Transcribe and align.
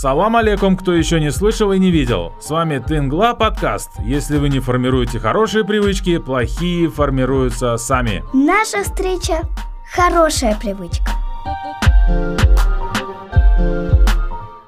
Салам 0.00 0.34
алейкум, 0.36 0.78
кто 0.78 0.94
еще 0.94 1.20
не 1.20 1.30
слышал 1.30 1.72
и 1.72 1.78
не 1.78 1.90
видел. 1.90 2.32
С 2.40 2.48
вами 2.48 2.78
Тынгла 2.78 3.34
подкаст. 3.34 3.90
Если 4.02 4.38
вы 4.38 4.48
не 4.48 4.58
формируете 4.58 5.18
хорошие 5.18 5.62
привычки, 5.62 6.16
плохие 6.16 6.88
формируются 6.88 7.76
сами. 7.76 8.24
Наша 8.32 8.82
встреча– 8.82 9.42
хорошая 9.94 10.58
привычка. 10.58 11.04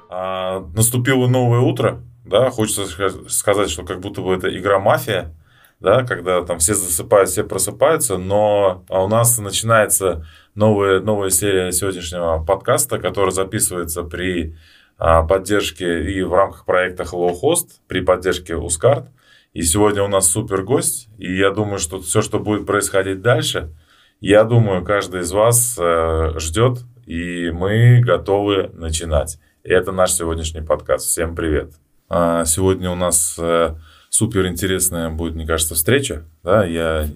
А, 0.07 0.59
наступило 0.75 1.27
новое 1.27 1.61
утро, 1.61 2.03
да, 2.25 2.51
хочется 2.51 2.85
сказать, 3.27 3.71
что 3.71 3.81
как 3.85 4.01
будто 4.01 4.21
бы 4.21 4.35
это 4.35 4.55
игра 4.55 4.77
мафия, 4.77 5.33
да, 5.79 6.03
когда 6.03 6.43
там 6.43 6.59
все 6.59 6.75
засыпают, 6.75 7.29
все 7.29 7.43
просыпаются, 7.43 8.19
но 8.19 8.83
а 8.87 9.03
у 9.03 9.07
нас 9.07 9.39
начинается 9.39 10.27
новая, 10.53 10.99
новая 10.99 11.31
серия 11.31 11.71
сегодняшнего 11.71 12.37
подкаста, 12.45 12.99
которая 12.99 13.31
записывается 13.31 14.03
при 14.03 14.55
а, 15.03 15.21
поддержке 15.23 16.13
и 16.13 16.21
в 16.21 16.33
рамках 16.33 16.63
проекта 16.63 17.03
Hello 17.03 17.33
Host, 17.43 17.81
при 17.87 17.99
поддержке 17.99 18.55
Ускарт. 18.55 19.09
И 19.51 19.61
сегодня 19.61 20.01
у 20.01 20.07
нас 20.07 20.31
супер 20.31 20.63
гость, 20.63 21.09
и 21.17 21.35
я 21.35 21.51
думаю, 21.51 21.79
что 21.79 21.99
все, 21.99 22.21
что 22.21 22.39
будет 22.39 22.65
происходить 22.65 23.21
дальше, 23.21 23.75
я 24.21 24.45
думаю, 24.45 24.85
каждый 24.85 25.21
из 25.21 25.33
вас 25.33 25.77
э, 25.77 26.39
ждет, 26.39 26.85
и 27.05 27.51
мы 27.51 27.99
готовы 27.99 28.71
начинать. 28.73 29.39
И 29.65 29.71
это 29.71 29.91
наш 29.91 30.13
сегодняшний 30.13 30.61
подкаст. 30.61 31.07
Всем 31.07 31.35
привет. 31.35 31.73
А, 32.07 32.45
сегодня 32.45 32.89
у 32.89 32.95
нас 32.95 33.35
э, 33.37 33.75
супер 34.09 34.47
интересная 34.47 35.09
будет, 35.09 35.35
мне 35.35 35.45
кажется, 35.45 35.75
встреча. 35.75 36.23
Да, 36.43 36.63
я, 36.63 37.09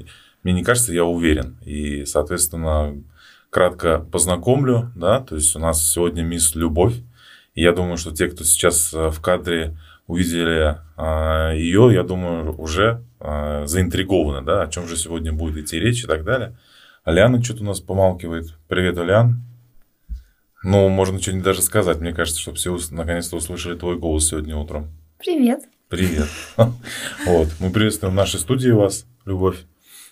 мне 0.44 0.52
не 0.52 0.64
кажется, 0.66 0.92
я 0.92 1.06
уверен. 1.06 1.58
И, 1.64 2.04
соответственно, 2.04 3.02
кратко 3.50 4.06
познакомлю. 4.12 4.92
Да, 4.94 5.22
то 5.22 5.36
есть 5.36 5.56
у 5.56 5.60
нас 5.60 5.90
сегодня 5.90 6.24
мисс 6.24 6.54
Любовь. 6.54 6.96
Я 7.58 7.72
думаю, 7.72 7.98
что 7.98 8.12
те, 8.12 8.28
кто 8.28 8.44
сейчас 8.44 8.94
э, 8.94 9.10
в 9.10 9.20
кадре 9.20 9.76
увидели 10.06 10.78
а, 10.96 11.54
ее, 11.54 11.90
я 11.92 12.04
думаю, 12.04 12.56
уже 12.56 13.04
а, 13.20 13.66
заинтригованы, 13.66 14.46
да, 14.46 14.62
о 14.62 14.68
чем 14.68 14.88
же 14.88 14.96
сегодня 14.96 15.34
будет 15.34 15.58
идти 15.58 15.80
речь 15.80 16.04
и 16.04 16.08
так 16.08 16.24
далее. 16.24 16.56
Аляна 17.04 17.44
что-то 17.44 17.64
у 17.64 17.66
нас 17.66 17.82
помалкивает. 17.82 18.54
Привет, 18.68 19.00
Алян. 19.00 19.42
Ну, 20.64 20.88
можно 20.90 21.20
что-нибудь 21.20 21.46
даже 21.46 21.64
сказать. 21.64 22.00
Мне 22.00 22.14
кажется, 22.14 22.40
чтобы 22.40 22.58
все 22.58 22.78
наконец-то 22.92 23.36
услышали 23.36 23.76
твой 23.76 23.98
голос 23.98 24.28
сегодня 24.28 24.56
утром. 24.56 24.92
Привет. 25.18 25.62
Привет. 25.90 26.28
Вот. 27.26 27.48
Мы 27.60 27.72
приветствуем 27.72 28.14
в 28.14 28.18
нашей 28.18 28.40
студии 28.40 28.70
вас, 28.70 29.08
Любовь. 29.26 29.58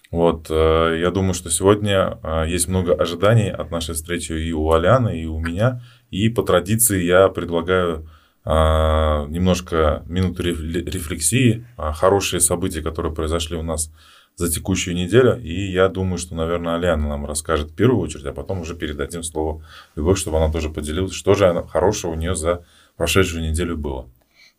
Вот. 0.09 0.47
Э, 0.49 0.97
я 0.99 1.11
думаю, 1.11 1.35
что 1.35 1.51
сегодня 1.51 2.17
э, 2.23 2.45
есть 2.47 2.67
много 2.67 2.95
ожиданий 2.95 3.51
от 3.51 3.69
нашей 3.69 3.93
встречи 3.93 4.31
и 4.31 4.51
у 4.51 4.71
Аляны, 4.71 5.21
и 5.21 5.27
у 5.27 5.39
меня. 5.39 5.83
И 6.15 6.29
по 6.29 6.43
традиции 6.43 7.03
я 7.03 7.27
предлагаю 7.27 8.07
э, 8.45 8.49
немножко 8.49 10.03
минуту 10.07 10.43
рефлексии, 10.43 11.65
хорошие 11.77 12.39
события, 12.39 12.81
которые 12.81 13.13
произошли 13.13 13.57
у 13.57 13.63
нас 13.63 13.91
за 14.37 14.49
текущую 14.49 14.95
неделю. 14.95 15.37
И 15.41 15.71
я 15.71 15.89
думаю, 15.89 16.17
что, 16.17 16.35
наверное, 16.35 16.75
Алиана 16.75 17.09
нам 17.09 17.25
расскажет 17.25 17.71
в 17.71 17.75
первую 17.75 18.01
очередь, 18.01 18.25
а 18.25 18.31
потом 18.31 18.61
уже 18.61 18.75
передадим 18.75 19.23
слово 19.23 19.61
Любовь, 19.95 20.17
чтобы 20.17 20.37
она 20.37 20.49
тоже 20.51 20.69
поделилась, 20.69 21.13
что 21.13 21.33
же 21.33 21.65
хорошего 21.69 22.11
у 22.11 22.15
нее 22.15 22.33
за 22.33 22.63
прошедшую 22.95 23.43
неделю 23.43 23.77
было. 23.77 24.07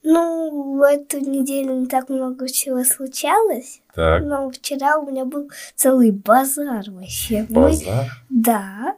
Ну, 0.03 0.79
в 0.79 0.83
эту 0.83 1.19
неделю 1.19 1.75
не 1.81 1.87
так 1.87 2.11
много 2.11 2.49
чего 2.49 2.85
случалось. 2.85 3.81
Так. 3.95 4.23
Но 4.25 4.51
вчера 4.51 4.99
у 4.99 5.11
меня 5.11 5.25
был 5.25 5.51
целый 5.75 6.11
базар 6.11 6.85
вообще. 6.91 7.47
Базар? 7.49 8.05
Мы, 8.29 8.43
да. 8.43 8.97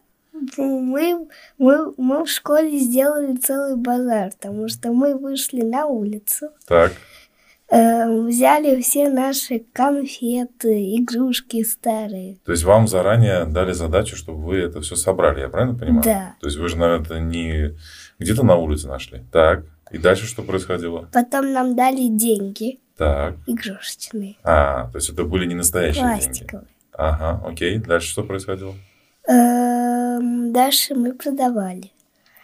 Мы, 0.56 1.28
мы, 1.58 1.94
мы 1.96 2.24
в 2.24 2.28
школе 2.28 2.78
сделали 2.78 3.36
целый 3.36 3.76
базар, 3.76 4.30
потому 4.32 4.68
что 4.68 4.92
мы 4.92 5.16
вышли 5.16 5.62
на 5.62 5.86
улицу. 5.86 6.50
Так. 6.66 6.92
Э, 7.70 8.22
взяли 8.22 8.80
все 8.80 9.10
наши 9.10 9.62
конфеты, 9.74 10.96
игрушки 10.96 11.62
старые. 11.62 12.38
То 12.46 12.52
есть 12.52 12.64
вам 12.64 12.88
заранее 12.88 13.44
дали 13.44 13.72
задачу, 13.72 14.16
чтобы 14.16 14.42
вы 14.42 14.56
это 14.58 14.80
все 14.80 14.96
собрали, 14.96 15.40
я 15.40 15.48
правильно 15.48 15.78
понимаю? 15.78 16.02
Да. 16.02 16.34
То 16.40 16.46
есть 16.46 16.56
вы 16.56 16.68
же, 16.68 16.78
наверное, 16.78 17.20
не 17.20 17.76
где-то 18.18 18.42
на 18.42 18.56
улице 18.56 18.88
нашли. 18.88 19.22
Так. 19.30 19.64
И 19.90 19.98
дальше 19.98 20.26
что 20.26 20.42
происходило? 20.42 21.08
Потом 21.12 21.52
нам 21.52 21.76
дали 21.76 22.08
деньги. 22.08 22.80
Так. 22.96 23.36
Игрушечные. 23.46 24.36
А, 24.42 24.88
то 24.90 24.96
есть 24.96 25.10
это 25.10 25.24
были 25.24 25.46
не 25.46 25.54
настоящие 25.54 26.04
Пластиковые. 26.04 26.48
деньги. 26.66 26.74
Ага, 26.92 27.42
окей. 27.46 27.78
Дальше 27.78 28.08
что 28.08 28.24
происходило? 28.24 28.74
Эм, 29.28 29.67
дальше 30.52 30.94
мы 30.94 31.14
продавали. 31.14 31.92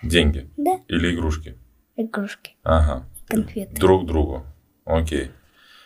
Деньги? 0.02 0.48
Да. 0.56 0.80
Или 0.88 1.14
игрушки? 1.14 1.56
Игрушки. 1.96 2.56
Ага. 2.62 3.06
Конфеты. 3.28 3.74
Друг 3.76 4.06
другу. 4.06 4.44
Окей. 4.84 5.30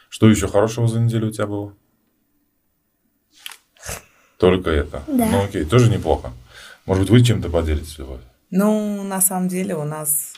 Что 0.08 0.28
еще 0.28 0.48
хорошего 0.48 0.88
за 0.88 1.00
неделю 1.00 1.28
у 1.28 1.30
тебя 1.30 1.46
было? 1.46 1.74
Только 4.38 4.70
это. 4.70 5.02
Да. 5.06 5.26
Ну 5.26 5.44
окей, 5.44 5.64
тоже 5.64 5.90
неплохо. 5.90 6.32
Может 6.86 7.04
быть, 7.04 7.10
вы 7.10 7.22
чем-то 7.22 7.50
поделитесь, 7.50 7.98
Любовь? 7.98 8.20
Ну, 8.50 9.02
на 9.02 9.20
самом 9.20 9.48
деле 9.48 9.76
у 9.76 9.84
нас 9.84 10.34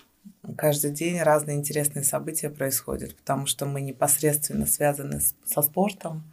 каждый 0.57 0.91
день 0.91 1.21
разные 1.21 1.57
интересные 1.57 2.03
события 2.03 2.51
происходят, 2.51 3.15
потому 3.17 3.47
что 3.47 3.67
мы 3.67 3.81
непосредственно 3.81 4.67
связаны 4.67 5.21
с, 5.21 5.35
со 5.45 5.63
спортом 5.63 6.25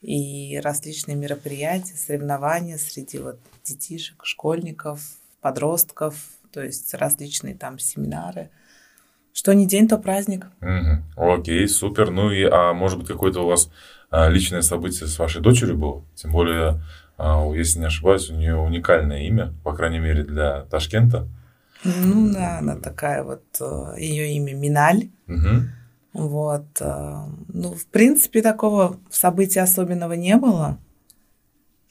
и 0.00 0.58
различные 0.62 1.16
мероприятия, 1.16 1.96
соревнования 1.96 2.78
среди 2.78 3.18
вот 3.18 3.38
детишек, 3.64 4.24
школьников, 4.24 5.00
подростков, 5.40 6.16
то 6.52 6.62
есть 6.62 6.94
различные 6.94 7.54
там 7.54 7.78
семинары– 7.78 8.50
что 9.38 9.52
не 9.52 9.68
день, 9.68 9.86
то 9.86 9.98
праздник. 9.98 10.46
Угу. 10.60 11.32
Окей, 11.34 11.68
супер. 11.68 12.10
Ну 12.10 12.32
и, 12.32 12.42
а 12.42 12.72
может 12.72 12.98
быть, 12.98 13.06
какое-то 13.06 13.42
у 13.42 13.46
вас 13.46 13.70
а, 14.10 14.28
личное 14.28 14.62
событие 14.62 15.06
с 15.06 15.16
вашей 15.16 15.40
дочерью 15.40 15.78
было? 15.78 16.04
Тем 16.16 16.32
более, 16.32 16.82
а, 17.16 17.48
если 17.54 17.78
не 17.78 17.84
ошибаюсь, 17.84 18.30
у 18.30 18.34
нее 18.34 18.56
уникальное 18.56 19.22
имя, 19.28 19.54
по 19.62 19.72
крайней 19.72 20.00
мере, 20.00 20.24
для 20.24 20.62
Ташкента. 20.62 21.28
Ну 21.84 22.32
да, 22.32 22.58
она 22.58 22.74
такая 22.74 23.22
вот, 23.22 23.44
э, 23.60 24.00
ее 24.00 24.32
имя 24.32 24.54
Миналь. 24.54 25.10
Угу. 25.28 25.68
Вот. 26.12 26.64
Э, 26.80 27.24
ну, 27.48 27.74
в 27.74 27.86
принципе, 27.86 28.42
такого 28.42 28.98
события 29.10 29.60
особенного 29.60 30.14
не 30.14 30.36
было. 30.36 30.78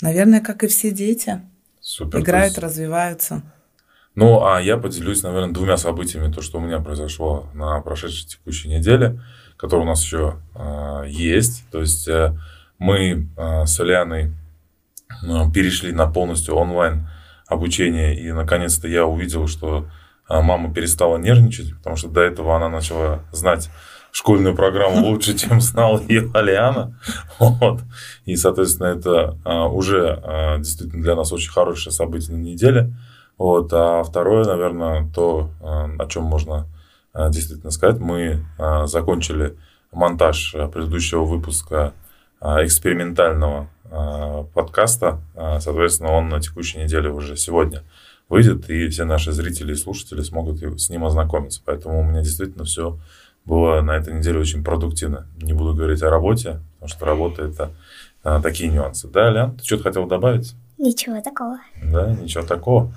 Наверное, 0.01 0.41
как 0.41 0.63
и 0.63 0.67
все 0.67 0.91
дети. 0.91 1.41
Супер. 1.79 2.19
Играют, 2.19 2.53
есть... 2.53 2.59
развиваются. 2.59 3.43
Ну, 4.15 4.43
а 4.45 4.59
я 4.59 4.77
поделюсь, 4.77 5.21
наверное, 5.21 5.53
двумя 5.53 5.77
событиями, 5.77 6.31
то, 6.31 6.41
что 6.41 6.57
у 6.57 6.61
меня 6.61 6.79
произошло 6.79 7.47
на 7.53 7.79
прошедшей 7.81 8.27
текущей 8.27 8.67
неделе, 8.67 9.21
которое 9.57 9.83
у 9.83 9.85
нас 9.85 10.03
еще 10.03 10.37
э, 10.55 11.03
есть. 11.07 11.65
То 11.71 11.81
есть 11.81 12.07
э, 12.07 12.35
мы 12.79 13.29
э, 13.37 13.65
с 13.67 13.79
Аляной 13.79 14.33
э, 15.23 15.51
перешли 15.53 15.91
на 15.91 16.07
полностью 16.07 16.55
онлайн 16.55 17.07
обучение, 17.45 18.19
и 18.19 18.31
наконец-то 18.31 18.87
я 18.87 19.05
увидел, 19.05 19.47
что 19.47 19.87
э, 20.29 20.41
мама 20.41 20.73
перестала 20.73 21.17
нервничать, 21.17 21.75
потому 21.77 21.95
что 21.95 22.09
до 22.09 22.21
этого 22.21 22.55
она 22.55 22.69
начала 22.69 23.23
знать 23.31 23.69
школьную 24.17 24.55
программу 24.55 25.05
лучше, 25.05 25.33
чем 25.37 25.61
знал 25.61 25.99
ее 25.99 26.31
Алиана. 26.33 26.99
Вот. 27.37 27.81
И, 28.25 28.35
соответственно, 28.35 28.87
это 28.87 29.37
э, 29.45 29.53
уже 29.67 30.19
э, 30.23 30.57
действительно 30.57 31.03
для 31.03 31.15
нас 31.15 31.31
очень 31.31 31.51
хорошее 31.51 31.93
событие 31.93 32.35
на 32.35 32.41
неделе. 32.41 32.93
Вот. 33.37 33.71
А 33.71 34.03
второе, 34.03 34.43
наверное, 34.45 35.07
то, 35.13 35.51
а, 35.61 35.87
о 35.99 36.07
чем 36.07 36.23
можно 36.23 36.65
а, 37.13 37.29
действительно 37.29 37.69
сказать, 37.69 37.99
мы 37.99 38.43
а, 38.57 38.87
закончили 38.87 39.55
монтаж 39.91 40.55
предыдущего 40.73 41.23
выпуска 41.23 41.93
экспериментального 42.39 43.67
подкаста. 44.53 45.21
Соответственно, 45.33 46.11
он 46.11 46.29
на 46.29 46.39
текущей 46.39 46.77
неделе 46.77 47.09
уже 47.09 47.35
сегодня 47.35 47.83
выйдет, 48.29 48.69
и 48.69 48.89
все 48.89 49.05
наши 49.05 49.31
зрители 49.31 49.71
и 49.71 49.75
слушатели 49.75 50.21
смогут 50.21 50.59
с 50.79 50.89
ним 50.89 51.05
ознакомиться. 51.05 51.61
Поэтому 51.65 52.01
у 52.01 52.03
меня 52.03 52.21
действительно 52.21 52.65
все 52.65 52.99
было 53.47 53.81
на 53.81 53.91
этой 53.91 54.13
неделе 54.13 54.39
очень 54.39 54.63
продуктивно. 54.63 55.27
Не 55.41 55.53
буду 55.53 55.73
говорить 55.73 56.03
о 56.03 56.09
работе, 56.09 56.59
потому 56.73 56.89
что 56.89 57.05
работа 57.05 57.43
это 57.43 57.71
такие 58.41 58.69
нюансы. 58.69 59.07
Да, 59.07 59.29
Лян, 59.29 59.55
ты 59.55 59.63
что-то 59.63 59.83
хотел 59.83 60.05
добавить? 60.05 60.53
Ничего 60.77 61.21
такого. 61.21 61.57
Да, 61.81 62.11
ничего 62.11 62.43
такого. 62.43 62.93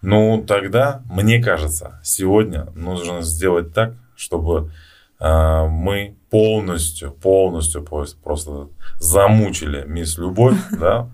Ну, 0.00 0.44
тогда, 0.46 1.02
мне 1.10 1.42
кажется, 1.42 2.00
сегодня 2.04 2.68
нужно 2.74 3.22
сделать 3.22 3.74
так, 3.74 3.94
чтобы 4.14 4.70
э, 5.18 5.66
мы 5.68 6.16
полностью, 6.30 7.10
полностью 7.10 7.82
просто 7.82 8.68
замучили 9.00 9.84
мисс 9.86 10.16
Любовь, 10.18 10.56
да? 10.70 11.08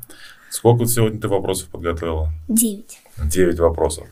Сколько 0.51 0.87
сегодня 0.87 1.21
ты 1.21 1.29
вопросов 1.29 1.69
подготовила? 1.69 2.31
Девять. 2.47 3.01
Девять 3.25 3.59
вопросов. 3.59 4.07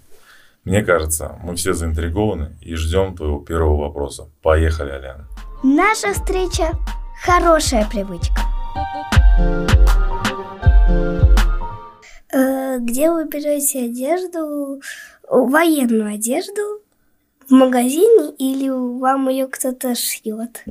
Мне 0.65 0.85
кажется, 0.85 1.39
мы 1.43 1.57
все 1.57 1.73
заинтригованы 1.75 2.57
и 2.61 2.77
ждем 2.77 3.17
твоего 3.17 3.41
первого 3.41 3.89
вопроса. 3.89 4.29
Поехали, 4.43 4.91
Аляна. 4.91 5.27
Наша 5.65 6.13
встреча– 6.13 6.71
хорошая 7.25 7.85
привычка. 7.91 8.43
Э, 12.33 12.79
где 12.79 13.11
вы 13.11 13.27
берете 13.29 13.87
одежду, 13.87 14.81
военную 15.29 16.15
одежду, 16.15 16.81
в 17.49 17.51
магазине 17.51 18.33
или 18.39 18.69
вам 18.69 19.29
ее 19.29 19.49
кто-то 19.49 19.97
шьет? 19.97 20.65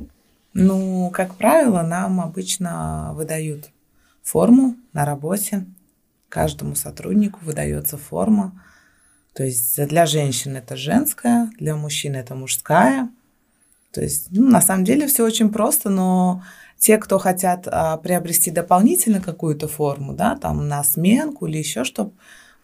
Ну, 0.54 1.10
как 1.12 1.34
правило, 1.34 1.82
нам 1.82 2.22
обычно 2.22 3.12
выдают 3.14 3.68
форму 4.22 4.76
на 4.94 5.04
работе. 5.04 5.66
Каждому 6.30 6.76
сотруднику 6.76 7.40
выдается 7.42 7.98
форма. 7.98 8.52
То 9.34 9.44
есть 9.44 9.86
для 9.86 10.06
женщин 10.06 10.56
это 10.56 10.76
женская, 10.76 11.50
для 11.58 11.74
мужчин 11.74 12.14
это 12.16 12.34
мужская. 12.34 13.08
То 13.92 14.02
есть, 14.02 14.28
ну, 14.30 14.48
на 14.48 14.60
самом 14.60 14.84
деле 14.84 15.06
все 15.06 15.24
очень 15.24 15.50
просто, 15.50 15.90
но 15.90 16.42
те, 16.78 16.98
кто 16.98 17.18
хотят 17.18 17.68
а, 17.68 17.96
приобрести 17.98 18.50
дополнительно 18.50 19.20
какую-то 19.20 19.68
форму, 19.68 20.14
да, 20.14 20.36
там 20.36 20.66
на 20.68 20.82
сменку 20.82 21.46
или 21.46 21.58
еще 21.58 21.84
чтобы 21.84 22.12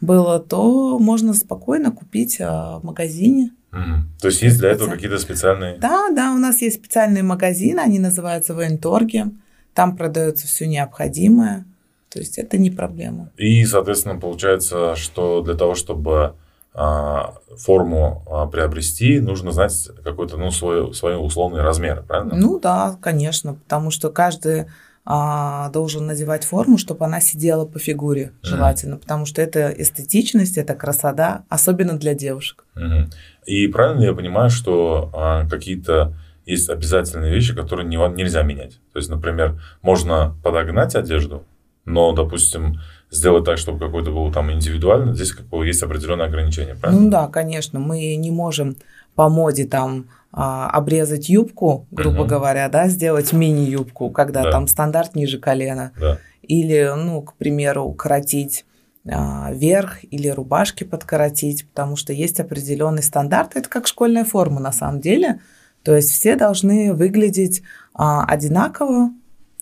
было, 0.00 0.38
то 0.38 0.98
можно 0.98 1.34
спокойно 1.34 1.90
купить 1.90 2.38
а, 2.40 2.78
в 2.78 2.84
магазине. 2.84 3.52
Угу. 3.72 4.20
То 4.20 4.28
есть 4.28 4.42
есть 4.42 4.58
для 4.58 4.70
этого 4.70 4.90
какие-то 4.90 5.18
специальные? 5.18 5.78
Да, 5.78 6.08
да, 6.10 6.32
у 6.32 6.38
нас 6.38 6.62
есть 6.62 6.76
специальные 6.76 7.22
магазины, 7.22 7.80
они 7.80 7.98
называются 7.98 8.54
военторги. 8.54 9.26
Там 9.74 9.96
продается 9.96 10.46
все 10.46 10.66
необходимое. 10.66 11.64
То 12.08 12.18
есть 12.18 12.38
это 12.38 12.56
не 12.58 12.70
проблема. 12.70 13.30
И, 13.36 13.64
соответственно, 13.66 14.18
получается, 14.18 14.96
что 14.96 15.42
для 15.42 15.54
того, 15.54 15.74
чтобы 15.74 16.34
форму 16.72 18.22
а, 18.30 18.46
приобрести, 18.46 19.20
нужно 19.20 19.50
знать 19.50 19.90
какой-то, 20.04 20.36
ну, 20.36 20.50
свой, 20.50 20.94
свой 20.94 21.16
условный 21.16 21.62
размер, 21.62 22.04
правильно? 22.06 22.36
Ну 22.36 22.60
да, 22.60 22.96
конечно, 23.00 23.54
потому 23.54 23.90
что 23.90 24.10
каждый 24.10 24.66
а, 25.04 25.70
должен 25.70 26.06
надевать 26.06 26.44
форму, 26.44 26.76
чтобы 26.76 27.06
она 27.06 27.20
сидела 27.20 27.64
по 27.64 27.78
фигуре, 27.78 28.32
желательно, 28.42 28.94
mm. 28.94 28.98
потому 28.98 29.24
что 29.24 29.40
это 29.40 29.70
эстетичность, 29.70 30.58
это 30.58 30.74
красота, 30.74 31.44
особенно 31.48 31.98
для 31.98 32.14
девушек. 32.14 32.64
Mm. 32.76 33.06
И 33.46 33.66
правильно 33.68 34.04
я 34.04 34.12
понимаю, 34.12 34.50
что 34.50 35.10
а, 35.14 35.48
какие-то 35.48 36.14
есть 36.44 36.68
обязательные 36.68 37.32
вещи, 37.32 37.54
которые 37.54 37.86
не, 37.86 37.96
нельзя 38.14 38.42
менять. 38.42 38.80
То 38.92 38.98
есть, 38.98 39.08
например, 39.08 39.60
можно 39.80 40.36
подогнать 40.44 40.94
одежду, 40.94 41.44
но, 41.86 42.12
допустим, 42.12 42.78
сделать 43.10 43.44
так, 43.44 43.58
чтобы 43.58 43.78
какой-то 43.78 44.10
был 44.10 44.30
там 44.32 44.52
индивидуально, 44.52 45.14
здесь 45.14 45.32
как 45.32 45.46
бы 45.46 45.66
есть 45.66 45.82
определенные 45.82 46.26
ограничения, 46.26 46.74
правильно? 46.74 47.02
Ну 47.02 47.10
да, 47.10 47.28
конечно, 47.28 47.78
мы 47.78 48.16
не 48.16 48.30
можем 48.30 48.76
по 49.14 49.28
моде 49.28 49.66
там 49.66 50.06
а, 50.32 50.70
обрезать 50.70 51.28
юбку, 51.28 51.86
грубо 51.90 52.20
угу. 52.20 52.28
говоря, 52.28 52.68
да, 52.68 52.88
сделать 52.88 53.32
мини-юбку, 53.32 54.10
когда 54.10 54.44
да. 54.44 54.52
там 54.52 54.68
стандарт 54.68 55.14
ниже 55.14 55.38
колена. 55.38 55.92
Да. 55.98 56.18
Или, 56.42 56.92
ну, 56.96 57.22
к 57.22 57.34
примеру, 57.34 57.90
коротить 57.92 58.64
а, 59.10 59.50
верх 59.52 59.98
или 60.04 60.28
рубашки 60.28 60.84
подкоротить, 60.84 61.66
потому 61.68 61.96
что 61.96 62.12
есть 62.12 62.40
определенный 62.40 63.02
стандарт. 63.02 63.56
Это 63.56 63.68
как 63.68 63.86
школьная 63.86 64.24
форма 64.24 64.60
на 64.60 64.72
самом 64.72 65.00
деле. 65.00 65.40
То 65.82 65.96
есть 65.96 66.10
все 66.10 66.36
должны 66.36 66.92
выглядеть 66.92 67.62
а, 67.94 68.24
одинаково, 68.24 69.10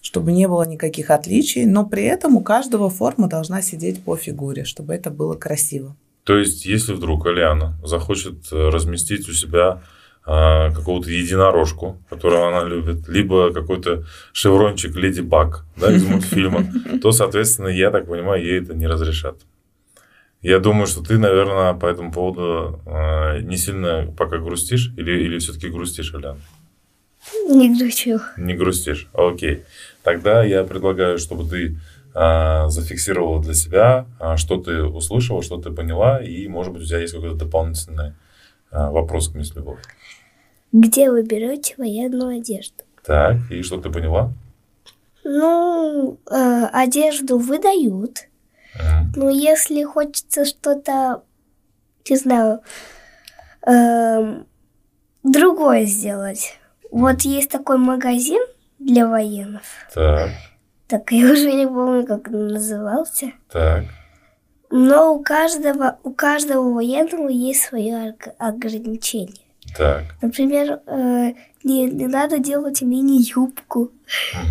чтобы 0.06 0.30
не 0.30 0.46
было 0.46 0.62
никаких 0.62 1.10
отличий, 1.10 1.66
но 1.66 1.84
при 1.84 2.04
этом 2.04 2.36
у 2.36 2.40
каждого 2.40 2.88
форма 2.88 3.26
должна 3.26 3.60
сидеть 3.60 4.04
по 4.04 4.16
фигуре, 4.16 4.64
чтобы 4.64 4.94
это 4.94 5.10
было 5.10 5.34
красиво. 5.34 5.96
То 6.22 6.38
есть, 6.38 6.64
если 6.64 6.92
вдруг 6.92 7.26
Алиана 7.26 7.76
захочет 7.82 8.52
э, 8.52 8.68
разместить 8.68 9.28
у 9.28 9.32
себя 9.32 9.82
а, 10.24 10.70
какого-то 10.70 11.10
единорожку, 11.10 12.00
которую 12.08 12.46
она 12.46 12.68
любит, 12.68 13.08
либо 13.08 13.52
какой-то 13.52 14.04
шеврончик 14.32 14.94
Леди 14.94 15.22
Баг 15.22 15.64
да, 15.76 15.92
из 15.92 16.04
мультфильма, 16.04 16.64
то, 17.02 17.10
соответственно, 17.10 17.68
я 17.68 17.90
так 17.90 18.06
понимаю, 18.06 18.44
ей 18.44 18.60
это 18.60 18.74
не 18.74 18.86
разрешат. 18.86 19.40
Я 20.40 20.60
думаю, 20.60 20.86
что 20.86 21.02
ты, 21.02 21.18
наверное, 21.18 21.74
по 21.74 21.86
этому 21.86 22.12
поводу 22.12 22.80
э, 22.86 23.40
не 23.40 23.56
сильно 23.56 24.14
пока 24.16 24.38
грустишь, 24.38 24.92
или, 24.96 25.24
или 25.24 25.38
все-таки 25.40 25.68
грустишь, 25.68 26.14
Аляна? 26.14 26.38
Не 27.48 27.76
грустю. 27.76 28.20
Не 28.36 28.54
грустишь, 28.54 29.08
окей. 29.12 29.64
Тогда 30.02 30.44
я 30.44 30.64
предлагаю, 30.64 31.18
чтобы 31.18 31.48
ты 31.48 31.76
а, 32.14 32.68
зафиксировала 32.68 33.42
для 33.42 33.54
себя, 33.54 34.06
а, 34.18 34.36
что 34.36 34.56
ты 34.56 34.82
услышала, 34.82 35.42
что 35.42 35.60
ты 35.60 35.70
поняла, 35.70 36.22
и, 36.22 36.48
может 36.48 36.72
быть, 36.72 36.82
у 36.82 36.86
тебя 36.86 37.00
есть 37.00 37.14
какой-то 37.14 37.36
дополнительный 37.36 38.14
а, 38.70 38.90
вопрос 38.90 39.28
к 39.28 39.34
мисс 39.34 39.54
Любовь. 39.54 39.80
Где 40.72 41.10
вы 41.10 41.22
берете 41.22 41.74
военную 41.78 42.38
одежду? 42.38 42.84
Так, 43.04 43.36
и 43.50 43.62
что 43.62 43.80
ты 43.80 43.90
поняла? 43.90 44.32
Ну, 45.24 46.18
э, 46.30 46.66
одежду 46.72 47.38
выдают. 47.38 48.28
Mm. 48.78 49.04
Но 49.16 49.30
если 49.30 49.82
хочется 49.84 50.44
что-то, 50.44 51.22
не 52.08 52.16
знаю, 52.16 52.60
э, 53.66 54.42
другое 55.22 55.84
сделать. 55.86 56.58
Вот 56.90 57.22
есть 57.22 57.50
такой 57.50 57.78
магазин, 57.78 58.40
для 58.78 59.08
военных. 59.08 59.62
Так. 59.94 60.30
Так, 60.86 61.12
я 61.12 61.32
уже 61.32 61.52
не 61.52 61.66
помню, 61.66 62.06
как 62.06 62.28
он 62.28 62.48
назывался. 62.48 63.32
Так. 63.50 63.84
Но 64.70 65.14
у 65.14 65.22
каждого, 65.22 65.98
у 66.02 66.12
каждого 66.12 66.72
военного 66.72 67.28
есть 67.28 67.62
свое 67.62 68.14
ограничение. 68.38 69.46
Так. 69.76 70.04
Например, 70.20 70.80
э, 70.86 71.34
не, 71.62 71.90
не 71.90 72.06
надо 72.06 72.38
делать 72.38 72.82
мини-юбку. 72.82 73.92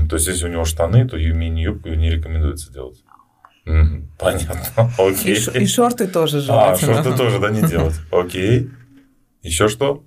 То 0.09 0.15
есть, 0.15 0.27
если 0.27 0.45
у 0.45 0.49
него 0.49 0.65
штаны, 0.65 1.07
то 1.07 1.17
мини-юбку 1.17 1.89
не 1.89 2.09
рекомендуется 2.09 2.71
делать. 2.71 3.03
Понятно. 4.19 4.91
Окей. 4.97 5.35
И, 5.35 5.63
и 5.63 5.67
шорты 5.67 6.07
тоже 6.07 6.37
а, 6.37 6.41
желательно. 6.41 6.91
А, 6.91 7.03
шорты 7.03 7.17
тоже, 7.17 7.39
да, 7.39 7.49
не 7.49 7.61
делать. 7.63 7.95
Окей. 8.11 8.69
Еще 9.41 9.67
что? 9.67 10.03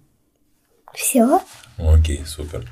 Все. 0.94 1.40
Окей, 1.78 2.24
супер. 2.26 2.64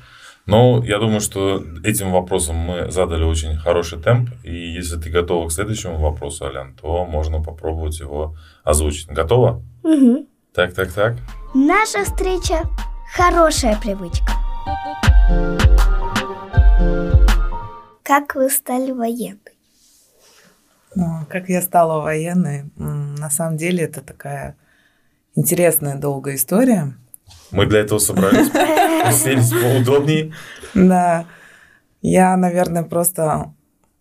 Но 0.45 0.81
я 0.83 0.97
думаю, 0.99 1.19
что 1.19 1.61
этим 1.83 2.11
вопросом 2.11 2.55
мы 2.55 2.91
задали 2.91 3.23
очень 3.23 3.57
хороший 3.57 3.99
темп. 3.99 4.29
И 4.43 4.53
если 4.53 4.97
ты 4.97 5.09
готова 5.09 5.49
к 5.49 5.51
следующему 5.51 5.97
вопросу, 5.97 6.45
Алян, 6.45 6.73
то 6.75 7.05
можно 7.05 7.43
попробовать 7.43 7.99
его 7.99 8.35
озвучить. 8.63 9.07
Готова? 9.09 9.61
Угу. 9.83 10.27
Так, 10.53 10.73
так, 10.73 10.91
так. 10.93 11.17
Наша 11.53 12.05
встреча– 12.05 12.61
хорошая 13.13 13.77
привычка. 13.81 14.31
Как 18.03 18.35
вы 18.35 18.49
стали 18.49 18.91
военной? 18.91 19.57
Как 21.29 21.49
я 21.49 21.61
стала 21.61 22.01
военной? 22.01 22.71
На 22.77 23.29
самом 23.29 23.57
деле 23.57 23.83
это 23.83 24.01
такая 24.01 24.55
интересная 25.35 25.97
долгая 25.97 26.35
история. 26.35 26.93
Мы 27.51 27.65
для 27.65 27.79
этого 27.81 27.99
собрались, 27.99 28.49
уселись 29.09 29.51
поудобнее. 29.51 30.33
Да. 30.73 31.25
Я, 32.01 32.37
наверное, 32.37 32.83
просто 32.83 33.53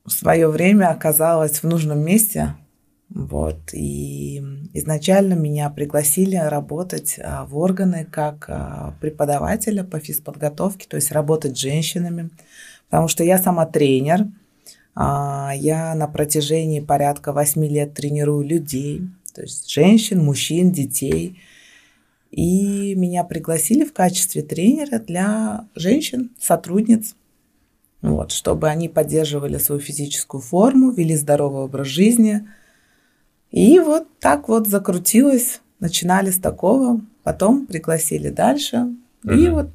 в 0.04 0.10
свое 0.10 0.48
время 0.48 0.90
оказалась 0.90 1.62
в 1.62 1.64
нужном 1.64 2.00
месте. 2.00 2.54
Вот. 3.08 3.72
И 3.72 4.38
изначально 4.75 5.34
меня 5.34 5.70
пригласили 5.70 6.36
работать 6.36 7.18
а, 7.22 7.44
в 7.46 7.56
органы 7.56 8.06
как 8.10 8.46
а, 8.48 8.94
преподавателя 9.00 9.84
по 9.84 10.00
физподготовке, 10.00 10.86
то 10.88 10.96
есть 10.96 11.12
работать 11.12 11.56
с 11.56 11.60
женщинами, 11.60 12.30
потому 12.90 13.08
что 13.08 13.25
я 13.25 13.38
сама 13.38 13.64
тренер. 13.66 14.26
А, 14.94 15.52
я 15.54 15.94
на 15.94 16.08
протяжении 16.08 16.80
порядка 16.80 17.32
восьми 17.32 17.68
лет 17.68 17.94
тренирую 17.94 18.46
людей, 18.46 19.02
то 19.34 19.42
есть 19.42 19.70
женщин, 19.70 20.22
мужчин, 20.25 20.70
детей– 20.70 21.40
и 22.37 22.95
меня 22.95 23.25
пригласили 23.25 23.83
в 23.83 23.95
качестве 23.95 24.43
тренера 24.43 24.99
для 24.99 25.66
женщин, 25.75 26.33
сотрудниц, 26.38 27.16
вот, 28.02 28.31
чтобы 28.31 28.69
они 28.69 28.90
поддерживали 28.90 29.57
свою 29.57 29.81
физическую 29.81 30.43
форму, 30.43 30.90
вели 30.90 31.16
здоровый 31.16 31.62
образ 31.62 31.87
жизни. 31.87 32.47
И 33.50 33.78
вот 33.81 34.07
так 34.21 34.49
вот 34.49 34.69
закрутилось. 34.69 35.62
Начинали 35.81 36.31
с 36.31 36.37
такого, 36.37 37.00
потом 37.23 37.66
пригласили 37.66 38.28
дальше. 38.28 38.95
Угу. 39.25 39.33
И 39.33 39.49
вот 39.49 39.71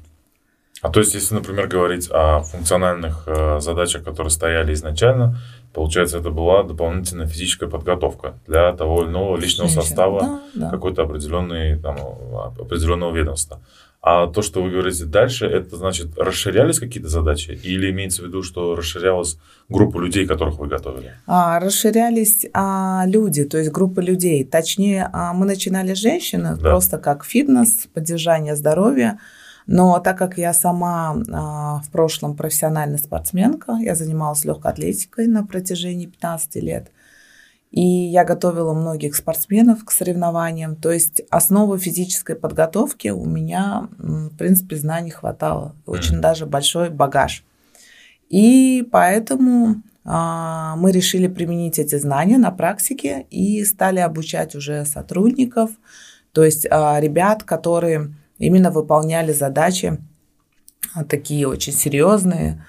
а 0.82 0.90
то 0.90 0.98
есть, 0.98 1.14
если, 1.14 1.34
например, 1.34 1.68
говорить 1.68 2.08
о 2.10 2.40
функциональных 2.40 3.22
э, 3.26 3.60
задачах, 3.60 4.02
которые 4.02 4.32
стояли 4.32 4.74
изначально, 4.74 5.38
получается, 5.72 6.18
это 6.18 6.30
была 6.30 6.64
дополнительная 6.64 7.28
физическая 7.28 7.68
подготовка 7.68 8.34
для 8.48 8.72
того 8.72 9.04
или 9.04 9.10
иного 9.10 9.36
личного 9.36 9.70
Женщина. 9.70 9.82
состава 9.84 10.20
да, 10.20 10.42
да. 10.54 10.70
какой-то 10.70 11.02
определенной, 11.02 11.78
там, 11.78 11.96
определенного 12.58 13.14
ведомства. 13.14 13.60
А 14.04 14.26
то, 14.26 14.42
что 14.42 14.60
вы 14.60 14.70
говорите 14.70 15.04
дальше, 15.04 15.46
это 15.46 15.76
значит, 15.76 16.18
расширялись 16.18 16.80
какие-то 16.80 17.08
задачи? 17.08 17.52
Или 17.62 17.92
имеется 17.92 18.22
в 18.22 18.26
виду, 18.26 18.42
что 18.42 18.74
расширялась 18.74 19.38
группа 19.68 20.00
людей, 20.00 20.26
которых 20.26 20.58
вы 20.58 20.66
готовили? 20.66 21.14
А, 21.28 21.60
расширялись 21.60 22.44
а, 22.52 23.04
люди, 23.06 23.44
то 23.44 23.58
есть 23.58 23.70
группа 23.70 24.00
людей. 24.00 24.42
Точнее, 24.42 25.08
а, 25.12 25.32
мы 25.32 25.46
начинали 25.46 25.94
с 25.94 25.98
женщины, 25.98 26.56
да. 26.56 26.70
просто 26.70 26.98
как 26.98 27.24
фитнес, 27.24 27.86
поддержание 27.94 28.56
здоровья. 28.56 29.20
Но 29.66 29.98
так 30.00 30.18
как 30.18 30.38
я 30.38 30.52
сама 30.52 31.16
а, 31.32 31.80
в 31.80 31.90
прошлом 31.90 32.36
профессиональная 32.36 32.98
спортсменка, 32.98 33.78
я 33.80 33.94
занималась 33.94 34.44
легкой 34.44 34.72
атлетикой 34.72 35.26
на 35.26 35.44
протяжении 35.44 36.06
15 36.06 36.56
лет. 36.56 36.90
И 37.70 37.80
я 37.80 38.24
готовила 38.24 38.74
многих 38.74 39.16
спортсменов 39.16 39.84
к 39.84 39.90
соревнованиям. 39.90 40.76
То 40.76 40.92
есть 40.92 41.22
основы 41.30 41.78
физической 41.78 42.36
подготовки 42.36 43.08
у 43.08 43.24
меня, 43.24 43.88
в 43.98 44.36
принципе, 44.36 44.76
знаний 44.76 45.10
хватало. 45.10 45.74
Очень 45.86 46.16
mm. 46.16 46.20
даже 46.20 46.44
большой 46.44 46.90
багаж. 46.90 47.44
И 48.28 48.86
поэтому 48.92 49.82
а, 50.04 50.74
мы 50.76 50.90
решили 50.90 51.28
применить 51.28 51.78
эти 51.78 51.96
знания 51.98 52.38
на 52.38 52.50
практике 52.50 53.26
и 53.30 53.64
стали 53.64 54.00
обучать 54.00 54.54
уже 54.54 54.84
сотрудников, 54.84 55.70
то 56.32 56.42
есть 56.42 56.66
а, 56.70 56.98
ребят, 57.00 57.44
которые 57.44 58.14
именно 58.42 58.70
выполняли 58.70 59.32
задачи 59.32 59.98
а, 60.94 61.04
такие 61.04 61.46
очень 61.46 61.72
серьезные, 61.72 62.64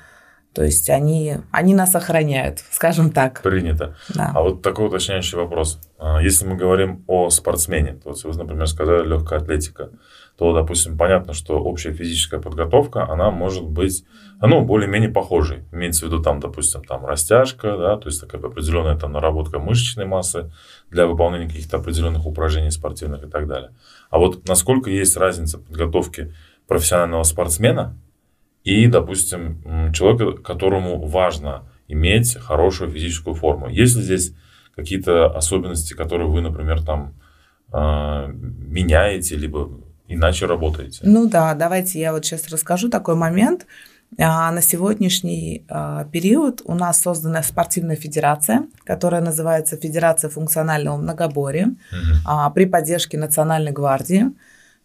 то 0.53 0.63
есть 0.63 0.89
они, 0.89 1.37
они 1.51 1.73
нас 1.73 1.95
охраняют, 1.95 2.63
скажем 2.69 3.11
так. 3.11 3.41
Принято. 3.41 3.95
Да. 4.13 4.31
А 4.35 4.43
вот 4.43 4.61
такой 4.61 4.87
уточняющий 4.87 5.37
вопрос. 5.37 5.79
А, 5.97 6.21
если 6.21 6.45
мы 6.45 6.55
говорим 6.55 7.03
о 7.07 7.31
спортсмене, 7.31 7.93
то 7.93 8.09
вот 8.09 8.23
вы, 8.23 8.33
например, 8.37 8.67
сказали 8.67 9.07
легкая 9.07 9.39
атлетика, 9.39 9.89
то, 10.43 10.51
допустим, 10.51 10.97
понятно, 10.97 11.31
что 11.31 11.57
общая 11.57 11.93
физическая 11.93 12.41
подготовка, 12.41 13.09
она 13.09 13.31
может 13.31 13.63
быть, 13.63 14.03
ну, 14.41 14.61
более-менее 14.65 15.09
похожей. 15.09 15.63
Имеется 15.71 16.03
в 16.03 16.09
виду 16.09 16.21
там, 16.21 16.41
допустим, 16.41 16.83
там 16.83 17.05
растяжка, 17.05 17.77
да, 17.77 17.95
то 17.95 18.09
есть 18.09 18.19
такая 18.19 18.41
определенная 18.41 18.97
там 18.97 19.13
наработка 19.13 19.59
мышечной 19.59 20.03
массы 20.03 20.51
для 20.89 21.07
выполнения 21.07 21.47
каких-то 21.47 21.77
определенных 21.77 22.25
упражнений 22.25 22.71
спортивных 22.71 23.23
и 23.23 23.29
так 23.29 23.47
далее. 23.47 23.71
А 24.09 24.19
вот 24.19 24.45
насколько 24.45 24.89
есть 24.89 25.15
разница 25.15 25.59
подготовки 25.59 26.33
профессионального 26.67 27.23
спортсмена 27.23 27.97
и, 28.65 28.87
допустим, 28.87 29.93
человека, 29.93 30.33
которому 30.33 31.07
важно 31.07 31.69
иметь 31.87 32.35
хорошую 32.35 32.91
физическую 32.91 33.33
форму. 33.33 33.69
Есть 33.69 33.95
ли 33.95 34.01
здесь 34.01 34.35
какие-то 34.75 35.27
особенности, 35.27 35.93
которые 35.93 36.27
вы, 36.27 36.41
например, 36.41 36.83
там 36.83 37.13
а, 37.71 38.27
меняете, 38.27 39.37
либо 39.37 39.69
иначе 40.13 40.45
работаете? 40.45 40.99
Ну 41.03 41.27
да, 41.27 41.53
давайте 41.53 41.99
я 41.99 42.11
вот 42.11 42.25
сейчас 42.25 42.47
расскажу 42.49 42.89
такой 42.89 43.15
момент. 43.15 43.65
А, 44.19 44.51
на 44.51 44.61
сегодняшний 44.61 45.65
а, 45.69 46.05
период 46.05 46.61
у 46.65 46.75
нас 46.75 47.01
создана 47.01 47.41
спортивная 47.43 47.95
федерация, 47.95 48.67
которая 48.83 49.21
называется 49.21 49.77
Федерация 49.77 50.29
функционального 50.29 50.97
многоборья 50.97 51.67
угу. 51.91 52.53
при 52.53 52.65
поддержке 52.65 53.17
Национальной 53.17 53.71
гвардии. 53.71 54.31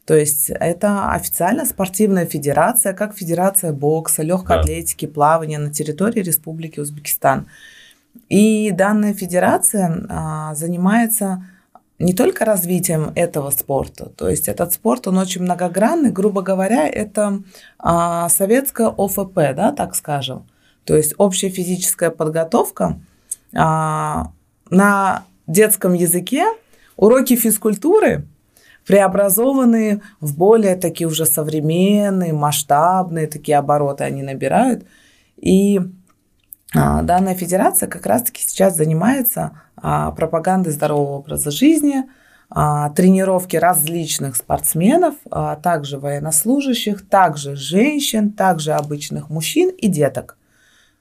То 0.06 0.14
есть 0.16 0.48
это 0.48 1.10
официально 1.12 1.66
спортивная 1.66 2.24
федерация, 2.24 2.94
как 2.94 3.14
федерация 3.14 3.72
бокса, 3.72 4.22
легкой 4.22 4.56
да. 4.56 4.60
атлетики, 4.60 5.06
плавания 5.06 5.58
на 5.58 5.70
территории 5.70 6.20
Республики 6.20 6.80
Узбекистан. 6.80 7.46
И 8.30 8.70
данная 8.70 9.12
федерация 9.12 10.06
а, 10.08 10.54
занимается 10.54 11.44
не 11.98 12.14
только 12.14 12.44
развитием 12.44 13.12
этого 13.14 13.50
спорта, 13.50 14.10
то 14.10 14.28
есть 14.28 14.48
этот 14.48 14.72
спорт, 14.72 15.06
он 15.08 15.18
очень 15.18 15.42
многогранный, 15.42 16.10
грубо 16.10 16.42
говоря, 16.42 16.88
это 16.88 17.42
а, 17.78 18.28
советская 18.28 18.88
ОФП, 18.88 19.34
да, 19.34 19.72
так 19.72 19.94
скажем, 19.94 20.46
то 20.84 20.96
есть 20.96 21.14
общая 21.18 21.48
физическая 21.48 22.10
подготовка 22.10 23.00
а, 23.54 24.32
на 24.70 25.24
детском 25.46 25.94
языке, 25.94 26.46
уроки 26.96 27.36
физкультуры– 27.36 28.26
преобразованные 28.88 30.00
в 30.18 30.34
более 30.38 30.74
такие 30.74 31.06
уже 31.06 31.26
современные, 31.26 32.32
масштабные 32.32 33.26
такие 33.26 33.58
обороты 33.58 34.04
они 34.04 34.22
набирают. 34.22 34.86
И 35.36 35.78
данная 36.74 37.34
федерация 37.34 37.88
как 37.88 38.06
раз-таки 38.06 38.42
сейчас 38.42 38.76
занимается 38.76 39.60
а, 39.76 40.10
пропагандой 40.10 40.70
здорового 40.70 41.18
образа 41.18 41.50
жизни, 41.50 42.04
а, 42.50 42.90
тренировки 42.90 43.56
различных 43.56 44.36
спортсменов, 44.36 45.14
а, 45.30 45.56
также 45.56 45.98
военнослужащих, 45.98 47.08
также 47.08 47.56
женщин, 47.56 48.32
также 48.32 48.72
обычных 48.72 49.28
мужчин 49.28 49.70
и 49.70 49.88
деток. 49.88 50.36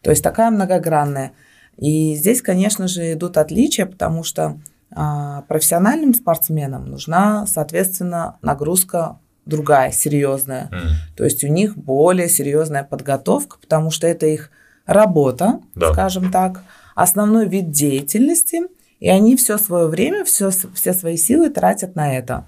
То 0.01 0.09
есть 0.09 0.23
такая 0.23 0.51
многогранная. 0.51 1.31
И 1.77 2.15
здесь, 2.15 2.41
конечно 2.41 2.87
же, 2.87 3.13
идут 3.13 3.37
отличия, 3.37 3.85
потому 3.85 4.23
что 4.23 4.59
а, 4.91 5.43
профессиональным 5.43 6.13
спортсменам 6.13 6.85
нужна, 6.85 7.45
соответственно, 7.45 8.37
нагрузка 8.41 9.19
другая, 9.45 9.91
серьезная. 9.91 10.69
Mm. 10.71 11.15
То 11.15 11.23
есть 11.23 11.43
у 11.43 11.47
них 11.47 11.77
более 11.77 12.27
серьезная 12.27 12.83
подготовка, 12.83 13.57
потому 13.59 13.91
что 13.91 14.07
это 14.07 14.25
их 14.25 14.51
работа, 14.87 15.59
да. 15.75 15.93
скажем 15.93 16.31
так, 16.31 16.63
основной 16.95 17.47
вид 17.47 17.69
деятельности, 17.69 18.63
и 18.99 19.09
они 19.09 19.35
все 19.35 19.59
свое 19.59 19.87
время, 19.87 20.23
все, 20.23 20.49
все 20.49 20.93
свои 20.93 21.17
силы 21.17 21.51
тратят 21.51 21.95
на 21.95 22.17
это. 22.17 22.47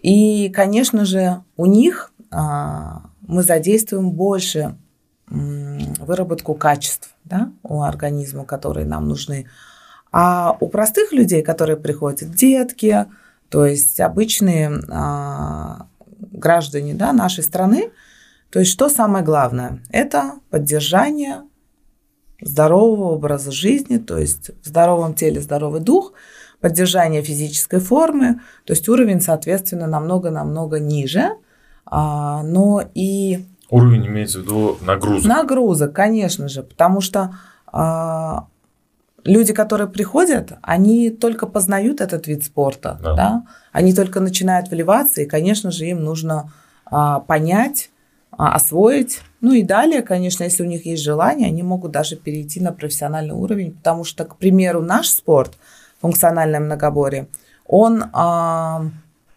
И, 0.00 0.50
конечно 0.50 1.04
же, 1.04 1.42
у 1.56 1.66
них 1.66 2.12
а, 2.30 3.02
мы 3.26 3.42
задействуем 3.42 4.12
больше 4.12 4.76
м, 5.28 5.94
выработку 5.98 6.54
качеств 6.54 7.10
да, 7.24 7.50
у 7.64 7.82
организма, 7.82 8.44
которые 8.44 8.86
нам 8.86 9.08
нужны. 9.08 9.46
А 10.12 10.56
у 10.60 10.68
простых 10.68 11.12
людей, 11.12 11.42
которые 11.42 11.76
приходят, 11.76 12.30
детки, 12.30 13.06
то 13.48 13.66
есть 13.66 13.98
обычные 14.00 14.80
а, 14.90 15.86
граждане 16.20 16.94
да, 16.94 17.12
нашей 17.12 17.42
страны, 17.42 17.90
то 18.50 18.60
есть 18.60 18.72
что 18.72 18.88
самое 18.88 19.24
главное? 19.24 19.80
Это 19.90 20.34
поддержание 20.50 21.42
здорового 22.40 23.12
образа 23.12 23.50
жизни, 23.50 23.98
то 23.98 24.18
есть 24.18 24.50
в 24.62 24.66
здоровом 24.66 25.14
теле 25.14 25.40
здоровый 25.40 25.80
дух, 25.80 26.12
поддержание 26.60 27.22
физической 27.22 27.80
формы, 27.80 28.40
то 28.64 28.72
есть 28.72 28.88
уровень, 28.88 29.20
соответственно, 29.20 29.86
намного-намного 29.86 30.78
ниже, 30.78 31.32
а, 31.84 32.42
но 32.42 32.82
и... 32.94 33.44
Уровень 33.70 34.06
имеется 34.06 34.40
в 34.40 34.42
виду 34.42 34.76
нагрузок. 34.80 35.28
Нагрузок, 35.28 35.92
конечно 35.92 36.48
же, 36.48 36.62
потому 36.62 37.00
что 37.00 37.34
а, 37.66 38.46
люди, 39.24 39.52
которые 39.52 39.88
приходят, 39.88 40.52
они 40.62 41.10
только 41.10 41.46
познают 41.46 42.00
этот 42.00 42.26
вид 42.26 42.44
спорта, 42.44 42.98
да. 43.02 43.14
Да? 43.14 43.46
они 43.72 43.92
только 43.92 44.20
начинают 44.20 44.68
вливаться, 44.68 45.22
и, 45.22 45.26
конечно 45.26 45.70
же, 45.70 45.86
им 45.86 46.04
нужно 46.04 46.52
а, 46.86 47.20
понять, 47.20 47.90
освоить. 48.36 49.20
Ну 49.40 49.52
и 49.52 49.62
далее, 49.62 50.02
конечно, 50.02 50.44
если 50.44 50.62
у 50.62 50.66
них 50.66 50.86
есть 50.86 51.02
желание, 51.02 51.48
они 51.48 51.62
могут 51.62 51.92
даже 51.92 52.16
перейти 52.16 52.60
на 52.60 52.72
профессиональный 52.72 53.34
уровень, 53.34 53.72
потому 53.72 54.04
что, 54.04 54.24
к 54.24 54.36
примеру, 54.36 54.82
наш 54.82 55.08
спорт, 55.08 55.58
функциональное 56.00 56.60
многоборье, 56.60 57.28
он 57.66 58.04
а, 58.12 58.90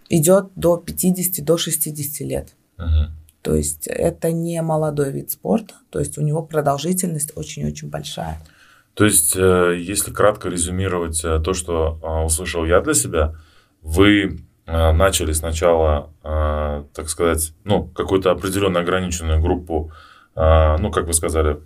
идет 0.10 0.50
до 0.56 0.78
50, 0.78 1.44
до 1.44 1.58
60 1.58 2.28
лет. 2.28 2.50
Угу. 2.78 3.12
То 3.42 3.56
есть 3.56 3.88
это 3.88 4.32
не 4.32 4.62
молодой 4.62 5.12
вид 5.12 5.32
спорта, 5.32 5.76
то 5.90 6.00
есть 6.00 6.18
у 6.18 6.22
него 6.22 6.42
продолжительность 6.42 7.32
очень-очень 7.36 7.90
большая. 7.90 8.40
То 8.96 9.06
есть, 9.06 9.36
э, 9.38 9.78
если 9.80 10.12
кратко 10.12 10.50
резюмировать 10.50 11.24
э, 11.24 11.40
то, 11.40 11.54
что 11.54 12.00
э, 12.04 12.26
услышал 12.26 12.66
я 12.66 12.82
для 12.82 12.94
себя, 12.94 13.34
вы 13.82 14.40
начали 14.70 15.32
сначала, 15.34 16.10
так 16.22 17.10
сказать, 17.10 17.54
ну, 17.64 17.86
какую-то 17.86 18.32
определенную 18.32 18.84
ограниченную 18.84 19.42
группу, 19.42 19.92
ну, 20.36 20.92
как 20.92 21.08
вы 21.08 21.14
сказали, 21.14 21.60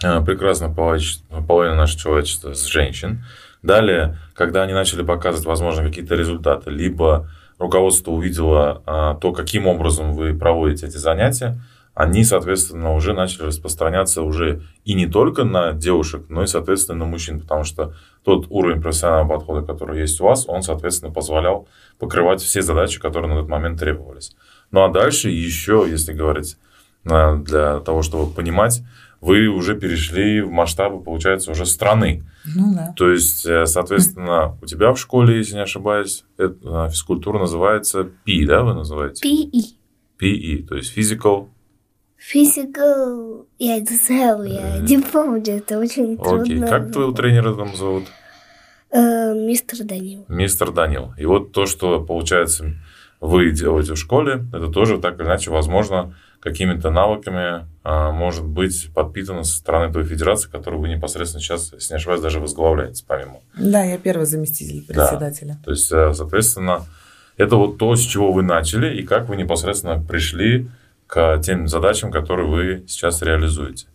прекрасно 0.00 0.68
половина 0.72 1.76
нашего 1.76 2.00
человечества 2.00 2.52
с 2.54 2.64
женщин. 2.66 3.24
Далее, 3.62 4.18
когда 4.34 4.62
они 4.62 4.72
начали 4.72 5.02
показывать, 5.02 5.46
возможно, 5.46 5.84
какие-то 5.84 6.14
результаты, 6.14 6.70
либо 6.70 7.28
руководство 7.58 8.12
увидело 8.12 9.18
то, 9.20 9.32
каким 9.32 9.66
образом 9.66 10.12
вы 10.12 10.34
проводите 10.34 10.86
эти 10.86 10.96
занятия, 10.96 11.60
они, 12.00 12.24
соответственно, 12.24 12.94
уже 12.94 13.12
начали 13.12 13.42
распространяться 13.42 14.22
уже 14.22 14.62
и 14.86 14.94
не 14.94 15.06
только 15.06 15.44
на 15.44 15.74
девушек, 15.74 16.24
но 16.30 16.42
и, 16.42 16.46
соответственно, 16.46 17.00
на 17.00 17.04
мужчин, 17.04 17.40
потому 17.40 17.62
что 17.62 17.94
тот 18.24 18.46
уровень 18.48 18.80
профессионального 18.80 19.36
подхода, 19.36 19.66
который 19.66 20.00
есть 20.00 20.18
у 20.18 20.24
вас, 20.24 20.46
он, 20.48 20.62
соответственно, 20.62 21.12
позволял 21.12 21.68
покрывать 21.98 22.40
все 22.40 22.62
задачи, 22.62 22.98
которые 22.98 23.34
на 23.34 23.40
тот 23.40 23.50
момент 23.50 23.78
требовались. 23.78 24.34
Ну 24.70 24.82
а 24.82 24.88
дальше 24.88 25.28
еще, 25.28 25.86
если 25.86 26.14
говорить 26.14 26.56
э, 27.04 27.36
для 27.36 27.80
того, 27.80 28.00
чтобы 28.00 28.32
понимать, 28.32 28.82
вы 29.20 29.48
уже 29.48 29.78
перешли 29.78 30.40
в 30.40 30.50
масштабы, 30.50 31.02
получается, 31.02 31.50
уже 31.50 31.66
страны. 31.66 32.24
Ну 32.46 32.74
да. 32.74 32.94
То 32.96 33.10
есть, 33.10 33.44
э, 33.44 33.66
соответственно, 33.66 34.56
у 34.62 34.64
тебя 34.64 34.94
в 34.94 34.98
школе, 34.98 35.36
если 35.36 35.56
не 35.56 35.62
ошибаюсь, 35.62 36.24
это, 36.38 36.86
э, 36.86 36.90
физкультура 36.90 37.38
называется 37.38 38.04
ПИ, 38.24 38.46
да, 38.46 38.62
вы 38.62 38.72
называете? 38.72 39.20
ПИ. 39.20 39.76
ПИ, 40.16 40.66
то 40.66 40.76
есть 40.76 40.96
Physical 40.96 41.48
Physical, 42.20 43.46
я 43.58 43.78
это 43.78 43.94
знаю, 43.94 44.44
я 44.44 44.78
не 44.78 44.98
помню, 44.98 45.56
это 45.56 45.78
очень 45.78 46.18
трудно. 46.18 46.42
Окей, 46.42 46.60
как 46.60 46.92
твоего 46.92 47.12
тренера 47.12 47.54
там 47.54 47.74
зовут? 47.74 48.04
Э, 48.90 49.32
мистер 49.34 49.84
Данил. 49.84 50.26
Мистер 50.28 50.70
Данил. 50.70 51.14
И 51.16 51.24
вот 51.24 51.52
то, 51.52 51.66
что 51.66 52.04
получается 52.04 52.74
вы 53.20 53.50
делаете 53.52 53.94
в 53.94 53.96
школе, 53.96 54.44
это 54.52 54.68
тоже 54.68 54.98
так 54.98 55.18
или 55.18 55.26
иначе 55.26 55.50
возможно 55.50 56.14
какими-то 56.40 56.90
навыками 56.90 57.66
а, 57.84 58.12
может 58.12 58.44
быть 58.44 58.90
подпитано 58.94 59.44
со 59.44 59.58
стороны 59.58 59.92
той 59.92 60.04
федерации, 60.04 60.48
которую 60.48 60.80
вы 60.80 60.88
непосредственно 60.88 61.42
сейчас, 61.42 61.72
если 61.72 61.92
не 61.92 61.96
ошибаюсь, 61.98 62.22
даже 62.22 62.40
возглавляете, 62.40 63.04
помимо. 63.06 63.40
Да, 63.58 63.84
я 63.84 63.98
первый 63.98 64.24
заместитель 64.24 64.82
председателя. 64.86 65.58
Да. 65.58 65.64
То 65.64 65.70
есть, 65.70 65.92
э, 65.92 66.14
соответственно, 66.14 66.86
это 67.36 67.56
вот 67.56 67.76
то, 67.76 67.94
с 67.94 68.00
чего 68.00 68.32
вы 68.32 68.42
начали, 68.42 68.98
и 68.98 69.02
как 69.02 69.28
вы 69.28 69.36
непосредственно 69.36 70.02
пришли 70.02 70.68
к 71.10 71.40
тем 71.42 71.66
задачам, 71.66 72.12
которые 72.12 72.48
вы 72.48 72.84
сейчас 72.86 73.20
реализуете. 73.20 73.88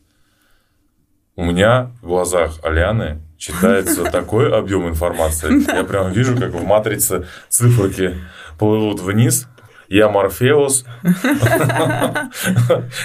У 1.38 1.46
меня 1.46 1.92
в 2.02 2.08
глазах 2.08 2.60
Аляны 2.62 3.22
читается 3.38 4.04
такой 4.12 4.54
объем 4.54 4.90
информации. 4.90 5.66
Я 5.74 5.86
прям 5.86 6.12
вижу, 6.12 6.38
как 6.38 6.52
в 6.52 6.66
матрице 6.66 7.26
циферки 7.48 8.16
плывут 8.60 9.00
вниз, 9.00 9.48
я 9.88 10.10
Морфеус, 10.10 10.84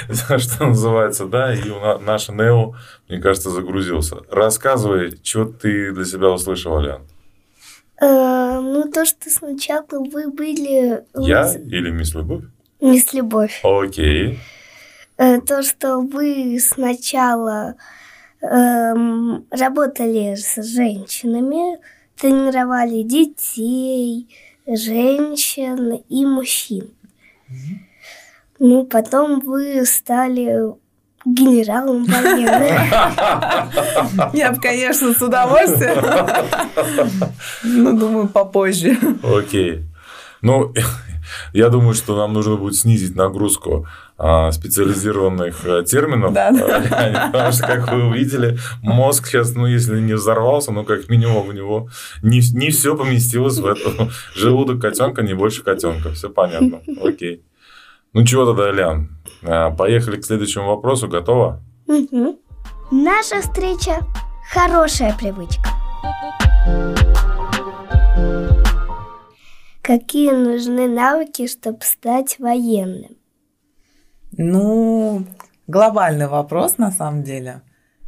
что 0.09 0.67
называется, 0.67 1.27
да, 1.27 1.55
и 1.55 1.71
наш 2.01 2.31
Нео, 2.31 2.75
мне 3.09 3.21
кажется, 3.21 3.51
загрузился. 3.51 4.17
Рассказывай, 4.29 5.21
что 5.23 5.45
ты 5.45 5.93
для 5.93 6.05
себя 6.05 6.31
услышал, 6.31 6.79
Алян. 6.79 7.03
Э, 8.01 8.59
ну, 8.61 8.91
то, 8.91 9.05
что 9.05 9.29
сначала 9.29 9.85
вы 9.91 10.33
были... 10.33 11.05
Я 11.15 11.53
или 11.55 11.91
Мисс 11.91 12.15
Любовь? 12.15 12.45
Мисс 12.81 13.13
Любовь. 13.13 13.61
Окей. 13.63 14.39
Э, 15.17 15.41
то, 15.41 15.63
что 15.63 16.01
вы 16.01 16.59
сначала 16.61 17.75
эм, 18.41 19.45
работали 19.51 20.35
с 20.35 20.63
женщинами, 20.63 21.79
тренировали 22.17 23.03
детей, 23.03 24.29
женщин 24.67 26.03
и 26.09 26.25
мужчин. 26.25 26.91
Ну, 28.59 28.85
потом 28.85 29.41
вы 29.41 29.85
стали 29.85 30.75
генералом 31.25 32.05
военным. 32.05 32.79
Я 34.33 34.53
бы, 34.53 34.61
конечно, 34.61 35.13
с 35.13 35.23
удовольствием. 35.23 36.03
Ну, 37.63 37.97
думаю, 37.97 38.29
попозже. 38.29 38.97
Окей. 39.23 39.85
Ну, 40.41 40.73
я 41.53 41.69
думаю, 41.69 41.95
что 41.95 42.17
нам 42.17 42.33
нужно 42.33 42.57
будет 42.57 42.77
снизить 42.77 43.17
нагрузку 43.17 43.87
а, 44.19 44.53
специализированных 44.53 45.65
а, 45.65 45.83
терминов. 45.83 46.33
Да, 46.33 46.51
да. 46.51 47.31
Потому 47.33 47.53
что, 47.53 47.67
как 47.67 47.93
вы 47.93 48.05
увидели, 48.05 48.59
мозг 48.83 49.27
сейчас, 49.27 49.55
ну, 49.55 49.67
если 49.67 50.01
не 50.01 50.15
взорвался, 50.15 50.73
ну, 50.73 50.85
как 50.85 51.09
минимум 51.09 51.49
у 51.49 51.53
него 51.53 51.89
не, 52.23 52.41
не 52.53 52.71
все 52.71 52.97
поместилось 52.97 53.59
в 53.59 53.67
это. 53.67 54.11
Желудок 54.35 54.81
котенка 54.81 55.23
не 55.23 55.35
больше 55.35 55.63
котенка. 55.63 56.13
Все 56.13 56.29
понятно. 56.29 56.81
Окей. 57.03 57.43
Ну, 58.13 58.25
чего 58.25 58.45
тогда, 58.47 58.71
Лян? 58.71 59.09
А, 59.43 59.71
поехали 59.71 60.21
к 60.21 60.25
следующему 60.25 60.67
вопросу. 60.67 61.09
Готова? 61.09 61.63
Угу. 61.87 62.39
Наша 62.91 63.41
встреча– 63.41 64.01
хорошая 64.53 65.17
привычка. 65.19 65.71
Какие 69.91 70.31
нужны 70.31 70.87
навыки, 70.87 71.49
чтобы 71.49 71.81
стать 71.81 72.39
военным? 72.39 73.17
Ну, 74.31 75.27
глобальный 75.67 76.29
вопрос 76.29 76.79
на 76.79 76.93
самом 76.93 77.25
деле. 77.25 77.63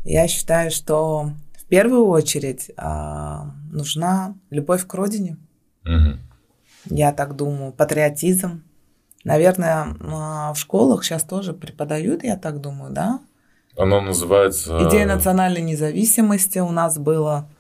Я 0.04 0.28
считаю, 0.28 0.70
что 0.70 1.32
в 1.58 1.66
первую 1.66 2.06
очередь 2.06 2.70
а, 2.76 3.46
нужна 3.72 4.36
любовь 4.50 4.86
к 4.86 4.94
родине. 4.94 5.38
Угу. 5.84 6.94
Я 6.94 7.10
так 7.10 7.34
думаю, 7.34 7.72
патриотизм. 7.72 8.62
Наверное, 9.24 9.96
а, 10.08 10.52
в 10.52 10.58
школах 10.60 11.02
сейчас 11.02 11.24
тоже 11.24 11.52
преподают, 11.52 12.22
я 12.22 12.36
так 12.36 12.60
думаю, 12.60 12.92
да? 12.92 13.18
Оно 13.76 14.00
называется... 14.00 14.86
Идея 14.88 15.04
национальной 15.04 15.62
независимости 15.62 16.60
у 16.60 16.70
нас 16.70 16.96
было. 16.96 17.50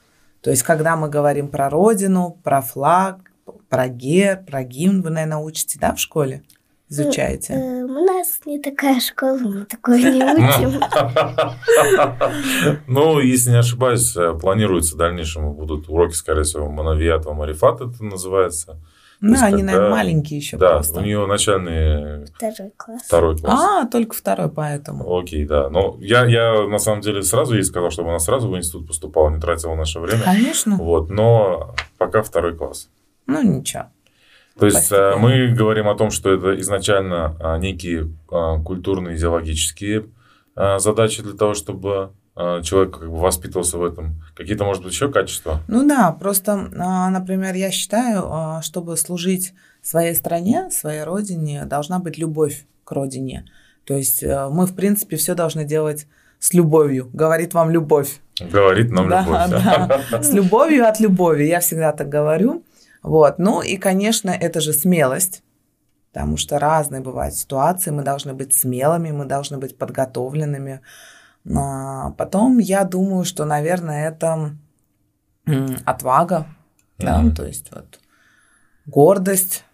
То 0.42 0.50
есть, 0.50 0.62
когда 0.62 0.94
мы 0.96 1.08
говорим 1.08 1.48
про 1.48 1.68
родину, 1.68 2.38
про 2.44 2.60
флаг, 2.60 3.31
про 3.68 3.88
герб, 3.88 4.46
про 4.46 4.62
гимн 4.64 5.02
вы, 5.02 5.10
наверное, 5.10 5.38
учите, 5.38 5.78
да, 5.78 5.94
в 5.94 5.98
школе? 5.98 6.42
Изучаете? 6.88 7.54
Э, 7.54 7.84
у 7.84 8.04
нас 8.04 8.40
не 8.44 8.60
такая 8.60 9.00
школа, 9.00 9.38
мы 9.38 9.64
такое 9.64 9.98
не 9.98 10.22
учим. 10.22 10.82
Ну, 12.86 13.18
если 13.18 13.50
не 13.50 13.58
ошибаюсь, 13.58 14.14
э, 14.14 14.34
планируется 14.38 14.94
в 14.94 14.98
дальнейшем 14.98 15.54
будут 15.54 15.88
уроки, 15.88 16.12
скорее 16.12 16.42
всего, 16.42 16.68
Моновиат, 16.68 17.24
Марифат 17.24 17.80
это 17.80 18.04
называется. 18.04 18.78
Ну, 19.22 19.36
они, 19.40 19.58
когда... 19.58 19.66
наверное, 19.66 19.90
маленькие 19.90 20.38
еще 20.40 20.56
да, 20.56 20.74
просто. 20.74 20.98
у 20.98 21.02
нее 21.02 21.24
начальный... 21.26 22.26
Второй 22.26 22.72
класс. 22.76 23.02
Второй 23.06 23.38
класс. 23.38 23.60
А, 23.62 23.86
только 23.86 24.16
второй, 24.16 24.50
поэтому. 24.50 25.16
Окей, 25.16 25.46
да. 25.46 25.70
Но 25.70 25.96
я, 26.00 26.26
я 26.26 26.66
на 26.66 26.78
самом 26.78 27.02
деле 27.02 27.22
сразу 27.22 27.54
ей 27.54 27.62
сказал, 27.62 27.90
чтобы 27.90 28.08
она 28.10 28.18
сразу 28.18 28.50
в 28.50 28.56
институт 28.58 28.88
поступала, 28.88 29.30
не 29.30 29.40
тратила 29.40 29.76
наше 29.76 30.00
время. 30.00 30.22
Конечно. 30.24 30.76
Вот, 30.76 31.08
но 31.08 31.74
пока 31.98 32.22
второй 32.22 32.56
класс. 32.56 32.90
Ну, 33.26 33.42
ничего. 33.42 33.86
То 34.58 34.66
есть 34.66 34.86
Спасибо. 34.86 35.16
мы 35.16 35.48
говорим 35.48 35.88
о 35.88 35.94
том, 35.94 36.10
что 36.10 36.30
это 36.30 36.60
изначально 36.60 37.36
а, 37.40 37.58
некие 37.58 38.10
а, 38.30 38.58
культурные, 38.58 39.16
идеологические 39.16 40.06
а, 40.54 40.78
задачи 40.78 41.22
для 41.22 41.32
того, 41.32 41.54
чтобы 41.54 42.12
человек 42.34 42.98
как 42.98 43.10
бы 43.10 43.18
воспитывался 43.18 43.76
в 43.76 43.84
этом. 43.84 44.22
Какие-то, 44.34 44.64
может 44.64 44.82
быть, 44.82 44.94
еще 44.94 45.12
качества? 45.12 45.60
Ну 45.68 45.86
да, 45.86 46.12
просто, 46.12 46.56
например, 46.56 47.54
я 47.54 47.70
считаю, 47.70 48.62
чтобы 48.62 48.96
служить 48.96 49.52
своей 49.82 50.14
стране, 50.14 50.70
своей 50.70 51.02
родине, 51.02 51.66
должна 51.66 51.98
быть 51.98 52.16
любовь 52.16 52.64
к 52.84 52.92
родине. 52.92 53.44
То 53.84 53.94
есть 53.94 54.22
э, 54.22 54.48
мы, 54.50 54.66
в 54.66 54.74
принципе, 54.74 55.16
все 55.16 55.34
должны 55.34 55.64
делать 55.64 56.06
с 56.38 56.54
любовью. 56.54 57.10
Говорит 57.12 57.54
вам 57.54 57.70
любовь. 57.70 58.20
Говорит 58.40 58.90
нам 58.90 59.08
да, 59.08 59.22
любовь. 59.22 60.06
Да. 60.10 60.22
С 60.22 60.32
любовью 60.32 60.88
от 60.88 61.00
любови. 61.00 61.44
Я 61.44 61.60
всегда 61.60 61.92
так 61.92 62.08
говорю. 62.08 62.62
Вот. 63.02 63.38
Ну 63.38 63.62
и, 63.62 63.76
конечно, 63.76 64.30
это 64.30 64.60
же 64.60 64.72
смелость, 64.72 65.42
потому 66.12 66.36
что 66.36 66.58
разные 66.58 67.00
бывают 67.00 67.34
ситуации, 67.34 67.90
мы 67.90 68.02
должны 68.02 68.34
быть 68.34 68.54
смелыми, 68.54 69.10
мы 69.10 69.24
должны 69.24 69.58
быть 69.58 69.76
подготовленными. 69.76 70.80
А 71.54 72.10
потом 72.12 72.58
я 72.58 72.84
думаю, 72.84 73.24
что, 73.24 73.44
наверное, 73.44 74.08
это 74.08 74.56
отвага, 75.84 76.46
mm-hmm. 76.98 77.04
да, 77.04 77.34
то 77.34 77.44
есть 77.44 77.72
вот 77.72 77.98
гордость 78.86 79.64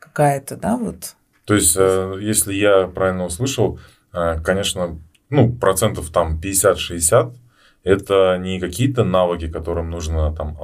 какая-то, 0.00 0.56
да, 0.56 0.76
вот. 0.76 1.14
То 1.44 1.54
есть, 1.54 1.76
э, 1.76 2.18
если 2.20 2.54
я 2.54 2.88
правильно 2.88 3.24
услышал, 3.24 3.78
э, 4.12 4.40
конечно, 4.40 5.00
ну, 5.30 5.52
процентов 5.52 6.10
там 6.10 6.40
50-60 6.40 7.34
это 7.84 8.38
не 8.38 8.60
какие-то 8.60 9.04
навыки, 9.04 9.48
которым 9.48 9.90
нужно 9.90 10.34
там 10.34 10.56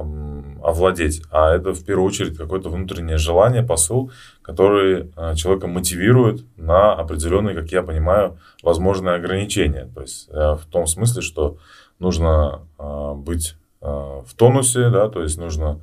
овладеть, 0.63 1.21
а 1.31 1.53
это 1.53 1.73
в 1.73 1.83
первую 1.83 2.07
очередь 2.07 2.37
какое-то 2.37 2.69
внутреннее 2.69 3.17
желание, 3.17 3.63
посыл, 3.63 4.11
который 4.41 5.11
э, 5.15 5.35
человека 5.35 5.67
мотивирует 5.67 6.45
на 6.57 6.93
определенные, 6.93 7.55
как 7.55 7.71
я 7.71 7.83
понимаю, 7.83 8.37
возможные 8.63 9.15
ограничения. 9.15 9.89
То 9.93 10.01
есть 10.01 10.29
э, 10.29 10.33
в 10.33 10.65
том 10.69 10.87
смысле, 10.87 11.21
что 11.21 11.57
нужно 11.99 12.61
э, 12.77 13.13
быть 13.15 13.55
в 13.81 14.35
тонусе, 14.35 14.89
да, 14.89 15.07
то 15.07 15.23
есть 15.23 15.37
нужно 15.37 15.79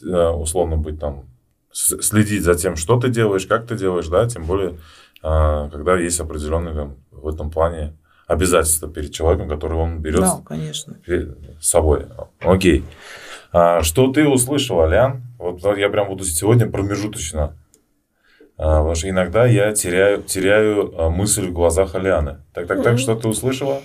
условно 0.00 0.76
быть 0.76 1.00
там 1.00 1.24
следить 1.72 2.44
за 2.44 2.54
тем, 2.54 2.76
что 2.76 3.00
ты 3.00 3.08
делаешь, 3.08 3.48
как 3.48 3.66
ты 3.66 3.76
делаешь, 3.76 4.06
да, 4.06 4.28
тем 4.28 4.44
более, 4.44 4.78
когда 5.20 5.98
есть 5.98 6.20
определенные 6.20 6.72
там, 6.72 6.96
в 7.10 7.26
этом 7.26 7.50
плане 7.50 7.96
обязательства 8.26 8.88
перед 8.88 9.12
человеком, 9.12 9.48
который 9.48 9.76
он 9.76 10.00
берет 10.00 10.20
да, 10.20 10.40
конечно. 10.44 10.96
с 11.06 11.68
собой. 11.68 12.06
Окей. 12.40 12.84
А, 13.52 13.82
что 13.82 14.10
ты 14.12 14.26
услышала, 14.26 14.86
Лян? 14.86 15.22
Вот 15.38 15.62
я 15.76 15.88
прям 15.88 16.08
буду 16.08 16.24
сегодня 16.24 16.68
промежуточно. 16.68 17.56
А, 18.56 18.78
потому 18.78 18.94
что 18.94 19.08
иногда 19.08 19.46
я 19.46 19.72
теряю, 19.72 20.22
теряю 20.22 20.94
а, 20.98 21.10
мысль 21.10 21.48
в 21.48 21.52
глазах 21.52 21.94
Аляны. 21.94 22.38
Так, 22.54 22.66
так, 22.66 22.82
так, 22.82 22.98
что 22.98 23.14
ты 23.14 23.28
услышала? 23.28 23.82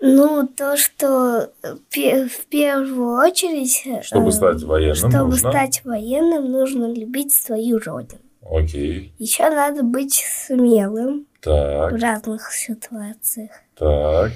Ну, 0.00 0.48
то, 0.48 0.76
что 0.76 1.50
в 1.62 2.46
первую 2.48 3.18
очередь... 3.18 4.04
Чтобы 4.04 4.28
э, 4.28 4.32
стать 4.32 4.62
военным 4.62 4.94
Чтобы 4.94 5.18
нужно... 5.18 5.50
стать 5.50 5.84
военным, 5.84 6.50
нужно 6.50 6.92
любить 6.92 7.32
свою 7.32 7.78
родину. 7.78 8.20
Окей. 8.42 9.12
Еще 9.18 9.48
надо 9.50 9.82
быть 9.82 10.14
смелым. 10.14 11.26
Так. 11.40 11.92
В 11.92 11.96
разных 11.96 12.52
ситуациях. 12.52 13.50
Так. 13.76 14.32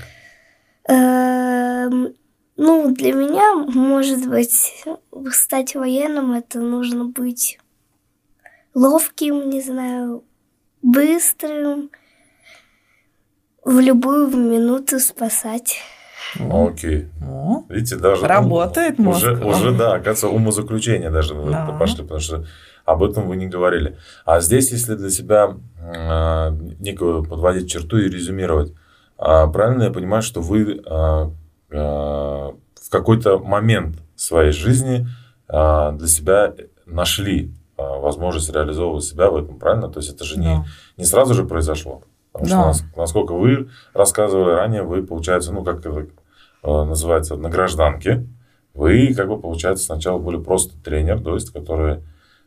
Эм, 0.88 2.14
ну, 2.56 2.94
для 2.94 3.12
меня, 3.12 3.54
может 3.54 4.28
быть, 4.28 4.84
стать 5.32 5.74
военным, 5.74 6.32
это 6.32 6.60
нужно 6.60 7.04
быть 7.06 7.58
ловким, 8.74 9.50
не 9.50 9.60
знаю, 9.60 10.24
быстрым, 10.82 11.90
в 13.64 13.80
любую 13.80 14.28
минуту 14.28 15.00
спасать. 15.00 15.78
Окей. 16.38 17.08
О, 17.26 17.64
Видите, 17.68 17.96
даже... 17.96 18.26
Работает 18.26 18.98
мозг. 18.98 19.18
Уже, 19.18 19.44
уже, 19.44 19.72
да, 19.72 19.94
оказывается, 19.94 20.28
умозаключение 20.28 21.10
даже 21.10 21.34
да. 21.34 21.76
пошли, 21.78 22.02
потому 22.02 22.20
что 22.20 22.46
об 22.84 23.02
этом 23.02 23.28
вы 23.28 23.36
не 23.36 23.46
говорили. 23.46 23.96
А 24.26 24.40
здесь, 24.40 24.70
если 24.70 24.94
для 24.94 25.10
себя 25.10 25.56
некую 26.80 27.24
подводить 27.24 27.70
черту 27.70 27.98
и 27.98 28.08
резюмировать, 28.08 28.72
э, 29.18 29.46
правильно 29.52 29.84
я 29.84 29.90
понимаю, 29.90 30.22
что 30.22 30.40
вы 30.40 30.82
э, 30.84 31.30
э, 31.70 31.76
в 31.76 32.90
какой-то 32.90 33.38
момент 33.38 33.98
своей 34.16 34.52
жизни 34.52 35.06
э, 35.48 35.92
для 35.92 36.08
себя 36.08 36.54
нашли 36.86 37.52
э, 37.76 37.82
возможность 37.82 38.50
реализовывать 38.52 39.04
себя 39.04 39.30
в 39.30 39.36
этом, 39.36 39.58
правильно? 39.58 39.88
То 39.88 40.00
есть 40.00 40.10
это 40.14 40.24
же 40.24 40.38
не, 40.38 40.46
Да. 40.56 40.64
не 40.96 41.04
сразу 41.04 41.34
же 41.34 41.44
произошло. 41.44 42.02
Потому 42.32 42.46
что, 42.48 42.56
Да. 42.56 42.66
нас- 42.66 42.84
насколько 42.96 43.32
вы 43.34 43.68
рассказывали 43.92 44.52
ранее, 44.54 44.82
вы, 44.82 45.02
получается, 45.04 45.52
ну, 45.52 45.62
как 45.64 45.80
это 45.80 45.90
э, 45.90 46.84
называется, 46.84 47.36
на 47.36 47.50
гражданке, 47.50 48.26
вы, 48.72 49.12
как 49.14 49.28
бы, 49.28 49.38
получается, 49.40 49.84
сначала 49.84 50.18
были 50.18 50.38
просто 50.38 50.74
тренер, 50.82 51.20
то 51.20 51.34
есть, 51.34 51.50
который 51.52 51.96
э, 51.96 52.00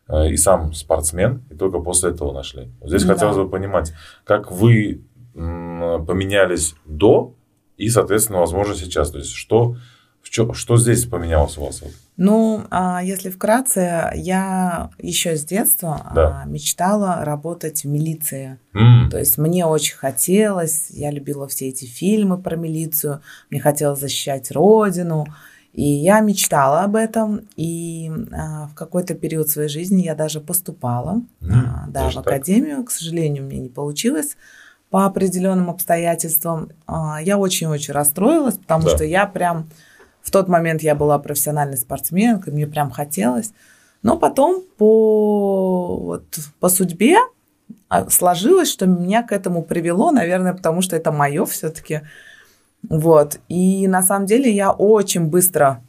и 0.10 0.38
сам 0.38 0.74
спортсмен, 0.74 1.44
и 1.52 1.56
только 1.56 1.80
после 1.80 2.12
этого 2.12 2.32
нашли. 2.34 2.72
Вот 2.80 2.90
Здесь 2.90 3.04
Да. 3.04 3.14
хотелось 3.14 3.38
бы 3.38 3.50
понимать, 3.50 3.94
как 4.24 4.52
вы 4.52 5.02
поменялись 5.34 6.76
до 6.86 7.36
и, 7.78 7.90
соответственно, 7.90 8.40
возможно, 8.40 8.74
сейчас. 8.76 9.12
То 9.12 9.20
есть, 9.20 9.32
что, 9.32 9.76
в 10.22 10.30
чё- 10.30 10.54
что 10.54 10.78
здесь 10.78 11.06
поменялось 11.06 11.58
у 11.58 11.66
вас? 11.66 11.84
Ну, 12.18 12.64
а 12.72 13.04
если 13.04 13.30
вкратце, 13.30 14.12
я 14.16 14.90
еще 14.98 15.36
с 15.36 15.46
детства 15.46 16.12
Да. 16.16 16.42
а, 16.44 16.48
мечтала 16.48 17.20
работать 17.24 17.84
в 17.84 17.88
милиции. 17.88 18.58
М, 18.74 19.10
То 19.12 19.20
есть 19.20 19.38
мне 19.38 19.66
очень 19.68 19.96
хотелось, 19.96 20.90
я 20.90 21.12
любила 21.12 21.48
все 21.48 21.68
эти 21.70 21.86
фильмы 21.86 22.40
про 22.42 22.56
милицию, 22.56 23.22
мне 23.52 23.60
хотелось 23.62 24.00
защищать 24.00 24.52
родину, 24.52 25.28
и 25.78 25.84
я 25.84 26.22
мечтала 26.22 26.82
об 26.82 26.96
этом, 26.96 27.48
и 27.56 28.12
а, 28.34 28.66
в 28.66 28.74
какой-то 28.74 29.14
период 29.14 29.48
своей 29.48 29.70
жизни 29.70 30.02
я 30.02 30.16
даже 30.16 30.42
поступала, 30.42 31.22
м, 31.40 31.52
а, 31.52 31.86
да, 31.88 32.10
в 32.10 32.16
так. 32.16 32.26
академию, 32.26 32.84
к 32.84 32.90
сожалению, 32.90 33.44
мне 33.44 33.60
не 33.60 33.70
получилось 33.70 34.38
по 34.90 35.06
определенным 35.06 35.70
обстоятельствам. 35.70 36.72
А, 36.88 37.22
Я 37.22 37.38
очень-очень 37.38 37.94
расстроилась, 37.94 38.58
потому 38.58 38.86
Да. 38.86 38.96
что 38.96 39.04
я 39.04 39.28
прям 39.28 39.70
в 40.24 40.32
тот 40.32 40.48
момент 40.48 40.82
я 40.82 40.96
была 40.96 41.20
профессиональной 41.20 41.78
спортсменкой, 41.78 42.54
мне 42.54 42.66
прям 42.66 42.90
хотелось. 42.90 43.52
Но 44.02 44.18
потом 44.18 44.64
по, 44.80 45.96
вот, 45.98 46.40
по 46.60 46.70
судьбе 46.70 47.18
а, 47.88 48.10
сложилось, 48.10 48.72
что 48.72 48.88
меня 48.88 49.22
к 49.22 49.32
этому 49.32 49.62
привело, 49.62 50.10
наверное, 50.10 50.56
потому 50.56 50.82
что 50.82 50.96
это 50.96 51.12
мое 51.12 51.46
все-таки. 51.46 52.02
Вот. 52.90 53.40
И 53.50 53.88
на 53.88 54.02
самом 54.02 54.26
деле 54.26 54.52
я 54.52 54.72
очень 54.72 55.26
быстро 55.26 55.82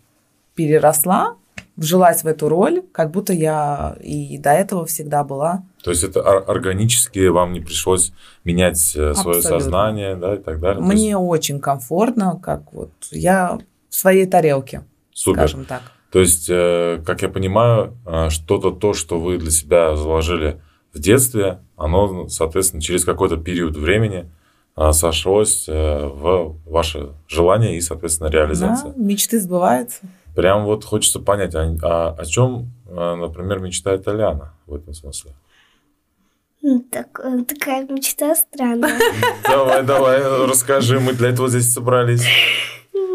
переросла, 0.54 1.36
вжилась 1.76 2.24
в 2.24 2.26
эту 2.26 2.48
роль, 2.48 2.82
как 2.92 3.10
будто 3.12 3.32
я 3.32 3.96
и 4.02 4.36
до 4.38 4.50
этого 4.50 4.84
всегда 4.86 5.22
была. 5.22 5.62
То 5.84 5.90
есть 5.90 6.02
это 6.02 6.20
ор- 6.20 6.44
органически 6.50 7.28
вам 7.28 7.52
не 7.52 7.60
пришлось 7.60 8.12
менять 8.44 8.78
э, 8.96 9.14
свое 9.14 9.38
Абсолютно. 9.38 9.42
сознание, 9.42 10.16
да, 10.16 10.34
и 10.34 10.38
так 10.38 10.58
далее. 10.60 10.82
То 10.82 10.90
есть 10.90 10.94
Мне 11.02 11.16
очень 11.16 11.60
комфортно, 11.60 12.40
как 12.42 12.72
вот 12.72 12.90
я 13.12 13.58
в 13.88 13.94
своей 13.94 14.26
тарелке, 14.26 14.82
супер. 15.12 15.38
скажем 15.40 15.64
так. 15.66 15.82
То 16.10 16.18
есть, 16.20 16.48
э, 16.50 17.00
как 17.06 17.22
я 17.22 17.28
понимаю, 17.28 17.96
э, 18.06 18.30
что-то 18.30 18.72
то, 18.72 18.92
что 18.94 19.20
вы 19.20 19.38
для 19.38 19.50
себя 19.52 19.94
заложили 19.94 20.60
в 20.92 20.98
детстве, 20.98 21.60
оно, 21.76 22.28
соответственно, 22.28 22.82
через 22.82 23.04
какой-то 23.04 23.36
период 23.36 23.76
времени 23.76 24.28
сошлось 24.92 25.68
э, 25.68 26.06
в 26.06 26.56
ваше 26.66 27.10
желание 27.26 27.76
и, 27.76 27.80
соответственно, 27.80 28.30
Да, 28.30 28.38
реализация. 28.38 28.92
мечты 28.96 29.40
сбываются. 29.40 30.00
Прям 30.36 30.64
вот 30.64 30.84
хочется 30.84 31.18
понять, 31.20 31.54
а, 31.54 31.62
а 31.82 32.14
о 32.16 32.24
чем, 32.24 32.70
э, 32.86 33.14
например, 33.16 33.58
мечтает 33.58 34.06
Аляна 34.06 34.54
в 34.66 34.74
этом 34.74 34.94
смысле? 34.94 35.32
Ну, 36.62 36.84
так- 36.90 37.20
э, 37.24 37.44
такая 37.44 37.86
мечта 37.88 38.34
странная. 38.34 38.98
Давай, 39.44 39.82
давай, 39.84 40.20
расскажи, 40.46 41.00
мы 41.00 41.12
для 41.12 41.30
этого 41.30 41.48
здесь 41.48 41.72
собрались. 41.72 42.24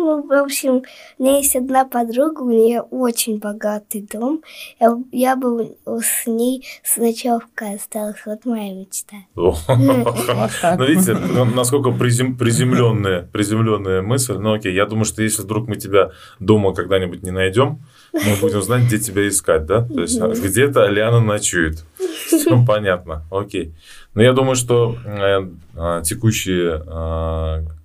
Ну, 0.03 0.21
в 0.21 0.33
общем, 0.33 0.83
у 1.17 1.23
меня 1.23 1.37
есть 1.37 1.55
одна 1.55 1.85
подруга, 1.85 2.41
у 2.41 2.51
нее 2.51 2.81
очень 2.81 3.39
богатый 3.39 4.01
дом. 4.01 4.41
Я, 4.77 4.97
я 5.13 5.35
бы 5.37 5.77
с 5.85 6.27
ней 6.27 6.65
сначала 6.83 7.41
осталась. 7.55 8.17
Вот 8.25 8.43
моя 8.45 8.73
мечта. 8.73 9.15
Ну, 10.77 10.85
видите, 10.85 11.13
ну, 11.15 11.45
насколько 11.45 11.91
призем, 11.91 12.37
приземленная, 12.37 13.29
приземленная 13.31 14.01
мысль. 14.01 14.33
Ну, 14.33 14.53
окей, 14.53 14.73
я 14.73 14.85
думаю, 14.85 15.05
что 15.05 15.23
если 15.23 15.41
вдруг 15.41 15.69
мы 15.69 15.77
тебя 15.77 16.11
дома 16.39 16.73
когда-нибудь 16.73 17.23
не 17.23 17.31
найдем, 17.31 17.79
мы 18.11 18.35
будем 18.41 18.61
знать, 18.61 18.83
где 18.83 18.99
тебя 18.99 19.25
искать, 19.27 19.65
да? 19.65 19.87
То 19.87 20.01
есть 20.01 20.19
а, 20.19 20.27
где-то 20.27 20.85
Лиана 20.87 21.21
ночует. 21.21 21.85
Все 22.27 22.61
понятно, 22.67 23.23
окей. 23.31 23.73
Но 24.15 24.21
я 24.21 24.33
думаю, 24.33 24.55
что 24.55 24.97
э, 25.05 25.47
а, 25.75 26.01
текущие 26.01 26.83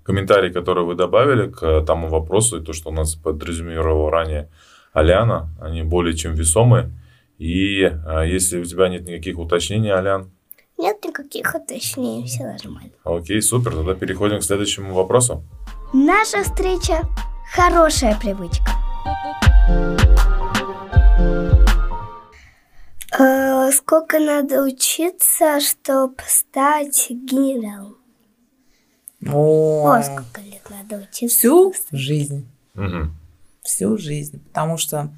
комментарии, 0.09 0.51
которые 0.51 0.87
вы 0.87 0.95
добавили 0.95 1.51
к 1.51 1.83
тому 1.87 2.09
вопросу, 2.09 2.57
и 2.59 2.65
то, 2.65 2.73
что 2.73 2.89
у 2.89 2.93
нас 2.93 3.15
подрезюмировала 3.15 4.11
ранее 4.11 4.49
Аляна, 4.95 5.51
они 5.61 5.83
более 5.83 6.17
чем 6.17 6.35
весомые. 6.35 6.91
И 7.37 7.85
а, 7.85 8.23
если 8.23 8.59
у 8.59 8.65
тебя 8.65 8.89
нет 8.89 9.07
никаких 9.07 9.39
уточнений, 9.39 9.93
Алян, 9.93 10.31
Нет 10.79 10.97
никаких 11.05 11.55
уточнений, 11.55 12.27
все 12.27 12.45
нормально. 12.45 12.91
Окей, 13.05 13.43
супер. 13.43 13.73
Тогда 13.73 13.95
переходим 13.95 14.39
к 14.39 14.43
следующему 14.43 14.95
вопросу. 14.95 15.43
Наша 15.93 16.43
встреча– 16.43 17.03
хорошая 17.55 18.17
привычка. 18.19 18.71
Э, 23.19 23.71
Сколько 23.73 24.19
надо 24.19 24.63
учиться, 24.63 25.61
чтобы 25.61 26.17
стать 26.27 27.07
генералом? 27.11 27.97
О, 29.27 29.91
О, 29.91 30.03
сколько 30.03 30.41
лет 30.41 30.63
надо 30.71 31.03
учиться? 31.03 31.29
всю 31.29 31.75
жизнь. 31.93 32.47
Мгм. 32.75 33.17
Всю 33.63 33.99
жизнь. 33.99 34.41
Потому 34.49 34.77
что 34.77 35.11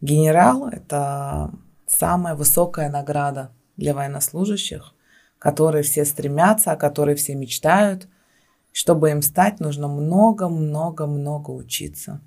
генерал– 0.00 0.68
это 0.72 1.50
самая 1.86 2.34
высокая 2.34 2.90
награда 2.90 3.50
для 3.76 3.94
военнослужащих, 3.94 4.92
которые 5.38 5.82
все 5.82 6.04
стремятся, 6.04 6.72
о 6.72 6.76
которой 6.76 7.14
все 7.14 7.34
мечтают. 7.34 8.08
Чтобы 8.72 9.10
им 9.10 9.22
стать, 9.22 9.60
нужно 9.60 9.86
много-много-много 9.86 11.50
учиться. 11.50 12.20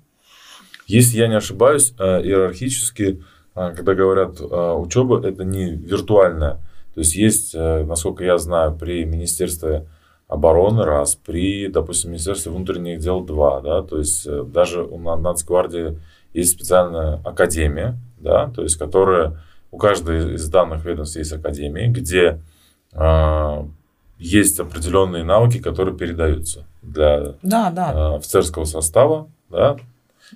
Если 0.86 1.18
я 1.18 1.26
не 1.26 1.34
ошибаюсь, 1.34 1.92
э, 1.98 2.22
иерархически, 2.22 3.24
э, 3.54 3.72
когда 3.74 3.94
говорят 3.94 4.40
э, 4.40 4.44
учеба, 4.44 5.26
это 5.26 5.44
не 5.44 5.70
виртуальная. 5.70 6.60
То 6.94 7.00
есть 7.00 7.14
есть, 7.14 7.52
насколько 7.54 8.24
я 8.24 8.38
знаю, 8.38 8.74
при 8.74 9.04
Министерстве 9.04 9.86
обороны 10.28 10.84
раз, 10.84 11.14
при, 11.14 11.68
допустим, 11.68 12.10
Министерстве 12.10 12.52
внутренних 12.52 12.98
дел 13.00 13.20
два, 13.20 13.60
да, 13.60 13.82
то 13.82 13.98
есть 13.98 14.26
э, 14.26 14.42
даже 14.44 14.82
у 14.82 14.98
На- 14.98 15.16
Нацгвардии 15.16 15.98
есть 16.34 16.52
специальная 16.52 17.20
академия, 17.24 17.96
да, 18.18 18.48
то 18.48 18.62
есть 18.62 18.76
которая 18.76 19.40
у 19.70 19.78
каждой 19.78 20.34
из 20.34 20.48
данных 20.48 20.84
ведомств 20.84 21.16
есть 21.16 21.32
академии, 21.32 21.86
где 21.86 22.40
э, 22.92 23.64
есть 24.18 24.58
определенные 24.58 25.22
навыки, 25.22 25.58
которые 25.58 25.96
передаются 25.96 26.64
для 26.82 27.34
Да, 27.42 27.70
да. 27.70 27.92
э, 27.94 28.16
офицерского 28.16 28.64
состава, 28.64 29.28
да, 29.48 29.76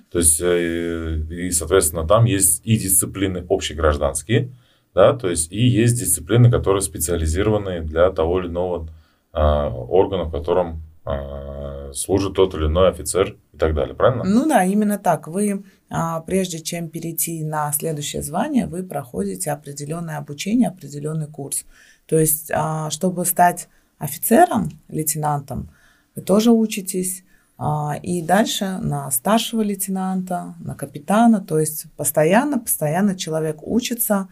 то 0.09 0.19
есть, 0.19 0.39
э, 0.41 1.17
и, 1.29 1.51
соответственно, 1.51 2.07
там 2.07 2.23
есть 2.23 2.61
и 2.63 2.77
дисциплины 2.77 3.45
общегражданские, 3.49 4.51
да, 4.95 5.11
то 5.13 5.29
есть, 5.29 5.51
и 5.51 5.61
есть 5.65 5.99
дисциплины, 5.99 6.49
которые 6.49 6.81
специализированы 6.81 7.81
для 7.81 8.09
того 8.11 8.39
или 8.39 8.47
иного 8.47 8.87
э, 9.33 9.39
органа, 9.39 10.25
в 10.25 10.31
котором 10.31 10.81
э, 11.05 11.91
служит 11.93 12.33
тот 12.35 12.53
или 12.55 12.65
иной 12.65 12.89
офицер 12.89 13.37
и 13.53 13.57
так 13.57 13.73
далее, 13.73 13.95
правильно? 13.95 14.23
Ну 14.23 14.47
да, 14.47 14.63
именно 14.63 14.97
так. 14.97 15.27
Вы, 15.27 15.63
а, 15.89 16.21
прежде 16.21 16.59
чем 16.59 16.89
перейти 16.89 17.43
на 17.43 17.71
следующее 17.73 18.21
звание, 18.21 18.65
вы 18.67 18.83
проходите 18.83 19.51
определенное 19.51 20.17
обучение, 20.17 20.69
определенный 20.69 21.27
курс. 21.27 21.65
То 22.05 22.17
есть, 22.17 22.51
а, 22.53 22.89
чтобы 22.89 23.25
стать 23.25 23.67
офицером, 23.97 24.69
лейтенантом, 24.89 25.69
вы 26.15 26.21
тоже 26.21 26.51
учитесь. 26.51 27.23
а, 27.57 27.97
И 28.01 28.21
дальше 28.21 28.79
на 28.81 29.11
старшего 29.11 29.61
лейтенанта, 29.61 30.55
на 30.59 30.75
капитана. 30.75 31.41
То 31.41 31.59
есть 31.59 31.85
постоянно, 31.97 32.59
постоянно 32.59 33.15
человек 33.15 33.57
учится. 33.61 34.27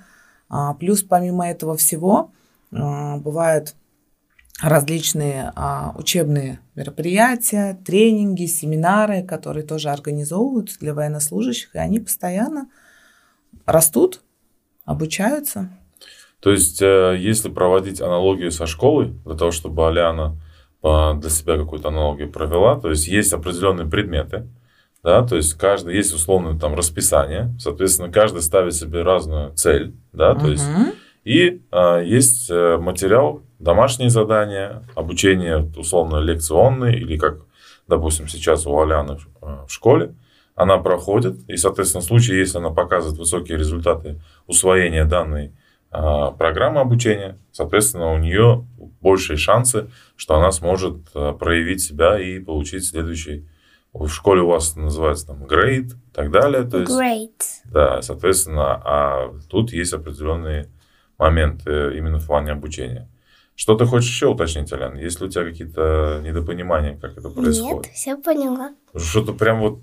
А, 0.50 0.74
Плюс 0.74 1.04
помимо 1.04 1.48
этого 1.48 1.76
всего 1.78 2.32
а, 2.72 3.18
бывают 3.18 3.76
различные 4.62 5.52
а, 5.56 5.94
учебные 5.98 6.60
мероприятия, 6.76 7.80
тренинги, 7.86 8.46
семинары, 8.46 9.24
которые 9.24 9.66
тоже 9.66 9.90
организовываются 9.90 10.80
для 10.80 10.94
военнослужащих, 10.94 11.76
и 11.76 11.80
они 11.80 12.00
постоянно 12.00 12.68
растут, 13.66 14.22
обучаются. 14.86 15.70
То 16.40 16.52
есть, 16.52 16.82
э, 16.82 17.18
если 17.20 17.50
проводить 17.50 18.02
аналогию 18.02 18.52
со 18.52 18.66
школой, 18.66 19.14
для 19.26 19.36
того, 19.36 19.52
чтобы 19.52 19.88
Аляна 19.88 20.38
э, 20.84 21.14
для 21.16 21.30
себя 21.30 21.58
какую-то 21.58 21.90
аналогию 21.90 22.32
провела, 22.32 22.80
то 22.80 22.90
есть 22.90 23.08
есть 23.08 23.34
определенные 23.34 23.88
предметы, 23.88 24.48
да, 25.04 25.26
то 25.26 25.36
есть 25.36 25.54
каждый, 25.54 25.96
есть 25.96 26.14
условное 26.14 26.58
там 26.58 26.76
расписание, 26.76 27.54
соответственно, 27.60 28.12
каждый 28.12 28.42
ставит 28.42 28.74
себе 28.74 29.02
разную 29.02 29.54
цель, 29.54 29.96
да, 30.12 30.36
то 30.36 30.48
есть 30.48 30.68
Мгм. 30.68 30.92
И 31.30 31.62
а, 31.70 32.00
есть 32.00 32.50
э, 32.50 32.78
материал, 32.78 33.44
домашние 33.60 34.10
задания, 34.10 34.82
обучение 34.96 35.72
условно 35.78 36.18
лекционные 36.18 36.98
или 36.98 37.20
как, 37.20 37.42
допустим, 37.88 38.28
сейчас 38.28 38.66
у 38.66 38.80
Аляны 38.80 39.20
э, 39.40 39.46
в 39.68 39.72
школе, 39.72 40.16
она 40.56 40.80
проходит, 40.80 41.48
и, 41.48 41.56
соответственно, 41.56 42.02
в 42.02 42.06
случае, 42.06 42.40
если 42.40 42.58
она 42.58 42.72
показывает 42.72 43.20
высокие 43.20 43.60
результаты 43.60 44.20
усвоения 44.48 45.06
данной 45.06 45.54
а, 45.92 46.32
программы 46.32 46.82
обучения, 46.82 47.38
соответственно, 47.52 48.12
у 48.12 48.18
нее 48.18 48.66
большие 49.00 49.38
шансы, 49.38 49.92
что 50.16 50.36
она 50.36 50.52
сможет 50.52 50.96
а, 51.14 51.34
проявить 51.34 51.84
себя 51.84 52.20
и 52.20 52.40
получить 52.40 52.86
следующий. 52.86 53.48
В 53.94 54.08
школе 54.08 54.42
у 54.42 54.48
вас 54.48 54.76
называется 54.76 55.28
там 55.28 55.46
грейд 55.46 55.92
и 55.92 56.12
так 56.12 56.32
далее. 56.32 56.64
То 56.64 56.80
есть, 56.80 56.92
Great. 56.92 57.42
да, 57.66 58.02
соответственно, 58.02 58.82
а 58.84 59.32
тут 59.48 59.72
есть 59.72 59.94
определенные 59.94 60.70
моменты 61.20 61.96
именно 61.96 62.20
в 62.20 62.26
плане 62.26 62.52
обучения. 62.52 63.08
Что 63.60 63.76
ты 63.76 63.86
хочешь 63.86 64.10
еще 64.10 64.28
уточнить, 64.28 64.72
Алян? 64.72 64.96
Есть 64.96 65.20
ли 65.20 65.28
у 65.28 65.30
тебя 65.30 65.44
какие-то 65.44 66.22
недопонимания, 66.24 66.98
как 66.98 67.18
это 67.18 67.30
происходит? 67.30 67.88
Нет, 67.88 67.94
все 67.94 68.16
поняла. 68.16 68.72
Что-то 68.96 69.34
прям 69.34 69.60
вот 69.60 69.82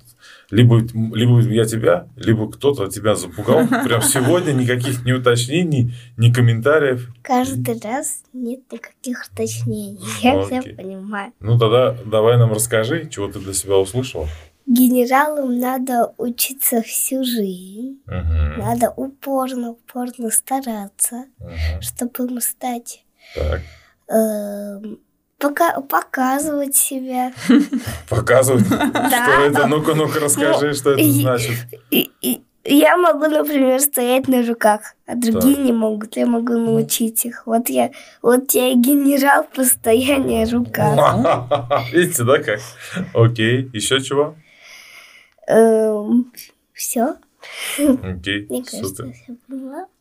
либо, 0.51 0.79
либо 1.15 1.41
я 1.41 1.67
тебя, 1.67 2.09
либо 2.17 2.51
кто-то 2.51 2.89
тебя 2.89 3.15
запугал. 3.17 3.67
Прям 3.85 4.01
сегодня 4.01 4.53
никаких 4.53 5.05
ни 5.05 5.13
уточнений, 5.13 5.93
ни 6.17 6.33
комментариев. 6.33 7.13
Каждый 7.21 7.79
раз 7.81 8.23
нет 8.33 8.61
никаких 8.73 9.27
уточнений. 9.31 10.01
Я 10.23 10.43
все 10.43 10.63
понимаю. 10.63 11.35
Ну 11.41 11.59
тогда 11.59 11.95
давай 12.07 12.39
нам 12.39 12.55
расскажи, 12.55 13.11
чего 13.11 13.29
ты 13.29 13.41
для 13.41 13.53
себя 13.53 13.77
услышала. 13.77 14.27
Генералам 14.67 15.59
надо 15.61 16.13
учиться 16.19 16.83
всю 16.83 17.23
жизнь. 17.25 18.01
Мгм. 18.07 18.59
Надо 18.59 18.91
упорно, 18.97 19.71
упорно 19.71 20.31
стараться, 20.31 21.27
Мгм. 21.39 21.83
чтобы 21.83 22.25
им 22.25 22.41
стать, 22.41 23.05
Так. 23.35 23.61
эм, 24.09 24.99
пока, 25.39 25.81
показывать 25.81 26.75
себя. 26.75 27.33
Показывать, 28.11 28.67
что 28.67 29.31
это? 29.47 29.67
Ну-ка, 29.69 29.95
ну-ка, 29.95 30.19
расскажи, 30.19 30.75
что 30.75 30.93
это 30.93 31.05
значит. 31.05 31.55
Я 32.69 32.97
могу, 32.97 33.27
например, 33.29 33.79
стоять 33.81 34.27
на 34.27 34.45
руках, 34.45 34.97
а 35.07 35.15
другие 35.15 35.57
не 35.59 35.73
могут. 35.73 36.17
Я 36.17 36.27
могу 36.27 36.55
научить 36.55 37.25
их. 37.25 37.47
Вот 37.47 37.69
я, 37.69 37.93
вот 38.23 38.51
я 38.55 38.71
и 38.73 38.75
генерал 38.75 39.45
по 39.55 39.63
стоянию 39.63 40.45
на 40.45 40.51
руках. 40.51 41.93
Видите, 41.93 42.25
да, 42.25 42.39
как? 42.43 42.59
Окей, 43.15 43.71
еще 43.73 44.01
чего? 44.01 44.35
Все, 46.73 47.17
Окей, 47.79 48.47
мне 48.49 48.65
супер. 48.65 49.13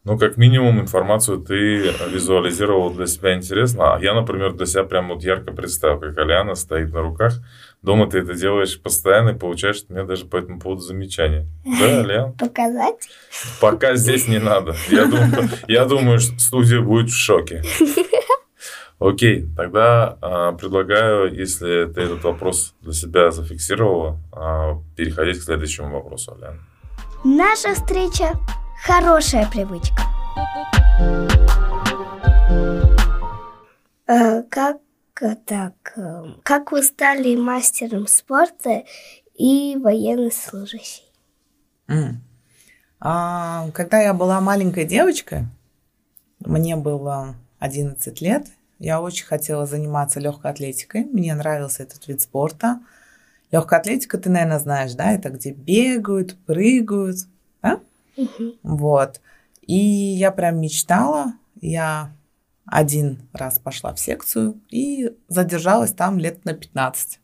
Ну, 0.04 0.18
как 0.18 0.38
минимум, 0.38 0.80
информацию 0.80 1.40
ты 1.40 1.92
визуализировал 2.12 2.92
для 2.92 3.08
себя 3.08 3.36
интересно. 3.36 3.96
А 3.96 4.00
я, 4.00 4.14
например, 4.14 4.54
для 4.54 4.66
себя 4.66 4.84
прям 4.84 5.10
вот 5.10 5.24
ярко 5.24 5.52
представил, 5.52 6.00
как 6.00 6.18
Аляна 6.18 6.56
стоит 6.56 6.94
на 6.94 7.02
руках. 7.02 7.34
Дома 7.82 8.10
ты 8.10 8.20
это 8.20 8.34
делаешь 8.34 8.80
постоянно 8.82 9.30
и 9.30 9.38
получаешь 9.38 9.82
от 9.84 9.90
меня 9.90 10.04
даже 10.04 10.26
по 10.26 10.38
этому 10.38 10.60
поводу 10.60 10.82
замечания. 10.82 11.48
Да, 11.64 12.00
Алян? 12.02 12.34
Показать? 12.34 13.08
Пока 13.60 13.96
здесь 13.96 14.28
не 14.28 14.40
надо. 14.40 14.76
Я 14.90 15.06
думаю, 15.06 15.50
я 15.68 15.86
думаю, 15.86 16.20
что 16.20 16.38
студия 16.40 16.82
будет 16.82 17.10
в 17.10 17.16
шоке. 17.16 17.64
Окей, 19.00 19.46
тогда 19.58 20.18
а, 20.22 20.54
предлагаю, 20.54 21.34
если 21.34 21.86
ты 21.92 22.02
этот 22.02 22.24
вопрос 22.24 22.74
для 22.82 22.94
себя 22.94 23.32
зафиксировала, 23.32 24.18
а, 24.32 24.78
переходить 24.96 25.40
к 25.40 25.44
следующему 25.44 25.92
вопросу, 25.92 26.34
Алян. 26.34 26.62
Наша 27.26 27.74
встреча– 27.74 28.32
хорошая 28.86 29.50
привычка. 29.52 30.04
Э, 34.08 34.44
Как 34.44 34.78
так? 35.46 35.98
Как 36.44 36.72
вы 36.72 36.84
стали 36.84 37.36
мастером 37.36 38.08
спорта 38.08 38.84
и 39.34 39.78
военной 39.82 40.32
служащей? 40.32 41.04
М. 41.88 42.22
А, 43.00 43.70
когда 43.72 44.02
я 44.02 44.14
была 44.14 44.40
маленькой 44.42 44.86
девочкой, 44.86 45.46
мне 46.40 46.76
было 46.76 47.36
11 47.60 48.22
лет, 48.22 48.48
я 48.80 49.02
очень 49.02 49.26
хотела 49.26 49.66
заниматься 49.66 50.20
легкой 50.20 50.52
атлетикой. 50.52 51.06
Мне 51.06 51.34
нравился 51.34 51.84
этот 51.84 52.08
вид 52.08 52.22
спорта. 52.22 52.80
Легкая 53.52 53.80
атлетика, 53.80 54.18
ты, 54.18 54.30
наверное, 54.30 54.60
знаешь, 54.60 54.94
да? 54.94 55.12
Это 55.12 55.30
где 55.30 55.52
бегают, 55.52 56.36
прыгают, 56.46 57.18
да? 57.62 57.80
Мгм. 58.18 58.54
Вот. 58.64 59.22
И 59.62 59.78
я 59.78 60.32
прям 60.32 60.60
мечтала. 60.60 61.34
Я 61.62 62.12
один 62.66 63.20
раз 63.32 63.60
пошла 63.60 63.94
в 63.94 64.00
секцию 64.00 64.60
и 64.70 65.12
задержалась 65.28 65.94
там 65.94 66.20
лет 66.20 66.44
на 66.46 66.54
15. 66.54 67.20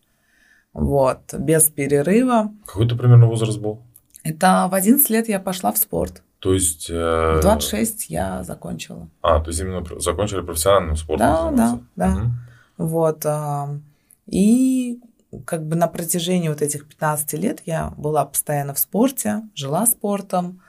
Вот, 0.74 1.34
без 1.34 1.70
перерыва. 1.70 2.54
Какой 2.66 2.88
то 2.88 2.96
примерно 2.96 3.28
возраст 3.28 3.60
был? 3.60 3.82
Это 4.24 4.68
в 4.72 4.76
11 4.76 5.10
лет 5.10 5.28
я 5.28 5.40
пошла 5.40 5.72
в 5.72 5.78
спорт. 5.78 6.24
То 6.42 6.56
есть... 6.56 6.90
э, 6.90 7.38
В 7.38 7.42
26 7.42 8.10
я 8.10 8.44
закончила. 8.44 9.08
А, 9.22 9.40
то 9.40 9.50
есть 9.52 9.60
именно 9.62 9.86
закончили 10.00 10.42
профессиональным 10.42 10.96
спортом 10.98 11.28
Да, 11.28 11.44
заниматься? 11.44 11.76
да, 11.96 12.08
да. 12.08 12.16
Мгм. 12.16 12.34
Вот. 12.78 13.26
а, 13.28 13.80
И 14.26 15.00
как 15.46 15.68
бы 15.68 15.76
на 15.76 15.88
протяжении 15.88 16.50
вот 16.50 16.64
этих 16.64 16.88
15 16.90 17.34
лет 17.38 17.62
я 17.68 17.92
была 17.96 18.26
постоянно 18.26 18.74
в 18.74 18.80
спорте, 18.80 19.44
жила 19.54 19.86
спортом. 19.86 20.62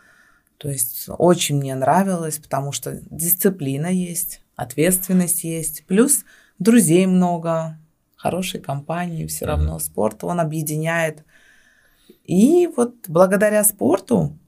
То 0.59 0.69
есть 0.69 1.07
очень 1.09 1.57
мне 1.57 1.75
нравилось, 1.75 2.39
потому 2.39 2.71
что 2.73 3.01
дисциплина 3.11 3.87
есть, 3.87 4.43
ответственность 4.57 5.43
есть, 5.43 5.87
плюс 5.87 6.25
друзей 6.59 7.07
много, 7.07 7.79
хорошей 8.15 8.61
компании, 8.61 9.27
все 9.27 9.47
Мгм. 9.47 9.55
равно 9.55 9.79
спорт, 9.79 10.23
он 10.23 10.39
объединяет. 10.39 11.25
И 12.25 12.69
вот 12.77 12.95
благодаря 13.09 13.65
спорту, 13.65 14.39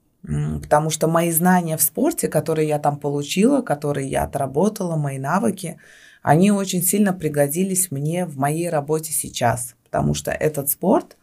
потому 0.61 0.89
что 0.89 1.07
мои 1.07 1.31
знания 1.31 1.77
в 1.77 1.81
спорте, 1.81 2.27
которые 2.27 2.67
я 2.67 2.79
там 2.79 2.97
получила, 2.97 3.61
которые 3.61 4.07
я 4.07 4.23
отработала, 4.23 4.95
мои 4.95 5.17
навыки, 5.17 5.79
они 6.21 6.51
очень 6.51 6.81
сильно 6.81 7.13
пригодились 7.13 7.91
мне 7.91 8.25
в 8.25 8.37
моей 8.37 8.69
работе 8.69 9.11
сейчас, 9.11 9.75
потому 9.83 10.13
что 10.13 10.31
этот 10.31 10.69
спорт 10.69 11.17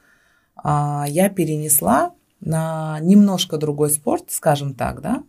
а, 0.56 1.06
я 1.08 1.28
перенесла 1.28 2.14
на 2.40 2.98
немножко 3.00 3.56
другой 3.56 3.90
спорт, 3.90 4.26
скажем 4.30 4.74
так, 4.74 5.00
да, 5.00 5.24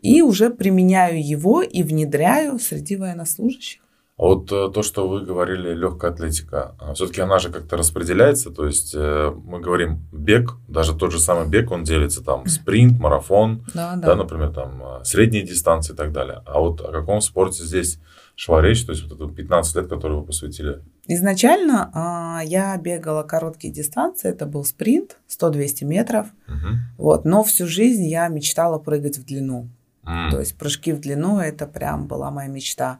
и 0.00 0.22
уже 0.22 0.50
применяю 0.50 1.26
его 1.26 1.62
и 1.62 1.82
внедряю 1.82 2.58
среди 2.58 2.96
военнослужащих. 2.96 3.85
А 4.18 4.22
вот 4.22 4.50
э, 4.50 4.70
то, 4.72 4.82
что 4.82 5.08
вы 5.08 5.26
говорили, 5.26 5.74
легкая 5.74 6.10
атлетика, 6.10 6.74
все-таки 6.94 7.20
она 7.20 7.38
же 7.38 7.50
как-то 7.50 7.76
распределяется, 7.76 8.50
то 8.50 8.64
есть 8.66 8.94
э, 8.94 9.30
мы 9.44 9.60
говорим 9.60 10.06
бег, 10.10 10.54
даже 10.68 10.96
тот 10.96 11.12
же 11.12 11.18
самый 11.18 11.46
бег, 11.46 11.70
он 11.70 11.84
делится 11.84 12.24
там 12.24 12.46
спринт, 12.48 12.98
марафон, 12.98 13.66
Да, 13.74 13.94
да, 13.96 14.16
например, 14.16 14.54
там 14.54 14.82
э, 14.82 15.04
средние 15.04 15.42
дистанции 15.42 15.92
и 15.92 15.96
так 15.96 16.12
далее. 16.12 16.40
А 16.46 16.60
вот 16.60 16.80
о 16.80 16.90
каком 16.92 17.20
спорте 17.20 17.62
здесь 17.62 18.00
шла 18.36 18.62
речь, 18.62 18.86
то 18.86 18.92
есть 18.92 19.02
вот 19.06 19.20
это 19.20 19.30
15 19.34 19.76
лет, 19.76 19.88
которые 19.88 20.20
вы 20.20 20.26
посвятили? 20.26 20.80
Изначально 21.08 21.90
а, 21.94 22.40
я 22.42 22.76
бегала 22.78 23.22
короткие 23.22 23.72
дистанции, 23.72 24.30
это 24.30 24.46
был 24.46 24.64
спринт 24.64 25.18
100-200 25.28 25.84
метров, 25.84 26.26
Мгм. 26.46 26.78
вот, 26.96 27.24
но 27.26 27.44
всю 27.44 27.66
жизнь 27.66 28.04
я 28.06 28.28
мечтала 28.28 28.78
прыгать 28.78 29.18
в 29.18 29.26
длину. 29.26 29.68
М. 30.06 30.30
То 30.30 30.40
есть 30.40 30.56
прыжки 30.56 30.92
в 30.92 31.00
длину 31.00 31.38
это 31.38 31.66
прям 31.66 32.06
была 32.06 32.30
моя 32.30 32.48
мечта. 32.48 32.98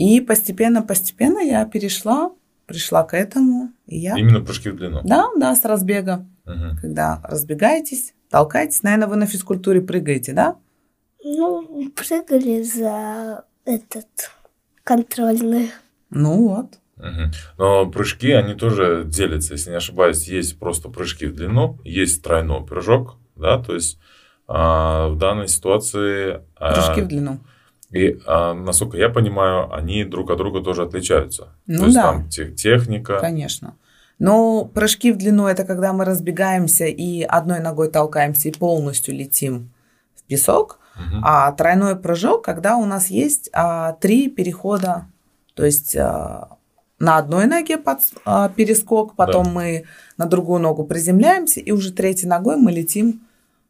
И 0.00 0.22
постепенно-постепенно 0.22 1.40
я 1.40 1.62
перешла, 1.66 2.32
пришла 2.64 3.02
к 3.04 3.12
этому, 3.12 3.70
и 3.86 3.98
я... 3.98 4.16
Именно 4.16 4.40
прыжки 4.40 4.70
в 4.70 4.76
длину. 4.76 5.02
Да, 5.04 5.28
да, 5.36 5.54
с 5.54 5.62
разбега. 5.66 6.26
Мгм. 6.46 6.78
Когда 6.80 7.20
разбегаетесь, 7.22 8.14
толкаетесь. 8.30 8.82
Наверное, 8.82 9.08
вы 9.08 9.16
на 9.16 9.26
физкультуре 9.26 9.82
прыгаете, 9.82 10.32
да? 10.32 10.56
Ну, 11.22 11.90
прыгали 11.90 12.62
за 12.62 13.44
этот 13.66 14.30
контрольный. 14.84 15.70
Ну 16.08 16.48
вот. 16.48 16.78
Мгм. 16.96 17.32
Но 17.58 17.90
прыжки, 17.90 18.32
они 18.32 18.54
тоже 18.54 19.04
делятся, 19.06 19.52
если 19.52 19.68
не 19.68 19.76
ошибаюсь, 19.76 20.26
есть 20.28 20.58
просто 20.58 20.88
прыжки 20.88 21.26
в 21.26 21.34
длину, 21.34 21.78
есть 21.84 22.24
тройной 22.24 22.64
прыжок, 22.64 23.18
да, 23.36 23.62
то 23.62 23.74
есть 23.74 23.98
а, 24.48 25.08
в 25.08 25.18
данной 25.18 25.48
ситуации... 25.48 26.40
а, 26.56 26.72
Прыжки 26.72 27.02
в 27.02 27.08
длину. 27.08 27.40
И, 27.90 28.20
а, 28.26 28.54
насколько 28.54 28.96
я 28.96 29.08
понимаю, 29.08 29.72
они 29.72 30.04
друг 30.04 30.30
от 30.30 30.38
друга 30.38 30.60
тоже 30.60 30.82
отличаются. 30.82 31.48
Ну 31.66 31.78
то 31.78 31.84
есть 31.84 31.96
да. 31.96 32.02
там 32.02 32.28
те- 32.28 32.52
техника. 32.52 33.18
Конечно. 33.20 33.74
Но 34.18 34.64
прыжки 34.64 35.12
в 35.12 35.18
длину 35.18 35.46
это 35.46 35.64
когда 35.64 35.92
мы 35.92 36.04
разбегаемся 36.04 36.84
и 36.84 37.22
одной 37.22 37.60
ногой 37.60 37.90
толкаемся 37.90 38.48
и 38.48 38.52
полностью 38.52 39.14
летим 39.14 39.72
в 40.14 40.22
песок. 40.24 40.78
Мгм. 40.94 41.22
А 41.24 41.50
тройной 41.52 41.96
прыжок, 41.96 42.44
когда 42.44 42.76
у 42.76 42.84
нас 42.84 43.08
есть 43.08 43.48
а, 43.52 43.94
три 43.94 44.28
перехода, 44.28 45.06
то 45.54 45.64
есть 45.64 45.96
а, 45.96 46.58
на 46.98 47.16
одной 47.16 47.46
ноге 47.46 47.78
под 47.78 48.00
а, 48.24 48.50
перескок, 48.50 49.16
потом 49.16 49.44
да. 49.46 49.50
мы 49.50 49.84
на 50.18 50.26
другую 50.26 50.60
ногу 50.60 50.84
приземляемся, 50.84 51.60
и 51.60 51.72
уже 51.72 51.92
третьей 51.92 52.28
ногой 52.28 52.56
мы 52.56 52.70
летим 52.70 53.22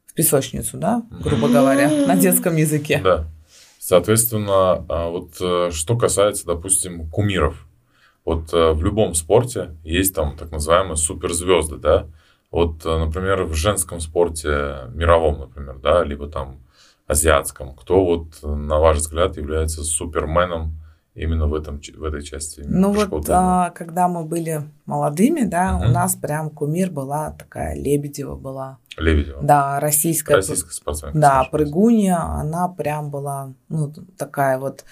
в 0.06 0.14
песочницу, 0.14 0.76
да, 0.76 1.02
грубо 1.10 1.48
говоря, 1.48 1.88
на 2.06 2.16
детском 2.16 2.56
языке. 2.56 3.00
Да. 3.02 3.26
Соответственно, 3.90 4.84
а, 4.88 5.08
вот 5.08 5.30
э, 5.40 5.70
что 5.72 5.98
касается, 5.98 6.46
допустим, 6.46 7.10
кумиров. 7.10 7.66
Вот 8.24 8.54
э, 8.54 8.70
в 8.70 8.84
любом 8.84 9.14
спорте 9.14 9.74
есть 9.82 10.14
там 10.14 10.36
так 10.36 10.52
называемые 10.52 10.94
суперзвезды, 10.94 11.76
да. 11.76 12.06
Вот, 12.52 12.86
э, 12.86 12.98
например, 13.04 13.42
в 13.42 13.54
женском 13.54 13.98
спорте, 13.98 14.82
мировом, 14.94 15.40
например, 15.40 15.80
да, 15.82 16.04
либо 16.04 16.28
там 16.28 16.60
азиатском, 17.08 17.74
кто 17.74 18.04
вот, 18.04 18.26
на 18.44 18.78
ваш 18.78 18.98
взгляд, 18.98 19.36
является 19.36 19.82
суперменом 19.82 20.79
именно 21.20 21.46
в, 21.46 21.54
этом, 21.54 21.80
в 21.96 22.02
этой 22.02 22.22
части? 22.22 22.62
Ну 22.66 22.92
вот, 22.92 23.28
а, 23.28 23.70
когда 23.70 24.08
мы 24.08 24.24
были 24.24 24.62
молодыми, 24.86 25.42
да, 25.42 25.76
угу. 25.76 25.86
у 25.86 25.88
нас 25.88 26.16
прям 26.16 26.50
кумир 26.50 26.90
была 26.90 27.30
такая, 27.32 27.76
Лебедева 27.76 28.36
была. 28.36 28.78
Лебедева? 28.96 29.42
Да, 29.42 29.80
российская. 29.80 30.36
Российская 30.36 30.72
спортсменка. 30.72 31.18
Да, 31.18 31.44
прыгунья, 31.50 32.20
она 32.20 32.68
прям 32.68 33.10
была, 33.10 33.52
ну, 33.68 33.92
такая 34.16 34.58
вот 34.58 34.84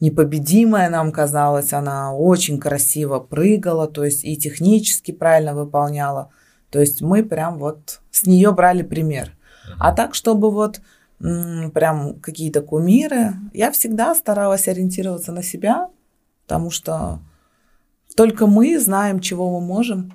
непобедимая 0.00 0.88
нам 0.90 1.12
казалась, 1.12 1.72
она 1.72 2.14
очень 2.14 2.58
красиво 2.58 3.20
прыгала, 3.20 3.86
то 3.86 4.04
есть 4.04 4.24
и 4.24 4.36
технически 4.36 5.12
правильно 5.12 5.54
выполняла. 5.54 6.30
То 6.70 6.80
есть 6.80 7.02
мы 7.02 7.22
прям 7.22 7.58
вот 7.58 8.00
с 8.10 8.26
нее 8.26 8.52
брали 8.52 8.82
пример. 8.82 9.36
А 9.78 9.92
так, 9.92 10.14
чтобы 10.14 10.50
вот 10.50 10.80
прям 11.18 12.20
какие-то 12.20 12.60
кумиры. 12.60 13.34
Я 13.52 13.70
всегда 13.70 14.14
старалась 14.14 14.68
ориентироваться 14.68 15.32
на 15.32 15.42
себя, 15.42 15.88
потому 16.46 16.70
что 16.70 17.20
только 18.16 18.46
мы 18.46 18.78
знаем, 18.78 19.20
чего 19.20 19.50
мы 19.58 19.64
можем. 19.64 20.12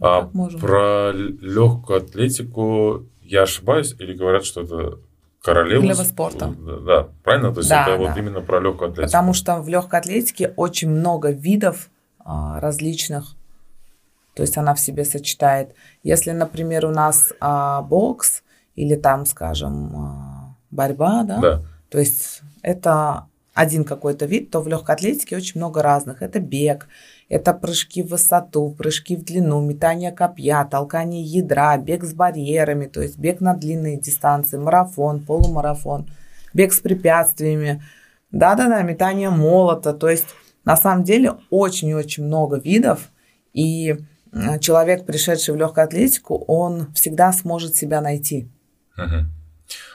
А 0.00 0.30
можем. 0.32 0.60
про 0.60 1.12
легкую 1.12 1.98
атлетику 1.98 3.06
я 3.22 3.42
ошибаюсь 3.42 3.94
или 3.98 4.14
говорят, 4.14 4.44
что 4.44 4.62
это 4.62 4.98
королева 5.42 5.82
Королева 5.82 6.04
спорта. 6.04 6.54
Да, 6.86 7.08
правильно? 7.22 7.52
То 7.52 7.60
есть 7.60 7.70
да, 7.70 7.82
это 7.82 7.98
да. 7.98 8.08
вот 8.08 8.16
именно 8.16 8.40
про 8.40 8.60
легкую 8.60 8.90
атлетику. 8.90 9.08
Потому 9.08 9.32
что 9.34 9.60
в 9.60 9.68
легкой 9.68 10.00
атлетике 10.00 10.52
очень 10.56 10.90
много 10.90 11.30
видов 11.30 11.90
а, 12.18 12.60
различных. 12.60 13.36
То 14.34 14.42
есть 14.42 14.56
она 14.56 14.74
в 14.74 14.80
себе 14.80 15.04
сочетает. 15.04 15.74
Если, 16.02 16.30
например, 16.30 16.86
у 16.86 16.90
нас 16.90 17.32
а, 17.40 17.82
бокс 17.82 18.42
или 18.74 18.94
там, 18.94 19.26
скажем, 19.26 19.96
а, 19.96 20.29
борьба, 20.70 21.22
да? 21.24 21.38
Да. 21.38 21.62
То 21.88 21.98
есть 21.98 22.42
это 22.62 23.26
один 23.54 23.84
какой-то 23.84 24.26
вид, 24.26 24.50
то 24.50 24.60
в 24.60 24.68
легкой 24.68 24.94
атлетике 24.94 25.36
очень 25.36 25.60
много 25.60 25.82
разных. 25.82 26.22
Это 26.22 26.40
бег, 26.40 26.88
это 27.28 27.52
прыжки 27.52 28.02
в 28.02 28.08
высоту, 28.08 28.70
прыжки 28.70 29.16
в 29.16 29.24
длину, 29.24 29.60
метание 29.60 30.12
копья, 30.12 30.64
толкание 30.64 31.22
ядра, 31.22 31.76
бег 31.76 32.04
с 32.04 32.14
барьерами, 32.14 32.86
то 32.86 33.02
есть 33.02 33.18
бег 33.18 33.40
на 33.40 33.54
длинные 33.54 33.98
дистанции, 33.98 34.56
марафон, 34.56 35.20
полумарафон, 35.20 36.08
бег 36.54 36.72
с 36.72 36.80
препятствиями, 36.80 37.82
да-да-да, 38.30 38.82
метание 38.82 39.30
молота, 39.30 39.92
то 39.92 40.08
есть 40.08 40.26
на 40.64 40.76
самом 40.76 41.04
деле 41.04 41.34
очень-очень 41.50 42.24
много 42.24 42.58
видов, 42.58 43.10
и 43.52 43.96
человек, 44.60 45.06
пришедший 45.06 45.54
в 45.54 45.56
легкую 45.56 45.84
атлетику, 45.84 46.36
он 46.46 46.92
всегда 46.94 47.32
сможет 47.32 47.74
себя 47.74 48.00
найти. 48.00 48.48
Uh-huh. 48.96 49.24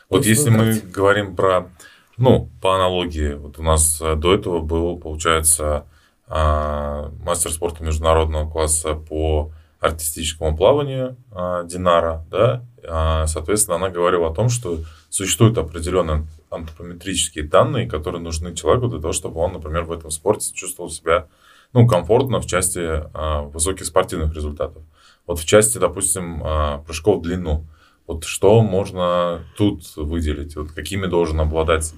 Вот 0.09 0.25
если 0.25 0.49
выбрать. 0.49 0.83
мы 0.83 0.91
говорим 0.91 1.35
про, 1.35 1.69
ну, 2.17 2.49
по 2.61 2.75
аналогии, 2.75 3.33
вот 3.33 3.59
у 3.59 3.63
нас 3.63 3.99
э, 4.01 4.15
до 4.15 4.33
этого 4.33 4.61
был, 4.61 4.97
получается, 4.97 5.85
а, 6.27 7.11
мастер 7.23 7.51
спорта 7.51 7.83
международного 7.83 8.49
класса 8.49 8.95
по 8.95 9.51
артистическому 9.79 10.57
плаванию 10.57 11.17
а, 11.31 11.63
Динара, 11.63 12.25
да, 12.31 12.65
а, 12.83 13.27
соответственно, 13.27 13.75
она 13.75 13.89
говорила 13.89 14.29
о 14.29 14.33
том, 14.33 14.49
что 14.49 14.79
существуют 15.09 15.57
определенные 15.57 16.25
антропометрические 16.49 17.43
данные, 17.43 17.87
которые 17.87 18.21
нужны 18.21 18.55
человеку 18.55 18.87
для 18.87 18.99
того, 18.99 19.13
чтобы 19.13 19.39
он, 19.39 19.53
например, 19.53 19.83
в 19.83 19.91
этом 19.91 20.09
спорте 20.09 20.51
чувствовал 20.53 20.89
себя 20.89 21.27
ну, 21.73 21.85
комфортно 21.85 22.39
в 22.39 22.47
части 22.47 23.03
высоких 23.51 23.85
спортивных 23.85 24.33
результатов. 24.33 24.81
Вот 25.27 25.39
в 25.39 25.45
части, 25.45 25.77
допустим, 25.77 26.41
прыжков 26.85 27.19
в 27.19 27.21
длину. 27.23 27.65
Вот 28.07 28.23
что 28.23 28.61
можно 28.61 29.41
тут 29.57 29.95
выделить? 29.95 30.55
Вот 30.55 30.71
какими 30.71 31.07
должен 31.07 31.39
обладать 31.41 31.93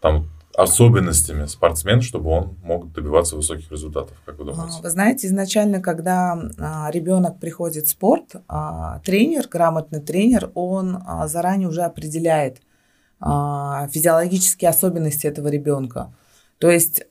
там 0.00 0.28
особенностями 0.56 1.46
спортсмен, 1.46 2.00
чтобы 2.00 2.30
он 2.30 2.56
мог 2.62 2.92
добиваться 2.92 3.36
высоких 3.36 3.70
результатов, 3.72 4.16
как 4.24 4.38
вы 4.38 4.44
думаете? 4.44 4.78
Вы 4.82 4.90
знаете, 4.90 5.26
изначально, 5.26 5.80
когда 5.80 6.38
а, 6.58 6.90
ребенок 6.90 7.40
приходит 7.40 7.86
в 7.86 7.90
спорт, 7.90 8.36
а, 8.48 9.00
тренер, 9.00 9.48
грамотный 9.48 10.00
тренер, 10.00 10.50
он 10.54 11.02
а, 11.04 11.26
заранее 11.28 11.68
уже 11.68 11.82
определяет 11.82 12.60
физиологические 13.20 14.68
особенности 14.68 15.26
этого 15.26 15.48
ребенка. 15.48 16.12
То 16.58 16.70
есть 16.70 17.04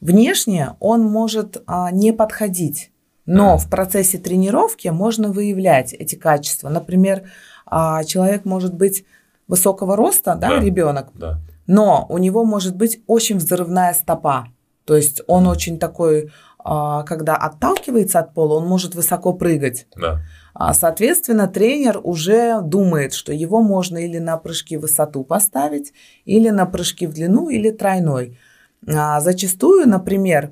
внешне 0.00 0.74
он 0.80 1.02
может 1.02 1.62
не 1.92 2.12
подходить 2.12 2.91
но 3.26 3.56
в 3.56 3.68
процессе 3.68 4.18
тренировки 4.18 4.88
можно 4.88 5.30
выявлять 5.30 5.92
эти 5.92 6.16
качества. 6.16 6.68
Например, 6.68 7.22
а, 7.66 8.04
человек 8.04 8.44
может 8.44 8.74
быть 8.74 9.04
высокого 9.48 9.96
роста, 9.96 10.34
да, 10.34 10.48
да 10.48 10.60
ребенок, 10.60 11.08
да. 11.14 11.40
но 11.66 12.06
у 12.08 12.18
него 12.18 12.44
может 12.44 12.76
быть 12.76 13.00
очень 13.06 13.38
взрывная 13.38 13.94
стопа. 13.94 14.48
То 14.84 14.96
есть 14.96 15.22
он 15.28 15.46
очень 15.46 15.78
такой, 15.78 16.32
а, 16.58 17.04
когда 17.04 17.36
отталкивается 17.36 18.18
от 18.18 18.34
пола, 18.34 18.54
он 18.54 18.66
может 18.66 18.94
высоко 18.94 19.32
прыгать. 19.32 19.86
Да. 19.96 20.20
А, 20.54 20.74
соответственно, 20.74 21.46
тренер 21.46 22.00
уже 22.02 22.60
думает, 22.60 23.14
что 23.14 23.32
его 23.32 23.62
можно 23.62 23.98
или 23.98 24.18
на 24.18 24.36
прыжки 24.36 24.76
в 24.76 24.82
высоту 24.82 25.22
поставить, 25.22 25.92
или 26.24 26.50
на 26.50 26.66
прыжки 26.66 27.06
в 27.06 27.14
длину, 27.14 27.48
или 27.48 27.70
тройной. 27.70 28.38
Зачастую, 28.84 29.88
например, 29.88 30.50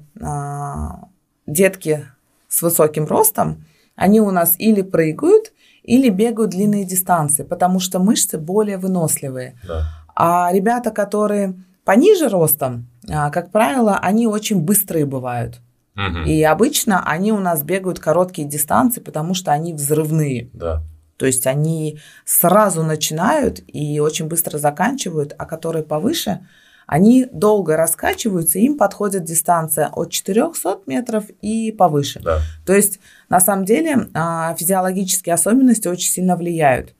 детки 1.46 2.06
с 2.50 2.60
высоким 2.60 3.06
ростом, 3.06 3.64
они 3.96 4.20
у 4.20 4.30
нас 4.30 4.56
или 4.58 4.82
прыгают, 4.82 5.52
или 5.82 6.10
бегают 6.10 6.50
длинные 6.50 6.84
дистанции, 6.84 7.44
потому 7.44 7.80
что 7.80 7.98
мышцы 7.98 8.36
более 8.36 8.76
выносливые. 8.76 9.58
Да. 9.66 9.86
А 10.14 10.52
ребята, 10.52 10.90
которые 10.90 11.54
пониже 11.84 12.28
ростом, 12.28 12.88
а, 13.08 13.30
как 13.30 13.50
правило, 13.50 13.98
они 14.02 14.26
очень 14.26 14.60
быстрые 14.60 15.06
бывают. 15.06 15.60
Угу. 15.96 16.20
И 16.26 16.42
обычно 16.42 17.02
они 17.04 17.32
у 17.32 17.38
нас 17.38 17.62
бегают 17.62 17.98
короткие 17.98 18.46
дистанции, 18.46 19.00
потому 19.00 19.34
что 19.34 19.52
они 19.52 19.72
взрывные. 19.72 20.50
Да. 20.52 20.82
То 21.16 21.26
есть 21.26 21.46
они 21.46 21.98
сразу 22.24 22.82
начинают 22.82 23.60
и 23.66 24.00
очень 24.00 24.26
быстро 24.26 24.58
заканчивают, 24.58 25.34
а 25.36 25.44
которые 25.44 25.84
повыше, 25.84 26.46
они 26.90 27.28
долго 27.30 27.76
раскачиваются, 27.76 28.58
им 28.58 28.76
подходит 28.76 29.22
дистанция 29.22 29.90
от 29.92 30.10
400 30.10 30.80
метров 30.86 31.24
и 31.40 31.70
повыше. 31.70 32.18
Да. 32.18 32.40
То 32.66 32.72
есть, 32.72 32.98
на 33.28 33.38
самом 33.38 33.64
деле, 33.64 34.08
а, 34.12 34.56
физиологические 34.56 35.34
особенности 35.34 35.86
очень 35.86 36.10
сильно 36.10 36.34
влияют. 36.34 36.96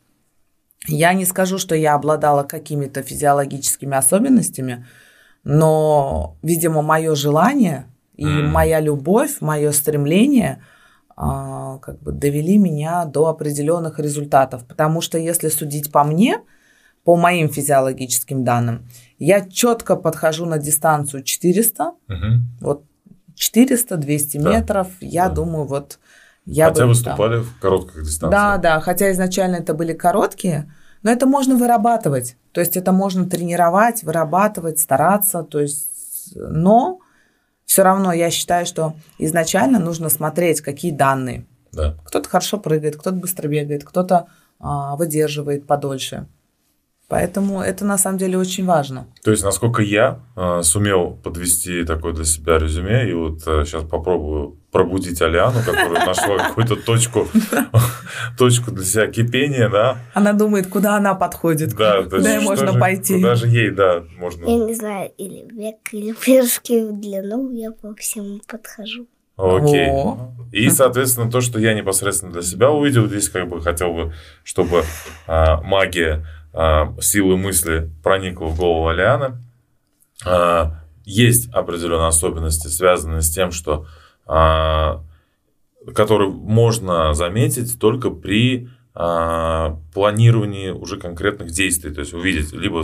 Я 0.87 1.13
не 1.13 1.25
скажу, 1.25 1.59
что 1.59 1.75
я 1.75 1.95
обладала 1.95 2.45
какими-то 2.45 3.03
физиологическими 3.03 3.97
особенностями, 3.97 4.87
но, 5.43 6.37
видимо, 6.41 6.83
мое 6.83 7.17
желание 7.17 7.87
и 8.15 8.27
mm. 8.27 8.47
моя 8.47 8.79
любовь, 8.79 9.41
мое 9.41 9.73
стремление 9.73 10.63
а, 11.17 11.79
как 11.79 12.01
бы 12.01 12.13
довели 12.13 12.59
меня 12.59 13.07
до 13.07 13.27
определенных 13.27 13.99
результатов. 13.99 14.65
Потому 14.69 15.01
что 15.01 15.19
если 15.19 15.49
судить 15.49 15.91
по 15.91 16.05
мне, 16.05 16.39
по 17.05 17.17
моим 17.17 17.49
физиологическим 17.49 18.45
данным, 18.45 18.89
я 19.19 19.47
четко 19.47 19.97
подхожу 19.97 20.47
на 20.47 20.59
дистанцию 20.59 21.23
400, 21.23 21.85
угу. 21.85 21.95
вот 22.61 22.85
400-200 23.37 24.41
да. 24.41 24.53
метров, 24.53 24.89
я 25.01 25.29
да. 25.29 25.35
думаю, 25.35 25.67
вот 25.67 25.99
я 26.45 26.69
Хотя 26.69 26.83
бы, 26.83 26.89
выступали 26.89 27.37
да. 27.37 27.43
в 27.43 27.59
коротких 27.61 28.03
дистанциях. 28.03 28.31
Да, 28.31 28.57
да, 28.59 28.81
хотя 28.81 29.11
изначально 29.13 29.57
это 29.57 29.75
были 29.75 29.93
короткие, 29.93 30.73
но 31.03 31.11
это 31.11 31.27
можно 31.27 31.57
вырабатывать. 31.57 32.37
То 32.53 32.61
есть 32.61 32.77
это 32.77 32.93
можно 32.93 33.29
тренировать, 33.29 34.03
вырабатывать, 34.03 34.79
стараться. 34.79 35.43
То 35.43 35.61
есть, 35.61 36.33
но 36.35 37.01
все 37.65 37.83
равно 37.83 38.13
я 38.13 38.31
считаю, 38.31 38.67
что 38.67 38.95
изначально 39.19 39.79
нужно 39.79 40.09
смотреть, 40.09 40.61
какие 40.61 40.91
данные. 40.93 41.47
Да. 41.73 41.97
Кто-то 42.05 42.29
хорошо 42.29 42.59
прыгает, 42.59 42.97
кто-то 42.97 43.17
быстро 43.17 43.49
бегает, 43.49 43.85
кто-то 43.85 44.27
а, 44.59 44.97
выдерживает 44.97 45.67
подольше. 45.67 46.27
Поэтому 47.11 47.61
это 47.61 47.85
на 47.85 47.99
самом 47.99 48.19
деле 48.19 48.39
очень 48.39 48.65
важно. 48.65 49.09
То 49.25 49.33
есть, 49.33 49.43
насколько 49.43 49.83
я 49.83 50.21
э, 50.37 50.63
сумел 50.63 51.19
подвести 51.25 51.83
такое 51.85 52.13
для 52.13 52.25
себя 52.25 52.57
резюме, 52.57 53.11
и 53.11 53.13
вот 53.13 53.43
э, 53.49 53.65
сейчас 53.65 53.83
попробую 53.83 54.61
пробудить 54.71 55.21
Алиану, 55.21 55.59
которая 55.59 56.07
нашла 56.07 56.39
какую-то 56.39 56.77
точку, 56.77 57.27
точку 58.39 58.71
для 58.71 58.85
себя 58.85 59.09
кипения, 59.09 59.69
да. 59.69 59.99
Она 60.15 60.35
думает, 60.35 60.69
куда 60.69 60.95
она 60.95 61.17
подходит, 61.17 61.75
да, 61.75 62.05
куда 62.05 62.31
ей 62.31 62.45
можно 62.45 62.79
пойти. 62.79 63.21
Даже 63.21 63.49
ей, 63.49 63.73
да, 63.73 64.05
можно. 64.17 64.45
Я 64.47 64.65
не 64.65 64.75
знаю, 64.75 65.11
или 65.19 65.53
век, 65.53 65.79
или 65.91 66.13
пешки 66.13 66.81
в 66.85 67.01
длину, 67.01 67.51
я 67.51 67.73
по 67.73 67.93
всему 67.97 68.39
подхожу. 68.47 69.09
Окей. 69.37 69.89
О. 69.91 70.33
И, 70.53 70.71
соответственно, 70.71 71.31
то, 71.31 71.41
что 71.41 71.59
я 71.59 71.75
непосредственно 71.75 72.33
для 72.33 72.43
себя 72.43 72.71
увидел, 72.71 73.07
здесь 73.07 73.29
как 73.29 73.49
бы 73.49 73.61
хотел 73.61 73.93
бы, 73.93 74.13
чтобы 74.45 74.85
а, 75.27 75.61
магия 75.63 76.25
силы 76.53 77.37
мысли 77.37 77.91
проникла 78.03 78.47
в 78.47 78.59
голову 78.59 78.89
Алианы. 78.89 79.39
А, 80.25 80.83
есть 81.05 81.53
определенные 81.53 82.09
особенности, 82.09 82.69
связанные 82.69 83.23
с 83.23 83.31
тем, 83.31 83.53
что 83.53 83.87
а, 84.27 85.03
которые 85.95 86.31
можно 86.31 87.15
заметить 87.15 87.79
только 87.79 88.11
при 88.11 88.69
а, 88.95 89.79
планировании 89.95 90.71
уже 90.71 90.99
конкретных 90.99 91.51
действий. 91.51 91.93
То 91.93 92.01
есть 92.01 92.13
увидеть, 92.13 92.53
либо 92.53 92.83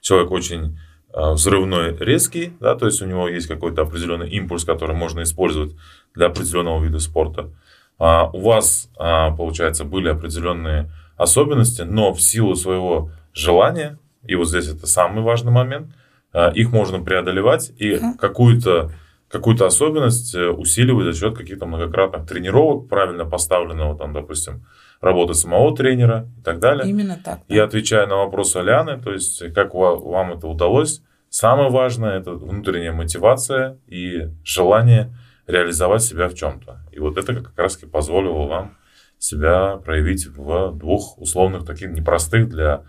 человек 0.00 0.30
очень 0.30 0.78
а, 1.12 1.32
взрывной, 1.32 1.96
резкий, 1.98 2.52
да, 2.60 2.74
то 2.74 2.86
есть 2.86 3.00
у 3.02 3.06
него 3.06 3.28
есть 3.28 3.46
какой-то 3.46 3.82
определенный 3.82 4.30
импульс, 4.30 4.64
который 4.64 4.96
можно 4.96 5.22
использовать 5.22 5.76
для 6.14 6.26
определенного 6.26 6.82
вида 6.82 6.98
спорта. 6.98 7.50
А, 7.98 8.28
у 8.32 8.40
вас, 8.40 8.90
а, 8.98 9.30
получается, 9.30 9.84
были 9.84 10.08
определенные 10.08 10.90
особенности, 11.22 11.82
но 11.82 12.12
в 12.12 12.20
силу 12.20 12.54
своего 12.54 13.10
желания, 13.32 13.98
и 14.26 14.34
вот 14.34 14.48
здесь 14.48 14.68
это 14.68 14.86
самый 14.86 15.22
важный 15.22 15.52
момент, 15.52 15.94
а, 16.32 16.48
их 16.50 16.72
можно 16.72 17.00
преодолевать 17.02 17.72
и 17.78 17.96
Мгм. 17.96 18.14
какую-то 18.18 18.90
какую-то 19.28 19.64
особенность 19.64 20.34
э, 20.34 20.50
усиливать 20.50 21.06
за 21.06 21.14
счет 21.18 21.34
каких-то 21.38 21.64
многократных 21.64 22.28
тренировок, 22.28 22.90
правильно 22.90 23.24
поставленного, 23.24 23.96
там, 23.96 24.12
допустим, 24.12 24.66
работы 25.00 25.32
самого 25.32 25.74
тренера 25.74 26.28
и 26.38 26.42
так 26.42 26.58
далее. 26.58 26.86
Именно 26.86 27.18
так. 27.24 27.40
да. 27.48 27.54
И 27.54 27.58
отвечая 27.58 28.06
на 28.06 28.16
вопрос 28.16 28.54
Аляны, 28.56 29.00
то 29.00 29.10
есть 29.10 29.42
как 29.54 29.72
ва- 29.74 29.96
вам 29.96 30.34
это 30.34 30.46
удалось, 30.46 31.00
самое 31.30 31.70
важное 31.70 32.18
это 32.20 32.32
внутренняя 32.32 32.92
мотивация 32.92 33.78
и 33.86 34.28
желание 34.44 35.16
реализовать 35.46 36.02
себя 36.02 36.28
в 36.28 36.34
чем-то. 36.34 36.80
И 36.92 36.98
вот 37.00 37.16
это 37.16 37.34
как 37.34 37.58
раз 37.58 37.76
таки 37.76 37.90
позволило 37.90 38.46
вам 38.46 38.76
себя 39.22 39.76
проявить 39.76 40.26
в 40.26 40.72
двух 40.72 41.16
условных 41.18 41.64
таких 41.64 41.90
непростых 41.90 42.48
для 42.48 42.82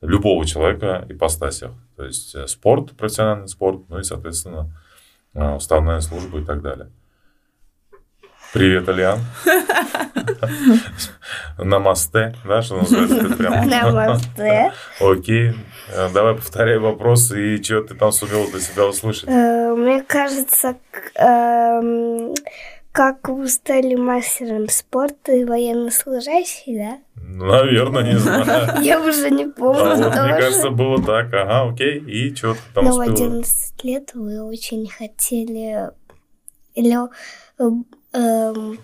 любого 0.00 0.46
человека 0.46 1.04
ипостасях. 1.08 1.72
То 1.96 2.04
есть 2.04 2.32
э, 2.36 2.46
спорт, 2.46 2.92
профессиональный 2.96 3.48
спорт, 3.48 3.80
ну 3.88 3.98
и, 3.98 4.04
соответственно, 4.04 4.70
э, 5.34 5.54
уставная 5.56 6.00
служба 6.00 6.38
и 6.38 6.44
так 6.44 6.62
далее. 6.62 6.90
Привет, 8.52 8.88
Алиан. 8.88 9.18
Намасте, 11.58 12.34
да, 12.44 12.62
что 12.62 12.76
называется? 12.76 13.28
Ты 13.28 13.34
прям- 13.34 13.68
Намасте. 13.68 14.72
Окей. 15.00 15.54
Э, 15.92 16.08
Давай 16.14 16.36
повторяй 16.36 16.78
вопрос 16.78 17.32
и 17.32 17.60
что 17.62 17.82
ты 17.82 17.94
там 17.96 18.12
сумел 18.12 18.48
для 18.50 18.60
себя 18.60 18.86
услышать. 18.86 19.28
Мне 19.28 20.02
кажется, 20.02 20.76
эм, 21.16 22.34
как 22.92 23.28
вы 23.28 23.48
стали 23.48 23.94
мастером 23.94 24.68
спорта 24.68 25.32
и 25.32 25.44
военнослужащий, 25.44 26.76
да? 26.76 26.98
Наверное, 27.14 28.12
не 28.12 28.18
знаю. 28.18 28.82
Я 28.82 29.00
уже 29.00 29.30
не 29.30 29.46
помню 29.46 29.96
мне 29.96 30.10
кажется, 30.10 30.70
было 30.70 31.02
так. 31.02 31.32
Ага, 31.32 31.70
окей. 31.70 32.00
И 32.00 32.34
что 32.34 32.56
там 32.74 32.84
Но 32.84 32.96
в 32.96 32.98
успела? 32.98 33.28
11 33.28 33.84
лет 33.84 34.14
вы 34.14 34.42
очень 34.42 34.88
хотели 34.88 35.90
эм, 36.74 37.86
эм, 38.12 38.78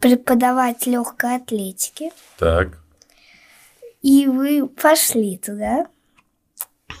преподавать 0.00 0.86
легкой 0.86 1.36
атлетики. 1.36 2.10
Так. 2.38 2.78
И 4.00 4.26
вы 4.26 4.66
пошли 4.66 5.38
туда. 5.38 5.86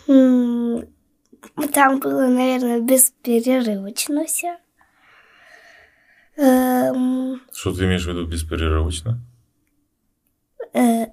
Там 0.06 2.00
было, 2.00 2.26
наверное, 2.26 2.80
бесперерывочно 2.80 4.24
все. 4.26 4.58
Эм, 6.36 7.40
Что 7.52 7.72
ты 7.74 7.84
имеешь 7.84 8.04
в 8.04 8.08
виду 8.08 8.26
бесперерывочно? 8.26 9.20
э, 10.72 11.06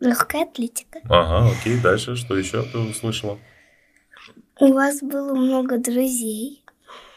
легкая 0.00 0.42
атлетика. 0.44 1.00
Ага, 1.04 1.50
окей. 1.52 1.80
Дальше 1.80 2.16
что 2.16 2.36
еще 2.36 2.62
ты 2.64 2.78
услышала? 2.78 3.38
У 4.58 4.72
вас 4.72 5.00
было 5.02 5.34
много 5.34 5.78
друзей, 5.78 6.64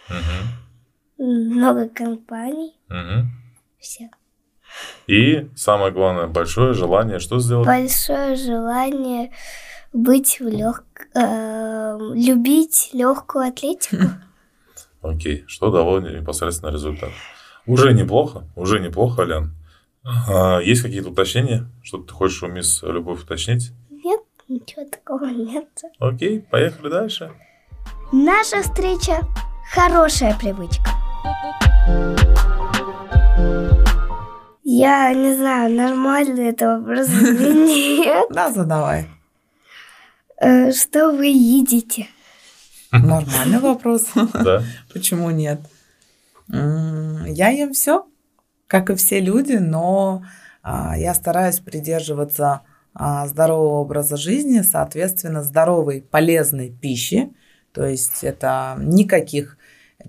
Мгм. 0.10 1.58
много 1.58 1.90
компаний, 1.90 2.74
Мгм. 2.90 3.30
все. 3.80 4.10
И 5.08 5.50
самое 5.56 5.92
главное, 5.92 6.28
большое 6.28 6.74
желание 6.74 7.20
что 7.20 7.40
сделать? 7.40 7.68
Большое 7.68 8.36
желание 8.36 9.34
быть 9.92 10.40
в 10.40 10.48
лег... 10.48 10.84
любить 12.16 12.90
легкую 12.94 13.50
атлетику. 13.50 14.04
Окей. 15.04 15.44
Что 15.48 15.70
дало 15.70 16.00
непосредственно 16.00 16.72
результат? 16.72 17.10
Уже 17.68 17.94
неплохо. 17.94 18.46
Уже 18.56 18.80
неплохо, 18.80 19.24
Алян. 19.24 19.54
А, 20.04 20.60
есть 20.60 20.82
какие-то 20.82 21.10
уточнения? 21.10 21.66
Что 21.84 21.98
ты 22.00 22.14
хочешь 22.14 22.42
у 22.44 22.48
мисс 22.48 22.82
Любовь 22.84 23.24
уточнить? 23.24 23.72
Нет, 23.90 24.22
ничего 24.48 24.86
такого 24.90 25.26
нет. 25.26 25.68
Окей, 26.00 26.40
поехали 26.42 26.90
дальше. 26.90 27.32
Наша 28.12 28.62
встреча– 28.62 29.20
хорошая 29.74 30.38
привычка. 30.40 30.92
Я 34.64 35.14
не 35.14 35.36
знаю, 35.36 35.74
нормально 35.74 36.42
это 36.42 36.78
вопрос 36.80 37.10
или 37.10 38.00
нет. 38.04 38.28
Да, 38.32 38.52
задавай. 38.52 39.08
Э, 40.40 40.72
Что 40.72 41.12
вы 41.12 41.28
едите? 41.28 42.08
Нормальный 43.02 43.60
вопрос. 43.60 44.06
Да. 44.34 44.64
Почему 44.94 45.32
нет? 45.32 45.60
Я 46.48 47.50
ем 47.50 47.74
все, 47.74 48.06
как 48.68 48.92
и 48.92 48.96
все 48.96 49.20
люди, 49.20 49.54
но 49.54 50.24
а, 50.62 50.96
я 50.96 51.16
стараюсь 51.16 51.60
придерживаться 51.60 52.62
а, 52.94 53.28
здорового 53.28 53.80
образа 53.80 54.16
жизни, 54.16 54.62
соответственно, 54.62 55.42
здоровой, 55.42 56.02
полезной 56.02 56.70
пищи. 56.70 57.34
То 57.72 57.86
есть 57.86 58.24
это 58.24 58.76
никаких 58.78 59.58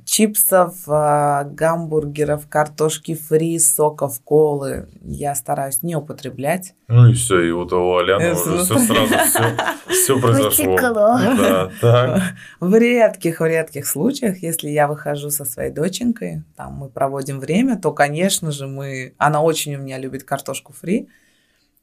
чипсов, 0.05 0.77
а, 0.87 1.45
гамбургеров, 1.45 2.49
картошки 2.49 3.15
фри, 3.15 3.59
соков, 3.59 4.21
колы 4.23 4.89
я 5.03 5.35
стараюсь 5.35 5.83
не 5.83 5.97
употреблять. 5.97 6.75
Ну 6.89 7.09
и 7.09 7.15
все, 7.15 7.41
и 7.41 7.53
вот 7.53 7.73
у 7.73 7.97
Аляны 7.97 8.33
уже 8.33 8.51
ну, 8.51 8.65
все 8.65 8.79
сразу 8.79 9.15
все, 9.15 9.57
все 9.89 10.21
произошло. 10.21 10.77
Да, 10.79 11.71
так. 11.81 12.23
В 12.61 12.75
редких, 12.75 13.41
в 13.41 13.45
редких 13.47 13.87
случаях, 13.87 14.43
если 14.43 14.69
я 14.69 14.89
выхожу 14.89 15.31
со 15.31 15.45
своей 15.45 15.71
доченькой, 15.71 16.45
там 16.57 16.75
мы 16.75 16.89
проводим 16.89 17.41
время, 17.41 17.79
то, 17.79 17.93
конечно 17.93 18.53
же, 18.53 18.67
мы... 18.67 19.15
Она 19.19 19.43
очень 19.43 19.77
у 19.77 19.79
меня 19.79 19.99
любит 19.99 20.25
картошку 20.25 20.73
фри, 20.73 21.09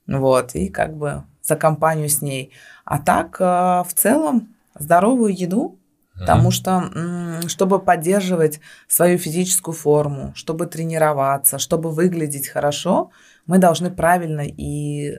вот, 0.07 0.55
и 0.55 0.69
как 0.69 0.95
бы 0.95 1.23
за 1.41 1.55
компанию 1.55 2.09
с 2.09 2.21
ней. 2.21 2.51
А 2.85 2.99
так, 2.99 3.37
э, 3.39 3.43
в 3.43 3.93
целом, 3.93 4.49
здоровую 4.77 5.35
еду, 5.35 5.79
потому 6.25 6.51
что, 6.51 7.39
чтобы 7.47 7.79
поддерживать 7.79 8.59
свою 8.87 9.17
физическую 9.17 9.75
форму, 9.75 10.31
чтобы 10.35 10.65
тренироваться, 10.65 11.57
чтобы 11.59 11.91
выглядеть 11.91 12.47
хорошо, 12.47 13.11
мы 13.45 13.57
должны 13.57 13.91
правильно 13.91 14.41
и 14.45 15.17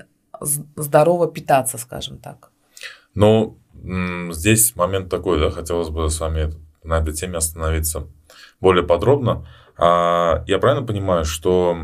здорово 0.76 1.26
питаться, 1.30 1.78
скажем 1.78 2.18
так. 2.18 2.50
Ну, 3.14 3.58
здесь 4.30 4.74
момент 4.76 5.08
такой, 5.10 5.38
да, 5.40 5.50
хотелось 5.50 5.88
бы 5.90 6.08
с 6.08 6.20
вами 6.20 6.52
на 6.84 6.98
этой 6.98 7.12
теме 7.12 7.38
остановиться 7.38 8.06
более 8.60 8.84
подробно. 8.84 9.46
А, 9.76 10.44
Я 10.46 10.58
правильно 10.58 10.86
понимаю, 10.86 11.24
что 11.24 11.76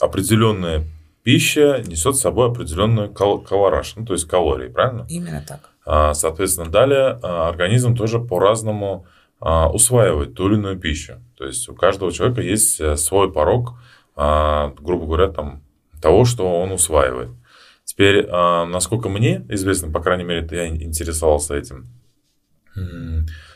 определенная 0.00 0.84
пища 1.22 1.82
несет 1.86 2.16
с 2.16 2.20
собой 2.20 2.48
определенную 2.48 3.12
кал- 3.12 3.40
калораж, 3.40 3.94
ну, 3.96 4.04
то 4.06 4.12
есть 4.14 4.26
калории, 4.26 4.68
правильно? 4.68 5.06
Именно 5.08 5.44
так. 5.46 5.70
А, 5.90 6.12
Соответственно, 6.12 6.70
далее 6.70 7.18
а, 7.22 7.48
организм 7.48 7.96
тоже 7.96 8.20
по-разному 8.20 9.06
а, 9.40 9.70
усваивает 9.70 10.34
ту 10.34 10.48
или 10.48 10.56
иную 10.56 10.78
пищу. 10.78 11.14
То 11.34 11.46
есть 11.46 11.66
у 11.70 11.74
каждого 11.74 12.12
человека 12.12 12.42
есть 12.42 12.78
э, 12.78 12.96
свой 12.96 13.32
порог, 13.32 13.74
грубо 14.16 15.06
говоря, 15.06 15.28
там, 15.28 15.62
того, 16.02 16.24
что 16.24 16.60
он 16.60 16.72
усваивает. 16.72 17.30
Теперь, 17.84 18.26
насколько 18.26 19.08
мне 19.08 19.46
известно, 19.48 19.92
по 19.92 20.00
крайней 20.00 20.24
мере, 20.24 20.46
я 20.50 20.66
интересовался 20.66 21.54
этим, 21.54 21.86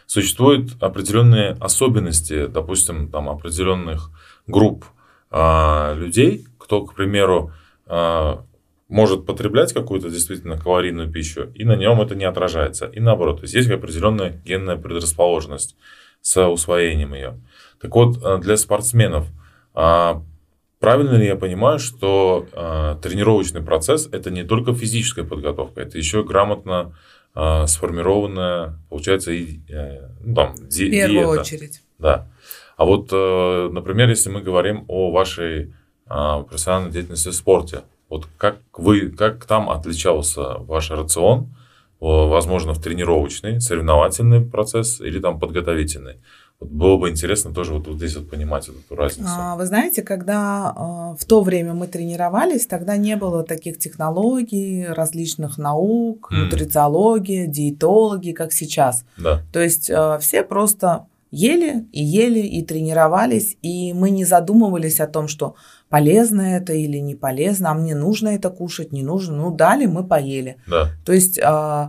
существуют 0.06 0.80
определенные 0.80 1.56
особенности, 1.58 2.46
допустим, 2.46 3.10
там, 3.10 3.28
определенных 3.28 4.10
групп 4.46 4.84
людей, 5.32 6.46
кто, 6.58 6.86
к 6.86 6.94
примеру, 6.94 7.52
может 8.92 9.24
потреблять 9.24 9.72
какую-то 9.72 10.10
действительно 10.10 10.58
калорийную 10.58 11.10
пищу, 11.10 11.50
и 11.54 11.64
на 11.64 11.76
нем 11.76 12.00
это 12.02 12.14
не 12.14 12.24
отражается. 12.26 12.86
И 12.86 13.00
наоборот, 13.00 13.38
то 13.38 13.44
есть 13.44 13.54
есть 13.54 13.70
определенная 13.70 14.30
генная 14.44 14.76
предрасположенность 14.76 15.76
с 16.20 16.46
усвоением 16.46 17.14
ее. 17.14 17.40
Так 17.80 17.94
вот, 17.94 18.22
э, 18.22 18.38
для 18.38 18.56
спортсменов, 18.58 19.26
а, 19.74 20.22
правильно 20.78 21.16
ли 21.16 21.26
я 21.26 21.36
понимаю, 21.36 21.78
что 21.78 22.46
а, 22.52 22.96
тренировочный 22.96 23.62
процесс 23.62 24.08
это 24.12 24.30
не 24.30 24.44
только 24.44 24.74
физическая 24.74 25.24
подготовка, 25.24 25.80
это 25.80 25.96
еще 25.96 26.22
грамотно 26.22 26.94
а, 27.34 27.66
сформированная, 27.66 28.78
получается, 28.90 29.32
и, 29.32 29.60
э, 29.70 30.08
ну, 30.20 30.34
там, 30.34 30.54
ди- 30.68 30.88
В 30.88 30.90
первую 30.90 31.28
диета. 31.28 31.40
очередь. 31.40 31.80
Да. 31.98 32.28
А 32.76 32.84
вот, 32.84 33.08
э, 33.10 33.70
например, 33.72 34.10
если 34.10 34.28
мы 34.28 34.42
говорим 34.42 34.84
о 34.88 35.10
вашей 35.10 35.72
профессиональной 36.04 36.90
деятельности 36.90 37.30
в 37.30 37.34
спорте, 37.34 37.84
вот 38.12 38.28
как 38.36 38.58
вы, 38.76 39.08
как 39.08 39.46
там 39.46 39.70
отличался 39.70 40.58
ваш 40.58 40.90
рацион, 40.90 41.54
возможно, 41.98 42.74
в 42.74 42.78
тренировочный, 42.78 43.58
соревновательный 43.58 44.42
процесс 44.42 45.00
или 45.00 45.18
там 45.18 45.40
подготовительный? 45.40 46.16
Вот 46.60 46.68
было 46.68 46.98
бы 46.98 47.08
интересно 47.08 47.54
тоже 47.54 47.72
вот, 47.72 47.88
вот 47.88 47.96
здесь 47.96 48.14
вот 48.16 48.28
понимать 48.28 48.68
эту 48.68 48.94
разницу. 48.94 49.30
А, 49.30 49.56
вы 49.56 49.64
знаете, 49.64 50.02
когда 50.02 50.74
э, 50.76 51.22
в 51.22 51.24
то 51.24 51.40
время 51.40 51.72
мы 51.72 51.86
тренировались, 51.86 52.66
тогда 52.66 52.98
не 52.98 53.16
было 53.16 53.44
таких 53.44 53.78
технологий, 53.78 54.86
различных 54.86 55.56
наук, 55.56 56.30
mm. 56.30 56.36
нутрициологии, 56.36 57.46
диетологи, 57.46 58.32
как 58.32 58.52
сейчас. 58.52 59.06
Да. 59.16 59.40
То 59.54 59.60
есть 59.60 59.88
э, 59.88 60.18
все 60.20 60.44
просто 60.44 61.06
ели 61.32 61.86
и 61.92 62.04
ели 62.04 62.40
и 62.40 62.62
тренировались, 62.62 63.56
и 63.62 63.94
мы 63.94 64.10
не 64.10 64.24
задумывались 64.24 65.00
о 65.00 65.06
том, 65.06 65.28
что 65.28 65.56
полезно 65.92 66.40
это 66.56 66.72
или 66.72 66.96
не 66.96 67.14
полезно, 67.14 67.70
а 67.70 67.74
мне 67.74 67.94
нужно 67.94 68.30
это 68.30 68.48
кушать, 68.48 68.92
не 68.92 69.02
нужно. 69.02 69.36
Ну, 69.36 69.50
дали, 69.50 69.84
мы 69.84 70.02
поели. 70.02 70.56
Да. 70.66 70.88
То 71.04 71.12
есть 71.12 71.38
э, 71.38 71.88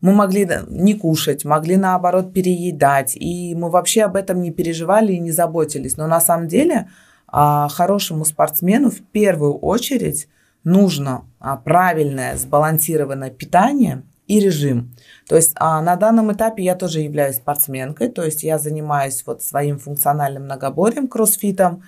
мы 0.00 0.12
могли 0.12 0.48
не 0.66 0.94
кушать, 0.94 1.44
могли 1.44 1.76
наоборот 1.76 2.32
переедать, 2.32 3.14
и 3.14 3.54
мы 3.54 3.70
вообще 3.70 4.02
об 4.02 4.16
этом 4.16 4.42
не 4.42 4.50
переживали 4.50 5.12
и 5.12 5.20
не 5.20 5.30
заботились. 5.30 5.96
Но 5.96 6.08
на 6.08 6.20
самом 6.20 6.48
деле 6.48 6.88
а, 7.28 7.68
хорошему 7.68 8.24
спортсмену 8.24 8.90
в 8.90 9.00
первую 9.12 9.54
очередь 9.54 10.26
нужно 10.64 11.22
а, 11.38 11.56
правильное 11.56 12.36
сбалансированное 12.36 13.30
питание 13.30 14.02
и 14.26 14.40
режим. 14.40 14.96
То 15.28 15.36
есть 15.36 15.52
а, 15.54 15.80
на 15.80 15.94
данном 15.94 16.32
этапе 16.32 16.64
я 16.64 16.74
тоже 16.74 17.00
являюсь 17.00 17.36
спортсменкой, 17.36 18.08
то 18.08 18.24
есть 18.24 18.42
я 18.42 18.58
занимаюсь 18.58 19.22
вот 19.24 19.44
своим 19.44 19.78
функциональным 19.78 20.44
многоборьем, 20.44 21.06
кроссфитом, 21.06 21.84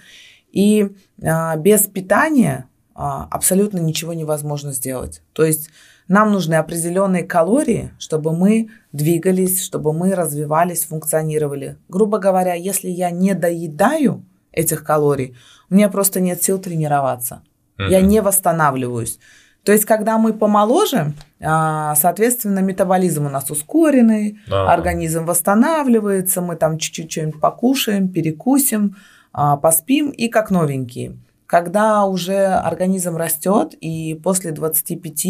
и 0.56 0.90
без 1.18 1.82
питания 1.82 2.66
абсолютно 2.94 3.78
ничего 3.78 4.14
невозможно 4.14 4.72
сделать. 4.72 5.22
То 5.34 5.44
есть 5.44 5.68
нам 6.08 6.32
нужны 6.32 6.54
определенные 6.54 7.24
калории, 7.24 7.90
чтобы 7.98 8.34
мы 8.34 8.70
двигались, 8.90 9.62
чтобы 9.62 9.92
мы 9.92 10.14
развивались, 10.14 10.86
функционировали. 10.86 11.76
Грубо 11.90 12.18
говоря, 12.18 12.54
если 12.54 12.88
я 12.88 13.10
не 13.10 13.34
доедаю 13.34 14.24
этих 14.50 14.82
калорий, 14.82 15.36
у 15.68 15.74
меня 15.74 15.90
просто 15.90 16.20
нет 16.20 16.42
сил 16.42 16.58
тренироваться. 16.58 17.42
Mm-hmm. 17.78 17.90
Я 17.90 18.00
не 18.00 18.22
восстанавливаюсь. 18.22 19.18
То 19.62 19.72
есть, 19.72 19.84
когда 19.84 20.16
мы 20.16 20.32
помоложе, 20.32 21.12
а, 21.40 21.94
соответственно, 21.96 22.60
метаболизм 22.60 23.26
у 23.26 23.28
нас 23.28 23.50
ускоренный, 23.50 24.38
да. 24.46 24.72
организм 24.72 25.26
восстанавливается, 25.26 26.40
мы 26.40 26.56
там 26.56 26.78
чуть-чуть 26.78 27.10
что-нибудь 27.10 27.40
покушаем, 27.40 28.08
перекусим, 28.08 28.94
а, 28.94 29.15
поспим 29.36 30.10
и 30.10 30.28
как 30.28 30.50
новенькие. 30.50 31.18
Когда 31.46 32.04
уже 32.06 32.46
организм 32.46 33.16
растет, 33.16 33.74
и 33.80 34.14
после 34.14 34.50
25 34.50 35.26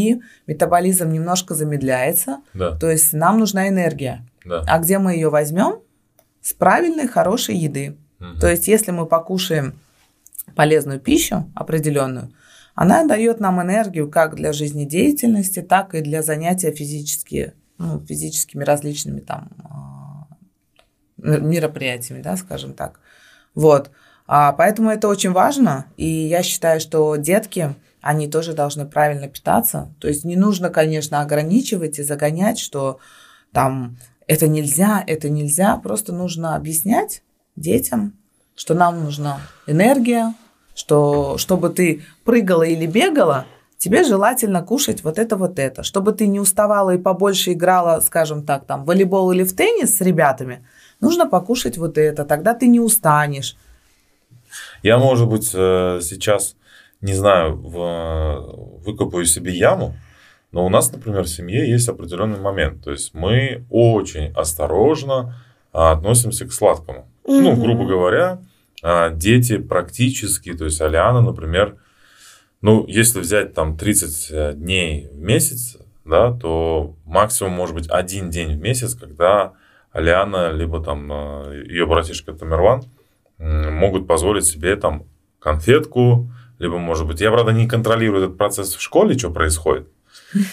метаболизм 0.46 1.10
немножко 1.10 1.54
замедляется, 1.54 2.38
да. 2.54 2.76
то 2.76 2.88
есть 2.88 3.12
нам 3.12 3.38
нужна 3.38 3.68
энергия. 3.68 4.24
Да. 4.44 4.62
А 4.66 4.78
где 4.78 4.98
мы 4.98 5.12
ее 5.12 5.28
возьмем? 5.28 5.80
С 6.40 6.52
правильной, 6.52 7.08
хорошей 7.08 7.56
еды. 7.56 7.96
Угу. 8.20 8.40
То 8.40 8.48
есть 8.48 8.66
если 8.68 8.92
мы 8.92 9.06
покушаем 9.06 9.78
полезную 10.54 11.00
пищу 11.00 11.50
определенную, 11.54 12.32
она 12.76 13.04
дает 13.04 13.40
нам 13.40 13.60
энергию 13.60 14.08
как 14.10 14.36
для 14.36 14.52
жизнедеятельности, 14.52 15.60
так 15.62 15.94
и 15.94 16.00
для 16.00 16.22
занятия 16.22 16.70
физически, 16.70 17.54
ну, 17.78 18.00
физическими 18.06 18.62
различными 18.64 19.20
там 19.20 19.48
а, 19.58 20.28
мероприятиями, 21.16 22.22
да, 22.22 22.36
скажем 22.36 22.74
так. 22.74 23.00
Вот. 23.56 23.90
А, 24.28 24.52
поэтому 24.52 24.90
это 24.90 25.08
очень 25.08 25.32
важно, 25.32 25.86
и 25.96 26.06
я 26.06 26.44
считаю, 26.44 26.78
что 26.78 27.16
детки, 27.16 27.74
они 28.00 28.28
тоже 28.28 28.52
должны 28.52 28.86
правильно 28.86 29.26
питаться. 29.26 29.92
То 30.00 30.06
есть 30.06 30.24
не 30.24 30.36
нужно, 30.36 30.70
конечно, 30.70 31.20
ограничивать 31.20 31.98
и 31.98 32.04
загонять, 32.04 32.58
что 32.60 33.00
там 33.52 33.98
это 34.28 34.46
нельзя, 34.46 35.02
это 35.04 35.28
нельзя. 35.28 35.76
Просто 35.76 36.12
нужно 36.12 36.54
объяснять 36.54 37.22
детям, 37.56 38.16
что 38.54 38.74
нам 38.74 39.02
нужна 39.02 39.40
энергия, 39.66 40.34
что 40.74 41.36
чтобы 41.38 41.70
ты 41.70 42.04
прыгала 42.24 42.62
или 42.62 42.86
бегала, 42.86 43.46
тебе 43.78 44.04
желательно 44.04 44.62
кушать 44.62 45.02
вот 45.02 45.18
это, 45.18 45.36
вот 45.36 45.58
это. 45.58 45.82
Чтобы 45.82 46.12
ты 46.12 46.26
не 46.26 46.38
уставала 46.38 46.94
и 46.94 46.98
побольше 46.98 47.52
играла, 47.52 48.00
скажем 48.00 48.44
так, 48.44 48.66
там, 48.66 48.84
в 48.84 48.86
волейбол 48.86 49.32
или 49.32 49.42
в 49.42 49.54
теннис 49.54 49.96
с 49.96 50.00
ребятами, 50.00 50.66
нужно 51.00 51.28
покушать 51.28 51.78
вот 51.78 51.98
это, 51.98 52.24
тогда 52.24 52.54
ты 52.54 52.66
не 52.66 52.80
устанешь. 52.80 53.56
Я, 54.82 54.98
может 54.98 55.28
быть, 55.28 55.50
э, 55.54 56.00
сейчас, 56.02 56.56
не 57.00 57.14
знаю, 57.14 57.56
выкопаю 57.56 59.24
себе 59.24 59.52
яму, 59.52 59.94
но 60.52 60.64
у 60.64 60.68
нас, 60.68 60.90
например, 60.92 61.24
в 61.24 61.28
семье 61.28 61.68
есть 61.68 61.88
определенный 61.88 62.40
момент. 62.40 62.82
То 62.82 62.90
есть 62.90 63.12
мы 63.14 63.66
очень 63.68 64.32
осторожно 64.32 65.34
а, 65.72 65.92
относимся 65.92 66.46
к 66.46 66.52
сладкому. 66.52 67.08
Mm-hmm. 67.24 67.40
Ну, 67.40 67.56
грубо 67.56 67.86
говоря, 67.86 68.38
а, 68.82 69.10
дети 69.10 69.58
практически, 69.58 70.54
то 70.54 70.64
есть 70.64 70.80
Алиана, 70.80 71.20
например, 71.20 71.76
ну, 72.62 72.86
если 72.86 73.20
взять 73.20 73.52
там 73.52 73.76
30 73.76 74.28
э, 74.30 74.52
дней 74.54 75.08
в 75.12 75.20
месяц, 75.20 75.76
да, 76.06 76.32
то 76.32 76.96
максимум 77.04 77.52
может 77.52 77.74
быть 77.74 77.90
один 77.90 78.30
день 78.30 78.56
в 78.56 78.60
месяц, 78.60 78.94
когда 78.94 79.52
Алиана, 79.96 80.52
либо 80.52 80.82
там 80.82 81.10
э, 81.10 81.64
ее 81.68 81.86
братишка 81.86 82.32
Тамерлан 82.32 82.84
могут 83.38 84.06
позволить 84.06 84.46
себе 84.46 84.76
там 84.76 85.04
конфетку, 85.38 86.30
либо, 86.58 86.78
может 86.78 87.06
быть, 87.06 87.20
я, 87.20 87.30
правда, 87.30 87.52
не 87.52 87.66
контролирую 87.66 88.24
этот 88.24 88.38
процесс 88.38 88.74
в 88.74 88.80
школе, 88.80 89.16
что 89.16 89.30
происходит. 89.30 89.88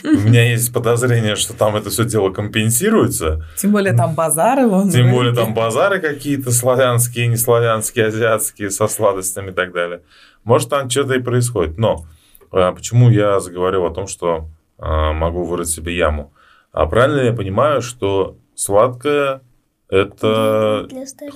У 0.03 0.19
меня 0.19 0.49
есть 0.49 0.73
подозрение, 0.73 1.35
что 1.35 1.53
там 1.53 1.75
это 1.75 1.89
все 1.89 2.05
дело 2.05 2.29
компенсируется. 2.31 3.45
Тем 3.57 3.71
более 3.71 3.93
там 3.93 4.13
базары. 4.15 4.67
Вон, 4.67 4.89
Тем 4.89 5.11
более 5.11 5.33
там 5.33 5.53
базары 5.53 5.99
какие-то 5.99 6.51
славянские, 6.51 7.27
не 7.27 7.37
славянские, 7.37 8.07
азиатские, 8.07 8.69
со 8.69 8.87
сладостями 8.87 9.51
и 9.51 9.53
так 9.53 9.73
далее. 9.73 10.01
Может, 10.43 10.69
там 10.69 10.89
что-то 10.89 11.15
и 11.15 11.19
происходит. 11.19 11.77
Но 11.77 12.05
а, 12.51 12.71
почему 12.73 13.09
я 13.09 13.39
заговорил 13.39 13.85
о 13.85 13.93
том, 13.93 14.07
что 14.07 14.49
а, 14.77 15.13
могу 15.13 15.43
вырыть 15.43 15.69
себе 15.69 15.95
яму? 15.95 16.33
А 16.71 16.85
правильно 16.85 17.21
я 17.21 17.33
понимаю, 17.33 17.81
что 17.81 18.37
сладкое 18.55 19.41
это 19.89 20.87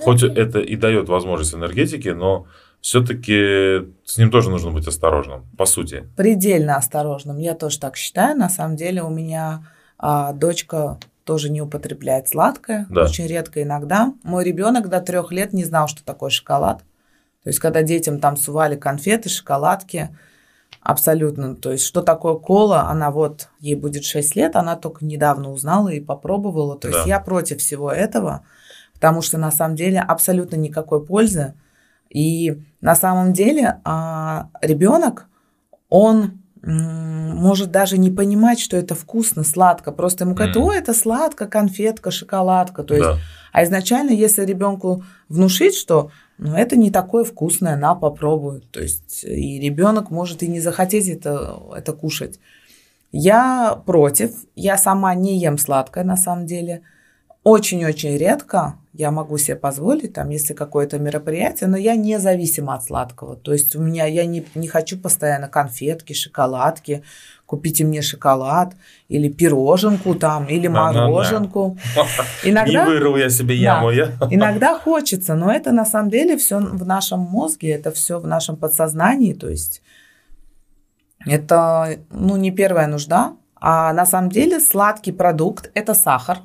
хоть 0.02 0.22
это 0.22 0.58
и 0.58 0.74
дает 0.76 1.08
возможность 1.08 1.54
энергетики, 1.54 2.08
но 2.08 2.46
все-таки 2.80 3.86
с 4.04 4.18
ним 4.18 4.30
тоже 4.30 4.50
нужно 4.50 4.70
быть 4.70 4.86
осторожным, 4.86 5.46
по 5.56 5.64
сути. 5.66 6.08
Предельно 6.16 6.76
осторожным. 6.76 7.38
Я 7.38 7.54
тоже 7.54 7.78
так 7.78 7.96
считаю. 7.96 8.36
На 8.36 8.48
самом 8.48 8.76
деле 8.76 9.02
у 9.02 9.10
меня 9.10 9.66
а, 9.98 10.32
дочка 10.32 10.98
тоже 11.24 11.50
не 11.50 11.60
употребляет 11.60 12.28
сладкое, 12.28 12.86
да. 12.88 13.04
очень 13.04 13.26
редко 13.26 13.62
иногда. 13.62 14.14
Мой 14.22 14.44
ребенок 14.44 14.88
до 14.88 15.00
трех 15.00 15.30
лет 15.30 15.52
не 15.52 15.64
знал, 15.64 15.86
что 15.86 16.04
такое 16.04 16.30
шоколад. 16.30 16.78
То 17.42 17.50
есть, 17.50 17.58
когда 17.60 17.82
детям 17.82 18.18
там 18.18 18.36
сували 18.36 18.76
конфеты, 18.76 19.28
шоколадки, 19.28 20.16
абсолютно. 20.80 21.54
То 21.54 21.72
есть, 21.72 21.84
что 21.84 22.02
такое 22.02 22.34
кола, 22.34 22.88
она 22.88 23.10
вот, 23.10 23.48
ей 23.60 23.74
будет 23.74 24.04
6 24.04 24.36
лет, 24.36 24.56
она 24.56 24.76
только 24.76 25.04
недавно 25.04 25.50
узнала 25.52 25.88
и 25.88 26.00
попробовала. 26.00 26.78
То 26.78 26.88
есть, 26.88 27.00
да. 27.04 27.08
я 27.08 27.20
против 27.20 27.58
всего 27.58 27.92
этого, 27.92 28.42
потому 28.94 29.22
что 29.22 29.38
на 29.38 29.50
самом 29.50 29.76
деле 29.76 30.00
абсолютно 30.00 30.56
никакой 30.56 31.04
пользы. 31.04 31.54
И 32.10 32.62
на 32.80 32.94
самом 32.94 33.32
деле 33.34 33.80
а, 33.84 34.48
ребенок, 34.62 35.26
он 35.90 36.42
может 36.62 37.70
даже 37.70 37.98
не 37.98 38.10
понимать, 38.10 38.58
что 38.58 38.76
это 38.76 38.94
вкусно, 38.94 39.44
сладко. 39.44 39.92
Просто 39.92 40.24
ему 40.24 40.34
говорят, 40.34 40.56
о, 40.56 40.72
это 40.72 40.92
сладко, 40.92 41.46
конфетка, 41.46 42.10
шоколадка. 42.10 42.82
То 42.82 42.94
есть, 42.94 43.06
да. 43.06 43.18
а 43.52 43.64
изначально, 43.64 44.10
если 44.10 44.44
ребенку 44.44 45.04
внушить, 45.28 45.74
что 45.74 46.10
ну, 46.38 46.54
это 46.54 46.76
не 46.76 46.90
такое 46.90 47.24
вкусное, 47.24 47.76
на, 47.76 47.94
попробуй. 47.96 48.60
То 48.70 48.80
есть, 48.80 49.24
и 49.24 49.58
ребенок 49.60 50.10
может 50.10 50.42
и 50.42 50.48
не 50.48 50.60
захотеть 50.60 51.08
это, 51.08 51.60
это 51.76 51.92
кушать. 51.92 52.38
Я 53.10 53.82
против, 53.86 54.32
я 54.54 54.78
сама 54.78 55.14
не 55.14 55.38
ем 55.38 55.58
сладкое 55.58 56.04
на 56.04 56.16
самом 56.16 56.46
деле. 56.46 56.82
Очень-очень 57.42 58.16
редко 58.16 58.78
я 58.92 59.10
могу 59.10 59.38
себе 59.38 59.56
позволить, 59.56 60.12
там, 60.12 60.28
если 60.28 60.54
какое-то 60.54 60.98
мероприятие, 60.98 61.68
но 61.68 61.76
я 61.76 61.96
не 61.96 62.18
зависима 62.18 62.74
от 62.74 62.84
сладкого. 62.84 63.36
То 63.36 63.52
есть 63.52 63.74
у 63.74 63.80
меня, 63.80 64.06
я 64.06 64.26
не, 64.26 64.44
не 64.54 64.68
хочу 64.68 64.98
постоянно 64.98 65.48
конфетки, 65.48 66.12
шоколадки, 66.12 67.02
купите 67.48 67.84
мне 67.84 68.02
шоколад, 68.02 68.74
или 69.08 69.30
пироженку 69.30 70.14
там, 70.14 70.44
или 70.44 70.68
мороженку. 70.68 71.78
Иногда, 72.44 72.84
не 72.86 73.20
я 73.20 73.30
себе 73.30 73.54
яму. 73.56 73.90
я. 73.90 74.12
Иногда 74.30 74.78
хочется, 74.78 75.34
но 75.34 75.50
это 75.50 75.72
на 75.72 75.86
самом 75.86 76.10
деле 76.10 76.36
все 76.36 76.58
в 76.58 76.86
нашем 76.86 77.20
мозге, 77.20 77.70
это 77.70 77.90
все 77.90 78.20
в 78.20 78.26
нашем 78.26 78.56
подсознании, 78.56 79.32
то 79.32 79.48
есть 79.48 79.82
это 81.26 81.98
ну, 82.10 82.36
не 82.36 82.50
первая 82.50 82.86
нужда, 82.86 83.32
а 83.56 83.94
на 83.94 84.04
самом 84.04 84.28
деле 84.28 84.60
сладкий 84.60 85.12
продукт– 85.12 85.70
это 85.74 85.94
сахар, 85.94 86.40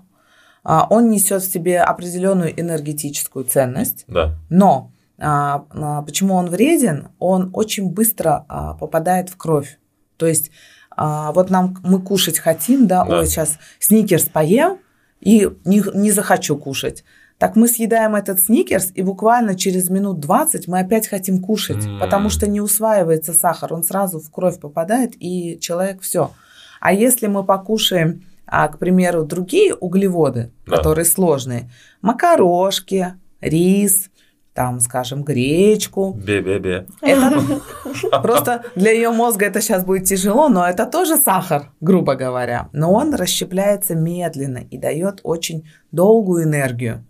а, 0.63 0.87
он 0.89 1.09
несет 1.09 1.41
в 1.41 1.51
себе 1.51 1.81
определенную 1.81 2.57
энергетическую 2.57 3.43
ценность, 3.43 4.05
Да. 4.07 4.35
но 4.49 4.89
а, 5.19 5.65
а, 5.69 6.01
почему 6.03 6.35
он 6.35 6.49
вреден? 6.49 7.09
Он 7.19 7.49
очень 7.53 7.89
быстро 7.89 8.45
попадает 8.79 9.29
в 9.29 9.35
кровь. 9.35 9.79
То 10.17 10.27
есть 10.27 10.51
а, 10.95 11.31
вот 11.31 11.49
нам 11.49 11.77
мы 11.83 11.99
кушать 12.01 12.39
хотим, 12.39 12.87
да, 12.87 13.03
Да. 13.05 13.19
ой, 13.19 13.27
сейчас 13.27 13.57
сникерс 13.79 14.25
поем 14.25 14.77
и 15.19 15.49
не, 15.65 15.83
не 15.93 16.11
захочу 16.11 16.57
кушать. 16.57 17.03
Так 17.39 17.55
мы 17.55 17.67
съедаем 17.67 18.15
этот 18.15 18.39
сникерс, 18.39 18.91
и 18.93 19.01
буквально 19.01 19.55
через 19.55 19.89
минут 19.89 20.19
20 20.19 20.67
мы 20.67 20.79
опять 20.79 21.07
хотим 21.07 21.41
кушать, 21.41 21.85
М. 21.85 21.99
потому 21.99 22.29
что 22.29 22.47
не 22.47 22.61
усваивается 22.61 23.33
сахар, 23.33 23.73
он 23.73 23.83
сразу 23.83 24.19
в 24.19 24.29
кровь 24.31 24.59
попадает, 24.59 25.13
и 25.19 25.57
человек 25.59 26.01
все. 26.01 26.31
А 26.79 26.93
если 26.93 27.27
мы 27.27 27.43
покушаем, 27.43 28.23
а, 28.45 28.67
к 28.67 28.77
примеру, 28.77 29.23
другие 29.25 29.73
углеводы, 29.73 30.51
Да. 30.67 30.77
которые 30.77 31.05
сложные, 31.05 31.69
макарошки, 32.01 33.15
рис, 33.41 34.09
там, 34.53 34.79
скажем, 34.79 35.23
гречку, 35.23 36.13
Бе-бе-бе. 36.13 36.85
это 37.01 37.41
просто 38.21 38.63
для 38.75 38.91
ее 38.91 39.09
мозга 39.09 39.45
это 39.47 39.61
сейчас 39.61 39.83
будет 39.83 40.05
тяжело, 40.05 40.47
но 40.49 40.67
это 40.67 40.85
тоже 40.85 41.17
сахар, 41.17 41.71
грубо 41.81 42.15
говоря. 42.15 42.69
Но 42.71 42.91
он 42.93 43.15
расщепляется 43.15 43.95
медленно 43.95 44.59
и 44.69 44.77
дает 44.77 45.21
очень 45.23 45.67
долгую 45.91 46.43
энергию. 46.43 47.03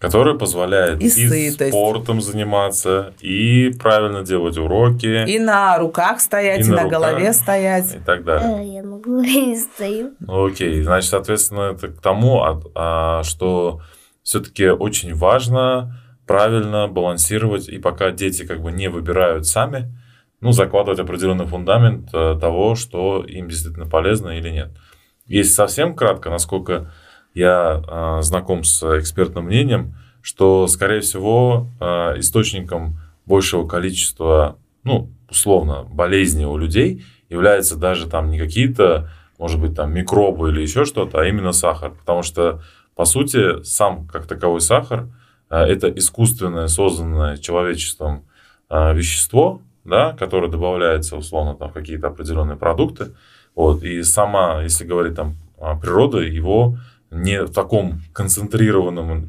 Который 0.00 0.38
позволяет 0.38 1.02
И 1.02 1.06
и, 1.06 1.10
сытость. 1.10 1.72
спортом 1.72 2.22
заниматься, 2.22 3.12
и 3.20 3.70
правильно 3.78 4.22
делать 4.22 4.56
уроки, 4.56 5.26
и, 5.28 5.34
И 5.36 5.38
на 5.38 5.76
руках 5.78 6.20
стоять, 6.20 6.60
И 6.60 6.62
и, 6.62 6.70
на 6.70 6.76
на, 6.76 6.82
руках. 6.84 6.98
голове 7.00 7.32
стоять. 7.34 7.98
так 8.06 8.24
далее. 8.24 8.62
Э, 8.62 8.74
Я 8.76 8.82
на 8.82 8.98
голове 8.98 9.46
не 9.46 9.56
стою. 9.58 10.12
Окей, 10.26 10.82
значит, 10.82 11.10
соответственно, 11.10 11.72
это 11.74 11.88
к 11.88 12.00
тому, 12.00 12.40
а- 12.42 12.60
а, 12.74 13.22
что 13.24 13.82
все-таки 14.22 14.68
очень 14.70 15.14
важно 15.14 16.00
правильно 16.30 16.86
балансировать, 16.86 17.68
и 17.68 17.80
пока 17.80 18.12
дети 18.12 18.46
как 18.46 18.62
бы 18.62 18.70
не 18.70 18.86
выбирают 18.88 19.48
сами, 19.48 19.92
ну, 20.40 20.52
закладывать 20.52 21.00
определенный 21.00 21.44
фундамент 21.44 22.08
э, 22.14 22.38
того, 22.40 22.76
что 22.76 23.24
им 23.24 23.48
действительно 23.48 23.86
полезно 23.86 24.38
или 24.38 24.48
нет. 24.48 24.70
Если 25.26 25.50
совсем 25.50 25.96
кратко, 25.96 26.30
насколько 26.30 26.92
я 27.34 27.82
э, 27.84 28.22
знаком 28.22 28.62
с 28.62 28.80
экспертным 29.00 29.46
мнением, 29.46 29.96
что, 30.22 30.68
скорее 30.68 31.00
всего, 31.00 31.66
э, 31.80 32.20
источником 32.20 33.00
большего 33.26 33.66
количества, 33.66 34.56
ну, 34.84 35.10
условно, 35.28 35.82
болезней 35.82 36.46
у 36.46 36.56
людей 36.56 37.04
являются 37.28 37.76
даже 37.76 38.06
там 38.06 38.30
не 38.30 38.38
какие-то, 38.38 39.10
может 39.36 39.60
быть, 39.60 39.74
там 39.74 39.92
микробы 39.92 40.50
или 40.50 40.60
еще 40.60 40.84
что-то, 40.84 41.22
а 41.22 41.26
именно 41.26 41.50
сахар. 41.50 41.90
Потому 41.90 42.22
что, 42.22 42.62
по 42.94 43.04
сути, 43.04 43.64
сам 43.64 44.06
как 44.06 44.28
таковой 44.28 44.60
сахар 44.60 45.08
это 45.56 45.88
искусственное, 45.88 46.68
созданное 46.68 47.36
человечеством 47.36 48.24
э, 48.68 48.94
вещество, 48.94 49.62
да, 49.84 50.12
которое 50.12 50.50
добавляется, 50.50 51.16
условно, 51.16 51.54
там, 51.54 51.70
в 51.70 51.72
какие-то 51.72 52.08
определенные 52.08 52.56
продукты. 52.56 53.14
Вот. 53.54 53.82
И 53.82 54.02
сама, 54.02 54.62
если 54.62 54.84
говорить 54.84 55.16
там 55.16 55.36
природа, 55.80 56.18
его 56.18 56.78
не 57.10 57.42
в 57.42 57.52
таком 57.52 58.00
концентрированном, 58.12 59.26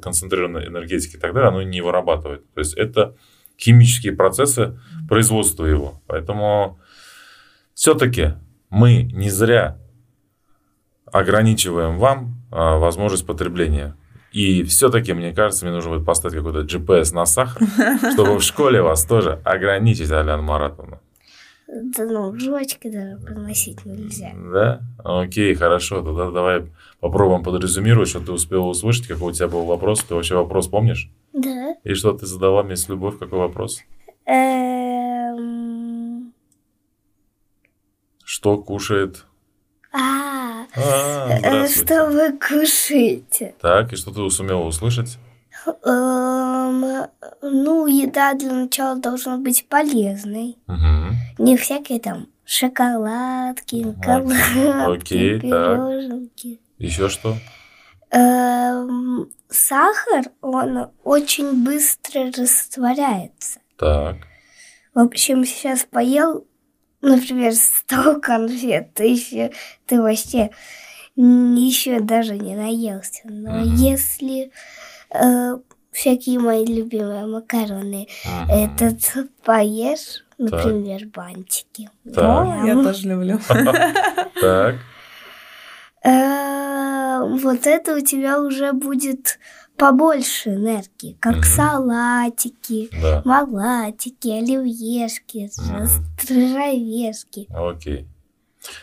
концентрированной 0.00 0.66
энергетике 0.66 1.16
и 1.16 1.20
так 1.20 1.32
далее, 1.32 1.48
оно 1.48 1.62
не 1.62 1.80
вырабатывает. 1.80 2.42
То 2.52 2.58
есть 2.58 2.74
это 2.74 3.14
химические 3.58 4.12
процессы 4.12 4.78
производства 5.08 5.64
его. 5.64 6.02
Поэтому 6.06 6.80
все-таки 7.74 8.34
мы 8.70 9.02
не 9.02 9.30
зря 9.30 9.78
ограничиваем 11.06 11.98
вам 11.98 12.42
а, 12.50 12.78
возможность 12.78 13.26
потребления. 13.26 13.96
И 14.32 14.62
все-таки, 14.64 15.12
мне 15.12 15.34
кажется, 15.34 15.64
мне 15.64 15.74
нужно 15.74 15.90
будет 15.92 16.06
поставить 16.06 16.36
какой-то 16.36 16.60
GPS 16.60 17.14
на 17.14 17.26
сахар, 17.26 17.62
чтобы 18.12 18.38
в 18.38 18.42
школе 18.42 18.82
вас 18.82 19.04
тоже 19.04 19.40
ограничить, 19.44 20.10
Аляна 20.10 20.42
Маратовна. 20.42 21.00
Да 21.74 22.04
ну, 22.04 22.38
жвачки 22.38 22.90
даже 22.90 23.16
приносить 23.24 23.86
нельзя. 23.86 24.32
Да? 24.52 24.82
Окей, 25.02 25.54
хорошо. 25.54 26.02
Тогда 26.02 26.30
давай 26.30 26.66
попробуем 27.00 27.42
подрезюмировать, 27.42 28.10
что 28.10 28.20
ты 28.20 28.30
успела 28.32 28.64
услышать, 28.66 29.06
какой 29.06 29.30
у 29.30 29.34
тебя 29.34 29.48
был 29.48 29.64
вопрос. 29.64 30.02
Ты 30.04 30.14
вообще 30.14 30.34
вопрос 30.34 30.68
помнишь? 30.68 31.10
Да. 31.32 31.74
И 31.82 31.94
что 31.94 32.12
ты 32.12 32.26
задала 32.26 32.62
мне 32.62 32.76
с 32.76 32.90
любовь, 32.90 33.18
какой 33.18 33.38
вопрос? 33.38 33.80
Эм, 34.26 35.12
Что 38.22 38.58
кушает? 38.58 39.24
А, 40.74 41.66
что 41.68 42.06
вы 42.06 42.32
кушаете? 42.38 43.54
Так, 43.60 43.92
и 43.92 43.96
что 43.96 44.10
ты 44.10 44.28
сумела 44.30 44.62
услышать? 44.62 45.18
Эм, 45.84 47.06
Ну, 47.42 47.86
еда 47.86 48.34
для 48.34 48.52
начала 48.52 48.96
должна 48.96 49.36
быть 49.36 49.66
полезной. 49.68 50.56
Мгм. 50.66 51.14
Не 51.38 51.56
всякие 51.56 52.00
там 52.00 52.28
шоколадки, 52.44 53.94
так. 54.02 54.24
пироженки. 55.40 56.60
Еще 56.78 57.08
что? 57.08 57.36
Эм, 58.10 59.30
Сахар, 59.48 60.24
он 60.40 60.88
очень 61.04 61.64
быстро 61.64 62.30
растворяется. 62.36 63.60
Так. 63.78 64.16
В 64.94 64.98
общем, 64.98 65.44
сейчас 65.44 65.86
поел, 65.90 66.46
например, 67.02 67.52
100 67.54 68.20
конфет, 68.20 68.94
ты 68.94 69.04
еще, 69.08 69.52
ты 69.86 70.00
вообще 70.00 70.50
еще 71.16 72.00
даже 72.00 72.36
не 72.36 72.56
наелся. 72.56 73.22
Но 73.24 73.50
Мгм. 73.58 73.74
если 73.74 74.50
э, 75.10 75.58
всякие 75.90 76.38
мои 76.38 76.64
любимые 76.64 77.26
макароны 77.26 78.08
Мгм. 78.24 78.48
этот 78.48 79.00
поешь, 79.44 80.24
например, 80.38 81.06
бантики. 81.06 81.90
Так. 82.14 82.64
Я 82.64 82.74
тоже 82.82 83.08
люблю. 83.08 83.38
Так. 84.40 84.76
Э, 86.04 87.20
вот 87.22 87.66
это 87.66 87.96
у 87.96 88.00
тебя 88.00 88.40
уже 88.40 88.72
будет 88.72 89.38
побольше 89.82 90.50
энергии, 90.50 91.16
как 91.18 91.34
Мгм. 91.38 91.42
салатики, 91.42 92.88
Да. 93.02 93.22
малатики, 93.24 94.30
оливьешки, 94.30 95.50
стравешки. 95.50 97.48
Окей. 97.52 98.06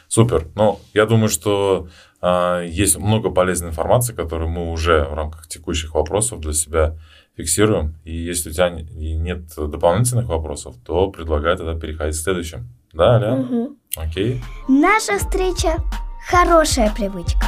Супер. 0.10 0.47
Ну, 0.56 0.80
я 0.93 1.06
думаю, 1.06 1.30
что 1.30 1.88
а, 2.22 2.62
есть 2.64 2.97
много 2.97 3.30
полезной 3.30 3.70
информации, 3.70 4.14
которую 4.14 4.50
мы 4.50 4.74
уже 4.74 5.06
в 5.06 5.14
рамках 5.14 5.47
текущих 5.47 5.95
вопросов 5.95 6.41
для 6.41 6.52
себя 6.52 6.97
фиксируем. 7.38 7.95
И 8.04 8.14
если 8.14 8.50
у 8.50 8.52
тебя 8.54 8.70
нет 8.70 9.43
дополнительных 9.56 10.26
вопросов, 10.28 10.76
то 10.86 11.10
предлагаю 11.12 11.56
тогда 11.56 11.76
переходить 11.80 12.18
к 12.18 12.22
следующим. 12.22 12.68
Да, 12.91 13.16
Аля? 13.16 13.36
Мгм. 13.36 13.78
Окей. 13.95 14.43
Наша 14.68 15.18
встреча– 15.18 15.78
хорошая 16.30 16.93
привычка. 16.93 17.45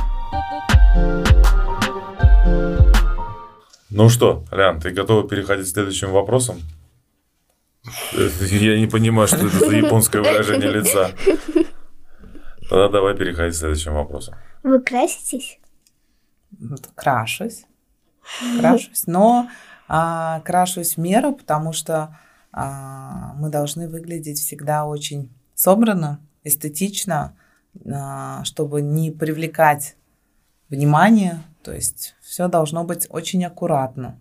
Ну 3.91 4.07
что, 4.07 4.45
Лян, 4.51 4.79
ты 4.79 4.91
готова 4.91 5.27
переходить 5.27 5.65
к 5.67 5.69
следующим 5.73 6.11
вопросам? 6.11 6.61
Э, 8.13 8.29
Я 8.49 8.79
не 8.79 8.87
понимаю, 8.87 9.27
что 9.27 9.37
это 9.45 9.59
за 9.59 9.75
японское 9.75 10.19
выражение 10.19 10.71
лица. 10.71 11.11
Тогда 12.69 12.87
давай 12.87 13.17
переходить 13.17 13.53
к 13.53 13.57
следующим 13.59 13.93
вопросам. 13.93 14.35
Вы 14.63 14.79
краситесь? 14.79 15.59
Ну, 16.57 16.77
Крашусь. 16.95 17.65
Крашусь. 18.59 19.07
Но 19.07 19.49
а, 19.89 20.39
крашусь 20.41 20.95
в 20.95 20.99
меру, 20.99 21.33
потому 21.33 21.73
что 21.73 22.17
а, 22.53 23.33
мы 23.35 23.49
должны 23.49 23.89
выглядеть 23.89 24.39
всегда 24.39 24.85
очень 24.85 25.29
собранно, 25.53 26.21
эстетично, 26.45 27.35
а, 27.93 28.41
чтобы 28.45 28.81
не 28.81 29.11
привлекать 29.11 29.97
внимание. 30.69 31.41
То 31.63 31.73
есть 31.73 32.15
все 32.21 32.47
должно 32.47 32.83
быть 32.83 33.07
очень 33.09 33.43
аккуратно. 33.45 34.17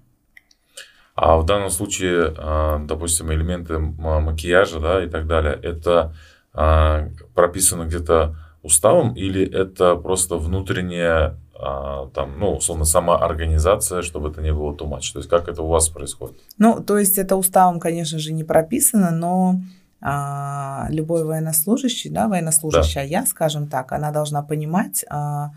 А 1.14 1.36
в 1.36 1.44
данном 1.44 1.70
случае, 1.70 2.34
а, 2.36 2.78
допустим, 2.78 3.32
элементы 3.32 3.78
макияжа, 3.78 4.80
да, 4.80 5.04
и 5.04 5.08
так 5.08 5.26
далее, 5.26 5.58
это 5.62 6.14
а, 6.54 7.08
прописано 7.34 7.84
где-то 7.84 8.36
уставом 8.62 9.14
или 9.14 9.44
это 9.44 9.96
просто 9.96 10.36
внутренняя, 10.36 11.36
а, 11.54 12.08
там, 12.14 12.38
ну, 12.38 12.54
условно, 12.54 12.84
самоорганизация, 12.84 14.02
чтобы 14.02 14.30
это 14.30 14.40
не 14.40 14.52
было 14.52 14.72
much? 14.72 15.12
То 15.12 15.18
есть, 15.18 15.28
как 15.28 15.48
это 15.48 15.62
у 15.62 15.68
вас 15.68 15.88
происходит? 15.88 16.38
Ну, 16.58 16.82
то 16.82 16.98
есть 16.98 17.18
это 17.18 17.36
уставом, 17.36 17.80
конечно 17.80 18.18
же, 18.18 18.32
не 18.32 18.44
прописано, 18.44 19.10
но 19.10 19.60
а, 20.00 20.86
любой 20.90 21.24
военнослужащий, 21.24 22.10
да, 22.10 22.28
военнослужащая, 22.28 23.04
я, 23.04 23.26
скажем 23.26 23.66
так, 23.66 23.92
она 23.92 24.10
должна 24.10 24.42
понимать, 24.42 25.04
а, 25.10 25.50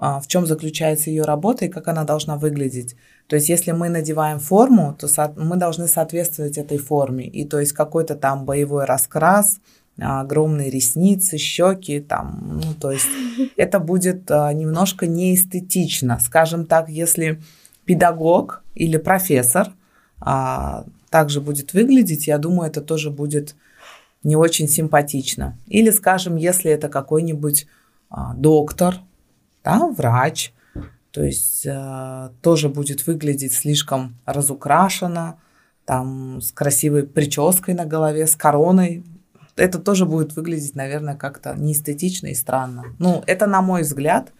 в 0.00 0.24
чем 0.26 0.46
заключается 0.46 1.10
ее 1.10 1.24
работа 1.24 1.66
и 1.66 1.68
как 1.68 1.86
она 1.88 2.04
должна 2.04 2.36
выглядеть. 2.36 2.96
То 3.26 3.36
есть, 3.36 3.50
если 3.50 3.72
мы 3.72 3.90
надеваем 3.90 4.38
форму, 4.38 4.96
то 4.98 5.06
мы 5.36 5.56
должны 5.56 5.86
соответствовать 5.86 6.56
этой 6.56 6.78
форме. 6.78 7.26
И 7.26 7.44
то 7.44 7.60
есть 7.60 7.72
какой-то 7.72 8.14
там 8.14 8.46
боевой 8.46 8.86
раскрас, 8.86 9.60
огромные 10.00 10.70
ресницы, 10.70 11.38
щеки, 11.38 12.00
там, 12.00 12.60
ну, 12.64 12.74
то 12.80 12.90
есть 12.90 13.06
это 13.56 13.78
будет 13.78 14.30
а, 14.30 14.52
немножко 14.52 15.06
неэстетично. 15.06 16.18
Скажем 16.20 16.66
так, 16.66 16.88
если 16.88 17.40
педагог 17.84 18.62
или 18.74 18.96
профессор 18.96 19.72
а, 20.20 20.84
также 21.10 21.40
будет 21.40 21.74
выглядеть, 21.74 22.26
я 22.26 22.38
думаю, 22.38 22.70
это 22.70 22.80
тоже 22.80 23.10
будет 23.10 23.56
не 24.22 24.36
очень 24.36 24.68
симпатично. 24.68 25.58
Или, 25.66 25.90
скажем, 25.90 26.36
если 26.36 26.70
это 26.70 26.88
какой-нибудь 26.88 27.66
а, 28.08 28.34
доктор, 28.34 29.00
да, 29.64 29.86
врач, 29.88 30.52
то 31.10 31.22
есть 31.24 31.66
а, 31.66 32.32
тоже 32.40 32.68
будет 32.68 33.06
выглядеть 33.06 33.52
слишком 33.52 34.16
разукрашенно, 34.26 35.38
там 35.84 36.40
с 36.40 36.52
красивой 36.52 37.04
прической 37.04 37.74
на 37.74 37.84
голове, 37.84 38.26
с 38.26 38.36
короной. 38.36 39.04
Это 39.56 39.80
тоже 39.80 40.06
будет 40.06 40.36
выглядеть, 40.36 40.76
наверное, 40.76 41.16
как-то 41.16 41.54
неэстетично 41.56 42.28
и 42.28 42.34
странно. 42.34 42.84
Ну, 42.98 43.24
это 43.26 43.46
на 43.46 43.60
мой 43.60 43.82
взгляд, 43.82 44.32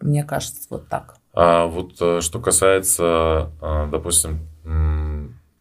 мне 0.00 0.22
кажется, 0.22 0.68
вот 0.70 0.88
так. 0.88 1.16
А 1.34 1.66
вот 1.66 1.96
э, 2.00 2.20
что 2.20 2.38
касается, 2.38 3.50
э, 3.60 3.88
допустим, 3.90 4.46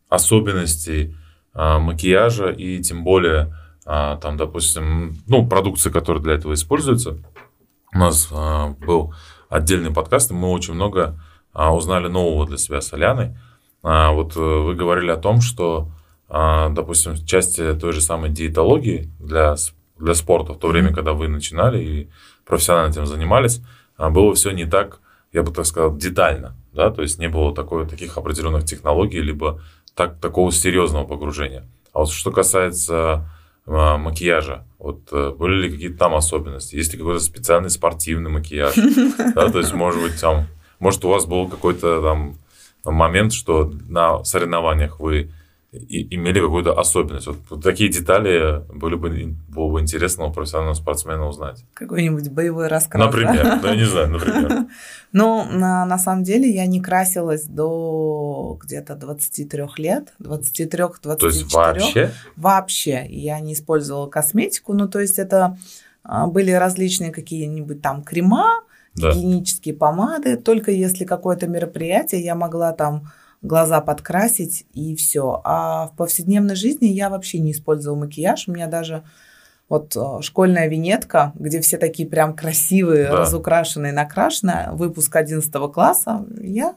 особенностей 0.10 1.16
а, 1.54 1.80
макияжа 1.80 2.50
и 2.50 2.82
тем 2.82 3.04
более 3.04 3.54
там, 3.86 4.36
допустим, 4.36 5.16
ну, 5.28 5.48
продукции, 5.48 5.90
которая 5.90 6.22
для 6.22 6.34
этого 6.34 6.54
используется. 6.54 7.20
У 7.94 8.00
нас 8.00 8.30
а, 8.32 8.70
был 8.70 9.14
отдельный 9.50 9.94
подкаст, 9.94 10.32
и 10.32 10.34
мы 10.34 10.50
очень 10.50 10.74
много 10.74 11.20
узнали 11.54 12.08
нового 12.08 12.46
для 12.46 12.58
себя 12.58 12.82
с 12.82 12.94
Аляной. 12.94 13.36
Вот 13.82 14.36
э, 14.36 14.40
вы 14.40 14.76
говорили 14.76 15.10
о 15.10 15.18
том, 15.18 15.42
что, 15.42 15.90
допустим, 16.30 17.14
в 17.14 17.26
части 17.26 17.74
той 17.74 17.94
же 17.94 18.02
самой 18.02 18.30
диетологии 18.30 19.12
для, 19.20 19.56
для 19.98 20.14
спорта, 20.14 20.54
в 20.54 20.60
то 20.60 20.68
время, 20.68 20.94
когда 20.94 21.14
вы 21.14 21.28
начинали 21.28 21.84
и 21.84 22.10
профессионально 22.46 22.92
этим 22.92 23.08
занимались, 23.08 23.62
было 23.98 24.36
все 24.36 24.52
не 24.52 24.66
так, 24.66 25.00
я 25.34 25.42
бы 25.42 25.52
так 25.52 25.66
сказал, 25.66 25.96
детально. 25.96 26.56
Да? 26.74 26.92
То 26.92 27.02
есть 27.02 27.18
не 27.18 27.28
было 27.28 27.56
такой, 27.56 27.88
таких 27.88 28.18
определенных 28.18 28.66
технологий, 28.66 29.22
либо 29.22 29.62
так, 29.96 30.20
такого 30.20 30.52
серьезного 30.52 31.06
погружения. 31.06 31.68
А 31.92 32.00
вот 32.00 32.12
что 32.12 32.32
касается 32.32 33.28
макияжа, 33.68 34.66
вот 34.80 35.10
э, 35.12 35.32
были 35.32 35.64
ли 35.64 35.72
какие-то 35.72 35.98
там 35.98 36.16
особенности? 36.16 36.76
Есть 36.76 36.94
ли 36.94 37.00
какой-то 37.00 37.20
специальный 37.20 37.70
спортивный 37.70 38.32
макияж? 38.32 38.76
Да, 39.36 39.50
то 39.50 39.60
есть, 39.60 39.74
может 39.74 40.02
быть, 40.02 40.20
там, 40.20 40.48
может, 40.80 41.04
у 41.04 41.10
вас 41.10 41.26
был 41.26 41.50
какой-то 41.50 42.02
там 42.02 42.38
момент, 42.86 43.34
что 43.34 43.72
на 43.88 44.24
соревнованиях 44.24 45.00
вы 45.00 45.32
и 45.72 46.16
имели 46.16 46.40
какую-то 46.40 46.80
особенность. 46.80 47.28
Вот, 47.28 47.38
вот 47.50 47.64
такие 47.64 47.90
детали 47.90 48.64
были 48.74 48.96
бы, 48.96 49.36
было 49.50 49.70
бы 49.70 49.82
интересно 49.82 50.26
у 50.26 50.32
профессионального 50.32 50.76
спортсмена 50.76 51.28
узнать. 51.28 51.66
Какой-нибудь 51.74 52.30
боевой 52.30 52.68
раскрас. 52.68 53.06
Например, 53.06 53.44
да, 53.44 53.60
ну, 53.62 53.68
я 53.68 53.76
не 53.76 53.86
знаю, 53.86 54.10
например. 54.10 54.66
Ну, 55.14 55.46
на, 55.46 55.86
на 55.86 55.98
самом 55.98 56.24
деле 56.24 56.50
я 56.50 56.66
не 56.68 56.82
красилась 56.82 57.46
до 57.46 58.58
где-то 58.62 58.94
23 58.96 59.64
лет, 59.78 60.14
23-24. 60.20 61.16
То 61.16 61.28
есть 61.28 61.54
вообще? 61.54 62.12
Вообще. 62.36 63.06
Я 63.10 63.40
не 63.40 63.54
использовала 63.54 64.08
косметику, 64.08 64.74
ну, 64.74 64.88
то 64.88 65.00
есть 65.00 65.18
это 65.18 65.58
а, 66.04 66.28
были 66.28 66.52
различные 66.52 67.12
какие-нибудь 67.12 67.82
там 67.82 68.04
крема, 68.04 68.64
да. 68.96 69.12
гигиенические 69.12 69.76
помады, 69.76 70.36
только 70.36 70.72
если 70.72 71.06
какое-то 71.06 71.48
мероприятие 71.48 72.22
я 72.22 72.36
могла 72.36 72.74
там 72.74 73.10
глаза 73.48 73.82
подкрасить 73.82 74.66
и 74.74 74.96
все. 74.96 75.42
А 75.44 75.88
в 75.88 75.96
повседневной 75.96 76.56
жизни 76.56 76.88
я 76.88 77.10
вообще 77.10 77.40
не 77.40 77.54
использовала 77.54 78.00
макияж. 78.00 78.48
У 78.48 78.52
меня 78.52 78.68
даже 78.68 79.04
вот 79.70 79.96
э, 79.96 80.22
школьная 80.22 80.68
винетка, 80.68 81.34
где 81.36 81.60
все 81.62 81.78
такие 81.78 82.08
прям 82.08 82.36
красивые, 82.36 83.08
да. 83.08 83.18
разукрашенные, 83.18 83.92
накрашенные, 83.92 84.70
выпуск 84.72 85.16
11 85.16 85.52
класса, 85.74 86.26
я 86.40 86.76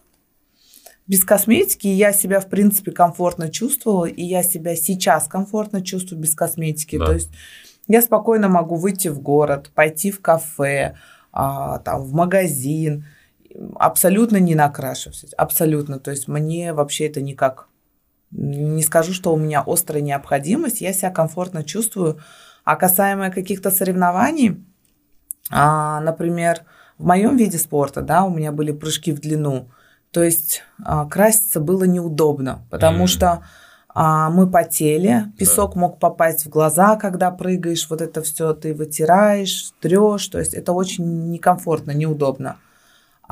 без 1.06 1.24
косметики, 1.24 1.88
я 1.88 2.12
себя, 2.12 2.38
в 2.38 2.48
принципе, 2.48 2.92
комфортно 2.92 3.50
чувствовала, 3.50 4.04
и 4.04 4.22
я 4.22 4.44
себя 4.44 4.76
сейчас 4.76 5.26
комфортно 5.26 5.82
чувствую 5.82 6.20
без 6.20 6.36
косметики. 6.36 6.98
Да. 6.98 7.06
То 7.06 7.12
есть 7.14 7.30
я 7.88 8.00
спокойно 8.00 8.48
могу 8.48 8.76
выйти 8.76 9.08
в 9.08 9.20
город, 9.20 9.72
пойти 9.74 10.12
в 10.12 10.20
кафе, 10.20 10.94
а, 11.32 11.80
там, 11.80 12.02
в 12.02 12.12
магазин, 12.12 13.06
абсолютно 13.76 14.38
не 14.38 14.54
накрашиваюсь, 14.54 15.32
абсолютно. 15.36 15.98
То 15.98 16.10
есть 16.10 16.28
мне 16.28 16.72
вообще 16.72 17.06
это 17.06 17.20
никак, 17.20 17.68
не 18.30 18.82
скажу, 18.82 19.12
что 19.12 19.32
у 19.32 19.36
меня 19.36 19.62
острая 19.66 20.02
необходимость, 20.02 20.80
я 20.80 20.92
себя 20.92 21.10
комфортно 21.10 21.64
чувствую. 21.64 22.20
А 22.64 22.76
касаемо 22.76 23.30
каких-то 23.30 23.70
соревнований, 23.70 24.62
а, 25.50 26.00
например, 26.00 26.60
в 26.98 27.06
моем 27.06 27.36
виде 27.36 27.58
спорта, 27.58 28.02
да, 28.02 28.24
у 28.24 28.30
меня 28.30 28.52
были 28.52 28.72
прыжки 28.72 29.12
в 29.12 29.20
длину, 29.20 29.70
то 30.10 30.22
есть 30.22 30.62
а, 30.84 31.06
краситься 31.06 31.60
было 31.60 31.84
неудобно, 31.84 32.66
потому 32.70 33.04
mm. 33.04 33.06
что 33.06 33.44
а, 33.88 34.30
мы 34.30 34.48
потели, 34.48 35.24
песок 35.38 35.74
да. 35.74 35.80
мог 35.80 35.98
попасть 35.98 36.44
в 36.44 36.48
глаза, 36.48 36.96
когда 36.96 37.30
прыгаешь, 37.30 37.88
вот 37.88 38.00
это 38.00 38.22
все 38.22 38.52
ты 38.52 38.74
вытираешь, 38.74 39.72
трешь, 39.80 40.26
то 40.28 40.38
есть 40.38 40.54
это 40.54 40.72
очень 40.72 41.30
некомфортно, 41.30 41.92
неудобно. 41.92 42.56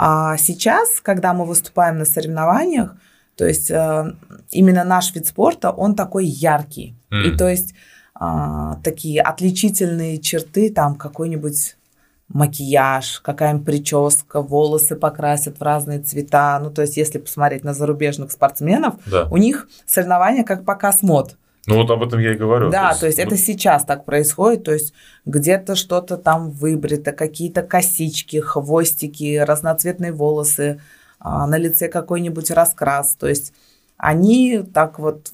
А 0.01 0.37
сейчас, 0.37 1.01
когда 1.03 1.35
мы 1.35 1.45
выступаем 1.45 1.99
на 1.99 2.05
соревнованиях, 2.05 2.95
то 3.37 3.45
есть 3.45 3.69
э, 3.69 4.13
именно 4.53 4.85
наш 4.85 5.13
вид 5.13 5.27
спорта, 5.27 5.73
он 5.73 5.97
такой 5.97 6.25
яркий. 6.25 6.95
Mm. 7.11 7.23
И 7.25 7.37
то 7.37 7.49
есть 7.49 7.75
э, 8.21 8.25
такие 8.85 9.21
отличительные 9.21 10.19
черты, 10.19 10.73
там 10.73 10.95
какой-нибудь 10.95 11.77
макияж, 12.29 13.19
какая-нибудь 13.23 13.67
прическа, 13.67 14.41
волосы 14.41 14.95
покрасят 14.95 15.59
в 15.59 15.63
разные 15.63 15.99
цвета. 15.99 16.61
Ну, 16.63 16.71
то 16.71 16.83
есть, 16.83 16.97
если 16.97 17.19
посмотреть 17.19 17.65
на 17.65 17.75
зарубежных 17.75 18.31
спортсменов, 18.31 18.95
да. 19.07 19.27
у 19.33 19.37
них 19.37 19.69
соревнования 19.85 20.45
как 20.45 20.65
показ 20.65 21.03
мод. 21.03 21.37
Ну 21.69 21.77
вот 21.77 21.91
об 21.91 22.03
этом 22.03 22.19
я 22.19 22.33
и 22.33 22.37
говорю. 22.37 22.71
Да, 22.71 22.89
то 22.89 22.89
есть, 22.89 23.01
то 23.01 23.07
есть 23.07 23.19
это 23.19 23.37
сейчас 23.37 23.85
так 23.85 24.07
происходит, 24.07 24.65
то 24.65 24.73
есть 24.73 24.95
где-то 25.27 25.75
что-то 25.75 26.17
там 26.17 26.51
выбрито, 26.51 27.13
какие-то 27.13 27.63
косички, 27.63 28.41
хвостики, 28.41 29.37
разноцветные 29.37 30.13
волосы, 30.13 30.81
а, 31.19 31.47
на 31.47 31.59
лице 31.59 31.89
какой-нибудь 31.89 32.51
раскрас, 32.51 33.17
то 33.17 33.29
есть 33.29 33.53
они 33.99 34.65
так 34.73 34.99
вот 34.99 35.33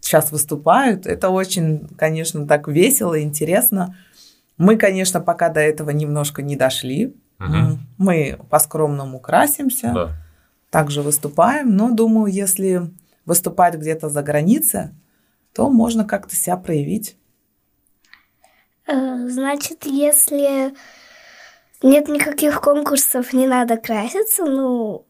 сейчас 0.00 0.32
выступают, 0.32 1.06
это 1.06 1.28
очень, 1.28 1.86
конечно, 1.98 2.46
так 2.46 2.66
весело, 2.66 3.20
интересно. 3.20 3.94
Мы, 4.56 4.76
конечно, 4.76 5.20
пока 5.20 5.50
до 5.50 5.60
этого 5.60 5.90
немножко 5.90 6.40
не 6.40 6.56
дошли, 6.56 7.14
угу. 7.38 7.78
мы 7.98 8.38
по-скромному 8.48 9.20
красимся, 9.20 9.92
да. 9.94 10.08
также 10.70 11.02
выступаем, 11.02 11.76
но 11.76 11.90
думаю, 11.90 12.32
если 12.32 12.90
выступать 13.26 13.74
где-то 13.74 14.08
за 14.08 14.22
границей, 14.22 14.90
то 15.54 15.68
можно 15.70 16.04
как-то 16.04 16.36
себя 16.36 16.56
проявить. 16.56 17.16
Э, 18.86 19.28
значит, 19.28 19.84
если 19.84 20.74
нет 21.82 22.08
никаких 22.08 22.60
конкурсов, 22.60 23.32
не 23.32 23.46
надо 23.46 23.76
краситься, 23.76 24.44
ну, 24.44 25.06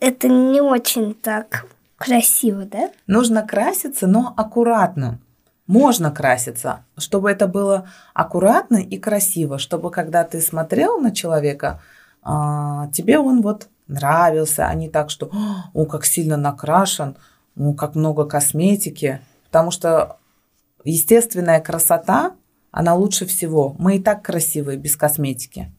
это 0.00 0.28
не 0.28 0.60
очень 0.60 1.14
так 1.14 1.66
красиво, 1.96 2.64
да? 2.64 2.90
Нужно 3.06 3.46
краситься, 3.46 4.06
но 4.06 4.32
аккуратно. 4.36 5.20
Можно 5.66 6.10
краситься, 6.10 6.84
чтобы 6.98 7.30
это 7.30 7.46
было 7.46 7.88
аккуратно 8.12 8.76
и 8.76 8.98
красиво, 8.98 9.58
чтобы 9.58 9.90
когда 9.90 10.24
ты 10.24 10.42
смотрел 10.42 11.00
на 11.00 11.10
человека, 11.10 11.80
а, 12.22 12.88
тебе 12.88 13.18
он 13.18 13.40
вот 13.40 13.68
нравился, 13.86 14.66
а 14.66 14.74
не 14.74 14.90
так, 14.90 15.08
что 15.08 15.30
«О, 15.72 15.86
как 15.86 16.04
сильно 16.04 16.36
накрашен, 16.36 17.16
о, 17.56 17.72
как 17.72 17.94
много 17.94 18.26
косметики». 18.26 19.20
Потому 19.54 19.70
что 19.70 20.16
естественная 20.82 21.60
красота, 21.60 22.34
она 22.72 22.96
лучше 22.96 23.24
всего. 23.24 23.76
Мы 23.78 23.98
и 23.98 24.02
так 24.02 24.24
красивые 24.24 24.76
без 24.76 24.96
косметики. 24.96 25.72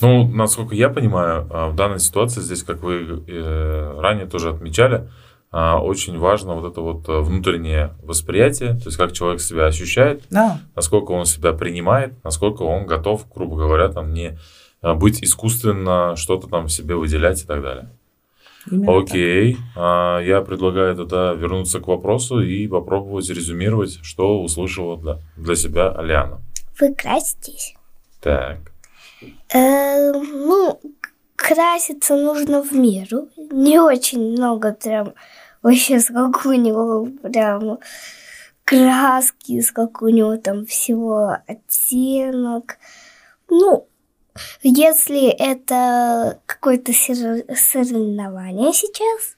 Ну, 0.00 0.26
насколько 0.26 0.74
я 0.74 0.88
понимаю, 0.88 1.46
а, 1.50 1.68
в 1.68 1.76
данной 1.76 2.00
ситуации 2.00 2.40
здесь, 2.40 2.62
как 2.62 2.82
вы 2.82 3.22
э, 3.28 4.00
ранее 4.00 4.24
тоже 4.24 4.48
отмечали, 4.48 5.10
а, 5.50 5.78
очень 5.78 6.18
важно 6.18 6.54
вот 6.54 6.72
это 6.72 6.80
вот 6.80 7.06
э, 7.10 7.20
внутреннее 7.20 7.92
восприятие, 8.02 8.78
то 8.78 8.86
есть 8.86 8.96
как 8.96 9.12
человек 9.12 9.42
себя 9.42 9.66
ощущает, 9.66 10.22
да. 10.30 10.58
насколько 10.74 11.10
он 11.10 11.26
себя 11.26 11.52
принимает, 11.52 12.14
насколько 12.24 12.62
он 12.62 12.86
готов, 12.86 13.30
грубо 13.30 13.56
говоря, 13.56 13.90
там 13.90 14.14
не 14.14 14.38
а, 14.80 14.94
быть 14.94 15.22
искусственно 15.22 16.16
что-то 16.16 16.46
там 16.46 16.70
себе 16.70 16.94
выделять 16.94 17.42
и 17.42 17.46
так 17.46 17.60
далее. 17.60 17.90
Именно 18.70 18.98
Окей, 18.98 19.56
а, 19.76 20.20
я 20.20 20.40
предлагаю 20.40 20.96
тогда 20.96 21.32
вернуться 21.34 21.80
к 21.80 21.88
вопросу 21.88 22.40
и 22.40 22.66
попробовать 22.66 23.28
резюмировать, 23.30 23.98
что 24.02 24.42
услышала 24.42 24.96
для, 24.96 25.18
для 25.36 25.56
себя 25.56 25.90
Алиана. 25.90 26.40
Вы 26.80 26.94
краситесь? 26.94 27.74
Так. 28.20 28.58
Э, 29.52 30.12
ну, 30.12 30.80
краситься 31.36 32.16
нужно 32.16 32.62
в 32.62 32.72
меру. 32.72 33.28
Не 33.36 33.80
очень 33.80 34.32
много 34.32 34.72
прям 34.72 35.14
вообще 35.62 36.00
сколько 36.00 36.48
у 36.48 36.52
него 36.52 37.08
прям 37.22 37.78
краски, 38.64 39.60
сколько 39.60 40.04
у 40.04 40.08
него 40.08 40.36
там 40.36 40.66
всего 40.66 41.36
оттенок. 41.46 42.78
Ну, 43.48 43.86
если 44.62 45.28
это 45.28 46.40
какое-то 46.46 46.92
соревнование 46.92 48.72
сейчас, 48.72 49.36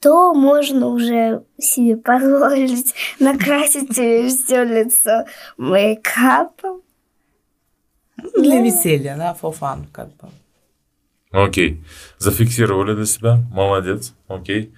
то 0.00 0.32
можно 0.34 0.88
уже 0.88 1.42
себе 1.58 1.96
позволить 1.96 2.94
накрасить 3.20 3.94
себе 3.94 4.28
все 4.28 4.64
лицо 4.64 5.24
мейкапом. 5.56 6.82
Для 8.36 8.60
веселья, 8.62 9.16
да, 9.16 9.36
for 9.40 9.56
fun, 9.56 9.86
как 9.92 10.08
бы. 10.16 10.28
Окей. 11.30 11.84
Зафиксировали 12.18 12.94
для 12.94 13.06
себя. 13.06 13.38
Молодец. 13.52 14.14
Окей. 14.28 14.72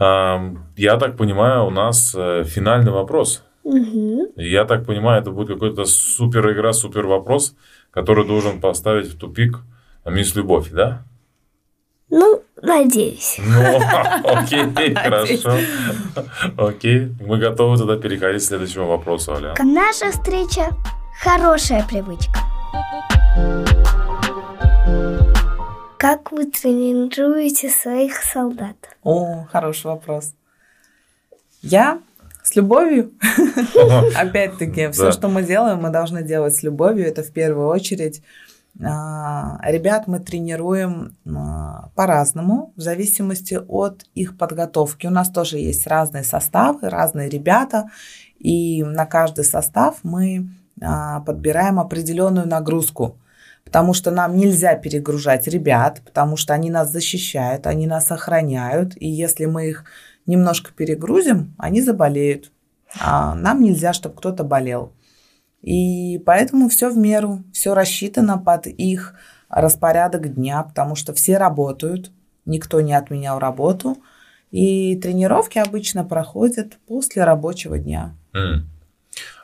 Я 0.00 0.96
так 1.00 1.16
понимаю, 1.16 1.66
у 1.66 1.70
нас 1.70 2.14
э, 2.16 2.44
финальный 2.44 2.92
вопрос. 2.92 3.42
Угу. 3.64 4.34
Я 4.36 4.64
так 4.64 4.86
понимаю, 4.86 5.20
это 5.20 5.30
будет 5.30 5.48
какой-то 5.48 5.84
супер 5.84 6.52
игра, 6.52 6.72
супер 6.72 7.06
вопрос, 7.06 7.54
который 7.98 8.24
должен 8.24 8.60
поставить 8.60 9.08
в 9.08 9.18
тупик 9.18 9.58
мисс 10.06 10.36
Любовь, 10.36 10.70
да? 10.70 11.02
Ну, 12.08 12.44
надеюсь. 12.62 13.40
Ну, 13.44 13.80
окей, 14.24 14.94
хорошо. 14.94 15.58
Окей, 16.56 17.12
мы 17.20 17.38
готовы 17.38 17.76
тогда 17.76 17.96
переходить 17.96 18.40
к 18.40 18.46
следующему 18.46 18.86
вопросу, 18.86 19.34
Аля. 19.34 19.56
Наша 19.64 20.12
встреча– 20.12 20.68
хорошая 21.20 21.84
привычка. 21.88 22.38
Как 25.98 26.30
вы 26.30 26.46
тренируете 26.46 27.68
своих 27.68 28.22
солдат? 28.22 28.76
О, 29.02 29.44
хороший 29.50 29.86
вопрос. 29.86 30.34
Я 31.62 31.98
с 32.48 32.56
любовью. 32.56 33.12
Опять-таки, 34.16 34.90
все, 34.90 35.12
что 35.12 35.28
мы 35.28 35.42
делаем, 35.42 35.82
мы 35.82 35.90
должны 35.90 36.22
делать 36.22 36.56
с 36.56 36.62
любовью. 36.62 37.06
Это 37.06 37.22
в 37.22 37.30
первую 37.30 37.68
очередь. 37.68 38.22
А, 38.82 39.58
ребят 39.64 40.06
мы 40.06 40.20
тренируем 40.20 41.16
а, 41.26 41.90
по-разному, 41.94 42.72
в 42.76 42.80
зависимости 42.80 43.58
от 43.68 44.04
их 44.14 44.38
подготовки. 44.38 45.06
У 45.06 45.10
нас 45.10 45.30
тоже 45.30 45.58
есть 45.58 45.86
разные 45.86 46.24
составы, 46.24 46.88
разные 46.88 47.28
ребята, 47.28 47.90
и 48.38 48.82
на 48.84 49.04
каждый 49.04 49.44
состав 49.44 49.96
мы 50.02 50.48
а, 50.80 51.20
подбираем 51.20 51.80
определенную 51.80 52.46
нагрузку 52.46 53.18
потому 53.64 53.92
что 53.92 54.10
нам 54.10 54.34
нельзя 54.34 54.76
перегружать 54.76 55.46
ребят, 55.46 56.00
потому 56.02 56.38
что 56.38 56.54
они 56.54 56.70
нас 56.70 56.90
защищают, 56.90 57.66
они 57.66 57.86
нас 57.86 58.10
охраняют, 58.10 58.94
и 58.96 59.06
если 59.06 59.44
мы 59.44 59.68
их 59.68 59.84
немножко 60.28 60.72
перегрузим, 60.72 61.54
они 61.58 61.82
заболеют. 61.82 62.52
А 63.00 63.34
нам 63.34 63.62
нельзя, 63.62 63.92
чтобы 63.92 64.14
кто-то 64.14 64.44
болел. 64.44 64.92
И 65.62 66.22
поэтому 66.24 66.68
все 66.68 66.90
в 66.90 66.96
меру, 66.96 67.42
все 67.52 67.74
рассчитано 67.74 68.38
под 68.38 68.66
их 68.68 69.14
распорядок 69.48 70.34
дня, 70.34 70.62
потому 70.62 70.94
что 70.94 71.12
все 71.12 71.38
работают, 71.38 72.12
никто 72.44 72.80
не 72.80 72.94
отменял 72.94 73.38
работу. 73.38 73.96
И 74.50 74.96
тренировки 74.96 75.58
обычно 75.58 76.04
проходят 76.04 76.78
после 76.86 77.24
рабочего 77.24 77.78
дня. 77.78 78.14
Mm. 78.32 78.60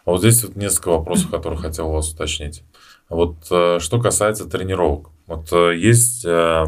А 0.05 0.11
вот 0.11 0.21
здесь 0.21 0.45
вот 0.45 0.57
несколько 0.57 0.91
вопросов, 0.91 1.31
которые 1.31 1.59
хотел 1.59 1.91
вас 1.91 2.13
уточнить. 2.13 2.63
Вот 3.09 3.37
э, 3.51 3.79
что 3.81 4.01
касается 4.01 4.47
тренировок. 4.47 5.11
Вот 5.27 5.53
э, 5.53 5.77
есть 5.77 6.25
э, 6.25 6.65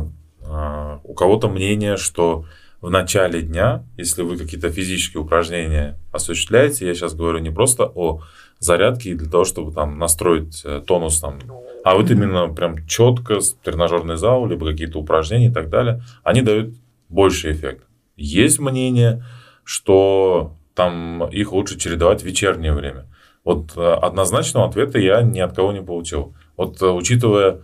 у 1.05 1.15
кого-то 1.15 1.49
мнение, 1.49 1.97
что 1.97 2.45
в 2.87 2.91
начале 2.91 3.43
дня, 3.43 3.83
если 3.97 4.23
вы 4.23 4.37
какие-то 4.39 4.71
физические 4.71 5.21
упражнения 5.21 5.99
осуществляете, 6.13 6.87
я 6.87 6.95
сейчас 6.95 7.15
говорю 7.15 7.41
не 7.41 7.51
просто 7.51 7.91
о 7.93 8.21
зарядке 8.61 9.17
для 9.17 9.29
того, 9.29 9.45
чтобы 9.45 9.73
там 9.73 9.99
настроить 9.99 10.65
тонус 10.87 11.19
там, 11.19 11.41
а 11.83 11.97
вот 11.97 12.13
именно 12.13 12.47
прям 12.47 12.87
четко 12.87 13.41
тренажерный 13.65 14.17
зал, 14.17 14.47
либо 14.47 14.71
какие-то 14.71 15.01
упражнения 15.01 15.49
и 15.49 15.53
так 15.53 15.69
далее, 15.69 16.01
они 16.23 16.43
дают 16.43 16.77
больший 17.09 17.55
эффект. 17.55 17.83
Есть 18.15 18.61
мнение, 18.61 19.25
что 19.65 20.55
там 20.77 21.27
их 21.33 21.51
лучше 21.51 21.77
чередовать 21.81 22.23
в 22.23 22.25
вечернее 22.25 22.73
время. 22.73 23.07
Вот 23.43 23.77
э, 23.77 23.81
однозначного 23.81 24.69
ответа 24.69 25.01
я 25.01 25.23
ни 25.23 25.41
от 25.41 25.57
кого 25.57 25.73
не 25.73 25.83
получил. 25.83 26.37
Вот 26.57 26.81
э, 26.81 26.87
учитывая 26.87 27.63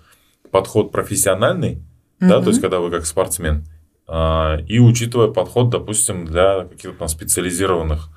подход 0.50 0.90
профессиональный, 0.90 1.74
mm-hmm. 1.74 2.28
да, 2.28 2.42
то 2.42 2.48
есть 2.48 2.60
когда 2.60 2.80
вы 2.80 2.90
как 2.90 3.06
спортсмен, 3.06 3.64
и 4.68 4.78
учитывая 4.78 5.28
подход, 5.28 5.70
допустим, 5.70 6.26
для 6.26 6.64
каких-то 6.64 6.98
там 6.98 7.08
специализированных 7.08 8.10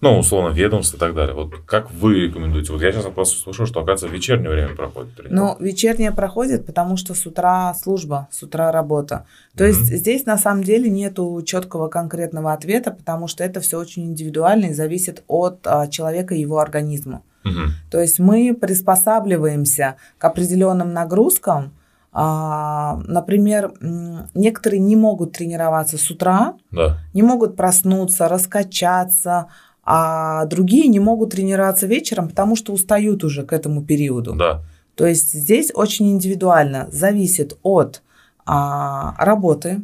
ну, 0.00 0.18
условно, 0.18 0.52
ведомств 0.52 0.94
и 0.94 0.98
так 0.98 1.14
далее. 1.14 1.34
Вот 1.34 1.54
как 1.64 1.90
вы 1.90 2.20
рекомендуете? 2.20 2.72
Вот 2.72 2.82
я 2.82 2.92
сейчас 2.92 3.06
от 3.06 3.16
вас 3.16 3.32
услышал, 3.32 3.66
что, 3.66 3.80
оказывается, 3.80 4.08
в 4.08 4.12
вечернее 4.12 4.50
время 4.50 4.74
проходит. 4.74 5.12
Ну, 5.30 5.56
вечернее 5.58 6.12
проходит, 6.12 6.66
потому 6.66 6.98
что 6.98 7.14
с 7.14 7.24
утра 7.24 7.72
служба, 7.74 8.28
с 8.30 8.42
утра 8.42 8.70
работа. 8.72 9.26
То 9.56 9.64
mm-hmm. 9.64 9.68
есть 9.68 9.96
здесь 9.96 10.26
на 10.26 10.36
самом 10.36 10.64
деле 10.64 10.90
нету 10.90 11.42
четкого 11.46 11.88
конкретного 11.88 12.52
ответа, 12.52 12.90
потому 12.90 13.26
что 13.26 13.42
это 13.42 13.60
все 13.60 13.78
очень 13.78 14.04
индивидуально 14.04 14.66
и 14.66 14.74
зависит 14.74 15.24
от 15.28 15.60
а, 15.64 15.86
человека 15.86 16.34
и 16.34 16.40
его 16.40 16.58
организма. 16.58 17.22
Mm-hmm. 17.44 17.68
То 17.90 18.00
есть 18.00 18.18
мы 18.18 18.54
приспосабливаемся 18.54 19.96
к 20.18 20.24
определенным 20.24 20.92
нагрузкам, 20.92 21.64
а, 21.64 21.70
например, 22.18 23.74
некоторые 24.34 24.80
не 24.80 24.96
могут 24.96 25.32
тренироваться 25.32 25.98
с 25.98 26.10
утра, 26.10 26.54
да. 26.70 26.98
не 27.12 27.22
могут 27.22 27.56
проснуться, 27.56 28.28
раскачаться, 28.28 29.48
а 29.84 30.46
другие 30.46 30.88
не 30.88 30.98
могут 30.98 31.32
тренироваться 31.32 31.86
вечером, 31.86 32.28
потому 32.28 32.56
что 32.56 32.72
устают 32.72 33.22
уже 33.22 33.44
к 33.44 33.52
этому 33.52 33.84
периоду. 33.84 34.34
Да. 34.34 34.62
То 34.94 35.06
есть 35.06 35.32
здесь 35.32 35.70
очень 35.74 36.10
индивидуально, 36.10 36.88
зависит 36.90 37.58
от 37.62 38.02
а, 38.46 39.14
работы, 39.18 39.82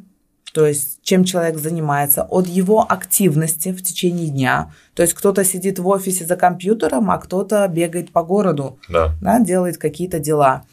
то 0.54 0.66
есть 0.66 1.00
чем 1.02 1.24
человек 1.24 1.58
занимается, 1.58 2.22
от 2.22 2.46
его 2.46 2.84
активности 2.88 3.72
в 3.72 3.82
течение 3.82 4.28
дня. 4.28 4.72
То 4.94 5.02
есть 5.02 5.14
кто-то 5.14 5.44
сидит 5.44 5.78
в 5.78 5.86
офисе 5.86 6.24
за 6.24 6.36
компьютером, 6.36 7.10
а 7.10 7.18
кто-то 7.18 7.66
бегает 7.68 8.10
по 8.10 8.22
городу, 8.22 8.78
да. 8.88 9.14
Да, 9.20 9.38
делает 9.40 9.78
какие-то 9.78 10.18
дела. 10.18 10.64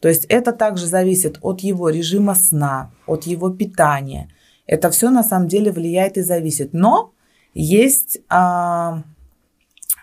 То 0.00 0.08
есть 0.08 0.24
это 0.26 0.52
также 0.52 0.86
зависит 0.86 1.38
от 1.40 1.60
его 1.60 1.88
режима 1.88 2.34
сна, 2.34 2.90
от 3.06 3.24
его 3.24 3.50
питания. 3.50 4.30
Это 4.66 4.90
все 4.90 5.10
на 5.10 5.22
самом 5.22 5.48
деле 5.48 5.72
влияет 5.72 6.16
и 6.16 6.22
зависит. 6.22 6.72
Но 6.72 7.12
есть 7.54 8.18
а, 8.28 9.02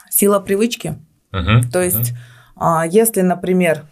сила 0.10 0.40
привычки. 0.40 0.96
Uh-huh. 1.32 1.62
То 1.72 1.82
есть, 1.82 2.12
uh-huh. 2.12 2.16
а, 2.56 2.88
если, 2.88 3.22
например, 3.22 3.86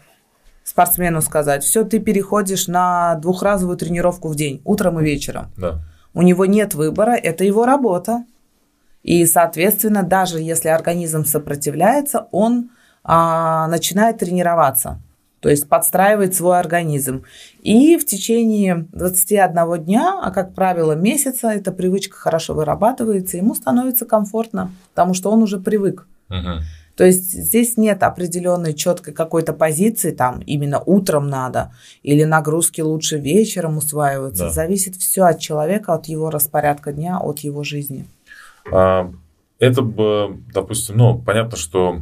спортсмену 0.63 1.21
сказать, 1.21 1.63
все, 1.63 1.83
ты 1.83 1.99
переходишь 1.99 2.67
на 2.67 3.15
двухразовую 3.15 3.77
тренировку 3.77 4.29
в 4.29 4.35
день, 4.35 4.61
утром 4.63 4.99
и 4.99 5.03
вечером. 5.03 5.51
Да. 5.57 5.81
У 6.13 6.21
него 6.21 6.45
нет 6.45 6.73
выбора, 6.73 7.11
это 7.11 7.43
его 7.43 7.65
работа. 7.65 8.25
И, 9.03 9.25
соответственно, 9.25 10.03
даже 10.03 10.39
если 10.39 10.69
организм 10.69 11.25
сопротивляется, 11.25 12.27
он 12.31 12.71
а, 13.03 13.67
начинает 13.67 14.19
тренироваться 14.19 15.01
то 15.41 15.49
есть 15.49 15.67
подстраивает 15.67 16.35
свой 16.35 16.59
организм. 16.59 17.23
И 17.61 17.97
в 17.97 18.05
течение 18.05 18.87
21 18.93 19.83
дня, 19.83 20.19
а 20.21 20.31
как 20.31 20.53
правило 20.53 20.93
месяца, 20.93 21.49
эта 21.49 21.71
привычка 21.71 22.15
хорошо 22.15 22.53
вырабатывается, 22.53 23.37
ему 23.37 23.55
становится 23.55 24.05
комфортно, 24.05 24.71
потому 24.93 25.13
что 25.13 25.31
он 25.31 25.41
уже 25.43 25.59
привык. 25.59 26.07
То 26.95 27.05
есть 27.05 27.31
здесь 27.31 27.77
нет 27.77 28.03
определенной 28.03 28.73
четкой 28.73 29.13
какой-то 29.13 29.53
позиции, 29.53 30.11
там 30.11 30.39
именно 30.41 30.79
утром 30.79 31.27
надо, 31.27 31.73
или 32.03 32.23
нагрузки 32.23 32.81
лучше 32.81 33.17
вечером 33.17 33.77
усваиваются. 33.77 34.45
Да. 34.45 34.51
Зависит 34.51 34.95
все 34.97 35.23
от 35.23 35.39
человека, 35.39 35.93
от 35.93 36.05
его 36.05 36.29
распорядка 36.29 36.91
дня, 36.91 37.17
от 37.17 37.39
его 37.39 37.63
жизни. 37.63 38.05
А, 38.71 39.11
это 39.57 39.81
допустим, 40.53 40.97
ну, 40.97 41.17
понятно, 41.17 41.57
что 41.57 42.01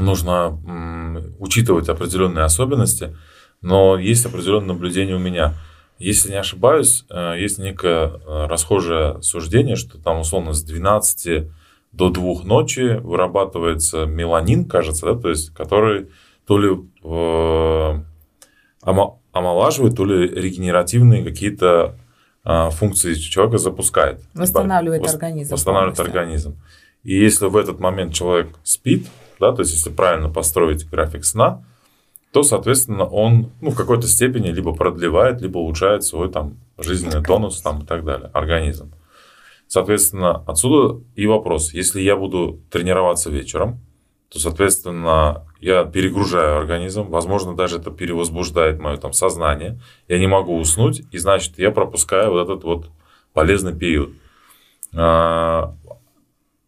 нужно 0.00 1.34
учитывать 1.38 1.88
определенные 1.88 2.44
особенности, 2.44 3.16
но 3.60 3.98
есть 3.98 4.26
определенное 4.26 4.74
наблюдение 4.74 5.16
у 5.16 5.20
меня. 5.20 5.54
Если 5.98 6.30
не 6.30 6.36
ошибаюсь, 6.36 7.04
э, 7.10 7.34
есть 7.38 7.58
некое 7.58 8.06
э, 8.06 8.46
расхожее 8.46 9.20
суждение, 9.20 9.74
что 9.74 9.98
там 9.98 10.20
условно 10.20 10.52
с 10.52 10.62
12 10.62 11.48
до 11.90 12.10
2 12.10 12.44
ночи 12.44 12.98
вырабатывается 13.00 14.06
меланин, 14.06 14.64
кажется, 14.64 15.06
да, 15.06 15.20
то 15.20 15.28
есть 15.28 15.52
который 15.54 16.08
то 16.46 16.58
ли 16.58 16.70
э, 17.02 18.02
омолаживает, 19.32 19.96
то 19.96 20.04
ли 20.04 20.28
регенеративные 20.28 21.24
какие-то 21.24 21.96
э, 22.44 22.70
функции 22.70 23.14
человека 23.14 23.58
запускает. 23.58 24.20
Восстанавливает 24.34 25.02
Вос, 25.02 25.14
организм. 25.14 25.52
Восстанавливает 25.52 25.96
полностью. 25.96 26.20
организм. 26.20 26.56
И 27.02 27.14
если 27.14 27.46
в 27.46 27.56
этот 27.56 27.80
момент 27.80 28.14
человек 28.14 28.48
спит, 28.62 29.06
да, 29.40 29.52
то 29.52 29.62
есть 29.62 29.72
если 29.72 29.90
правильно 29.90 30.28
построить 30.28 30.88
график 30.88 31.24
сна, 31.24 31.64
то, 32.32 32.42
соответственно, 32.42 33.04
он 33.04 33.50
ну, 33.60 33.70
в 33.70 33.76
какой-то 33.76 34.06
степени 34.06 34.50
либо 34.50 34.74
продлевает, 34.74 35.40
либо 35.40 35.58
улучшает 35.58 36.04
свой 36.04 36.30
там 36.30 36.56
жизненный 36.76 37.22
тонус 37.22 37.60
там, 37.60 37.82
и 37.82 37.86
так 37.86 38.04
далее, 38.04 38.30
организм. 38.34 38.92
Соответственно, 39.66 40.42
отсюда 40.46 41.00
и 41.14 41.26
вопрос. 41.26 41.72
Если 41.72 42.00
я 42.00 42.16
буду 42.16 42.60
тренироваться 42.70 43.30
вечером, 43.30 43.80
то, 44.30 44.38
соответственно, 44.38 45.46
я 45.60 45.84
перегружаю 45.84 46.58
организм, 46.58 47.04
возможно, 47.08 47.54
даже 47.54 47.78
это 47.78 47.90
перевозбуждает 47.90 48.78
мое 48.78 48.96
там 48.98 49.12
сознание, 49.12 49.80
я 50.06 50.18
не 50.18 50.26
могу 50.26 50.58
уснуть, 50.58 51.02
и 51.10 51.18
значит, 51.18 51.58
я 51.58 51.70
пропускаю 51.70 52.30
вот 52.32 52.42
этот 52.42 52.64
вот 52.64 52.90
полезный 53.32 53.74
период. 53.74 54.10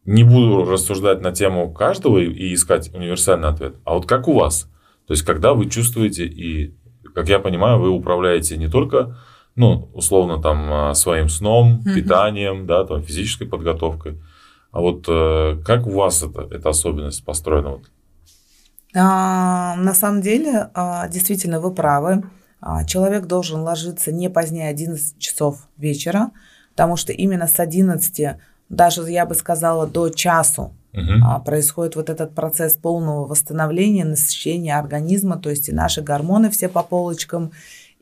Не 0.04 0.24
буду 0.24 0.64
рассуждать 0.64 1.20
на 1.20 1.32
тему 1.32 1.72
каждого 1.72 2.18
и 2.18 2.54
искать 2.54 2.92
универсальный 2.94 3.48
ответ, 3.48 3.76
а 3.84 3.94
вот 3.94 4.06
как 4.06 4.28
у 4.28 4.32
вас? 4.32 4.68
То 5.06 5.12
есть, 5.12 5.24
когда 5.24 5.54
вы 5.54 5.68
чувствуете 5.68 6.24
и, 6.24 6.74
как 7.14 7.28
я 7.28 7.38
понимаю, 7.38 7.78
вы 7.78 7.90
управляете 7.90 8.56
не 8.56 8.68
только, 8.68 9.18
ну, 9.56 9.90
условно, 9.92 10.40
там, 10.40 10.72
а, 10.72 10.94
своим 10.94 11.28
сном, 11.28 11.82
mm-hmm. 11.84 11.94
питанием, 11.94 12.66
да, 12.66 12.84
там, 12.84 13.02
физической 13.02 13.46
подготовкой, 13.46 14.20
а 14.72 14.80
вот 14.80 15.04
э, 15.08 15.60
как 15.64 15.86
у 15.86 15.90
вас 15.90 16.22
это, 16.22 16.42
эта 16.42 16.68
особенность 16.68 17.24
построена? 17.24 17.70
Вот? 17.70 17.90
А, 18.94 19.76
на 19.76 19.94
самом 19.94 20.20
деле, 20.20 20.70
а, 20.74 21.08
действительно, 21.08 21.60
вы 21.60 21.74
правы. 21.74 22.22
А, 22.60 22.84
человек 22.84 23.26
должен 23.26 23.60
ложиться 23.60 24.12
не 24.12 24.28
позднее 24.28 24.68
11 24.68 25.18
часов 25.18 25.68
вечера, 25.76 26.30
потому 26.70 26.96
что 26.96 27.12
именно 27.12 27.46
с 27.46 27.58
11, 27.58 28.36
даже 28.70 29.02
я 29.10 29.26
бы 29.26 29.34
сказала, 29.34 29.86
до 29.86 30.08
часу 30.08 30.72
угу. 30.94 31.44
происходит 31.44 31.96
вот 31.96 32.08
этот 32.08 32.34
процесс 32.34 32.74
полного 32.74 33.26
восстановления, 33.26 34.04
насыщения 34.04 34.78
организма, 34.78 35.36
то 35.36 35.50
есть 35.50 35.68
и 35.68 35.72
наши 35.72 36.00
гормоны 36.00 36.48
все 36.50 36.68
по 36.68 36.82
полочкам, 36.82 37.50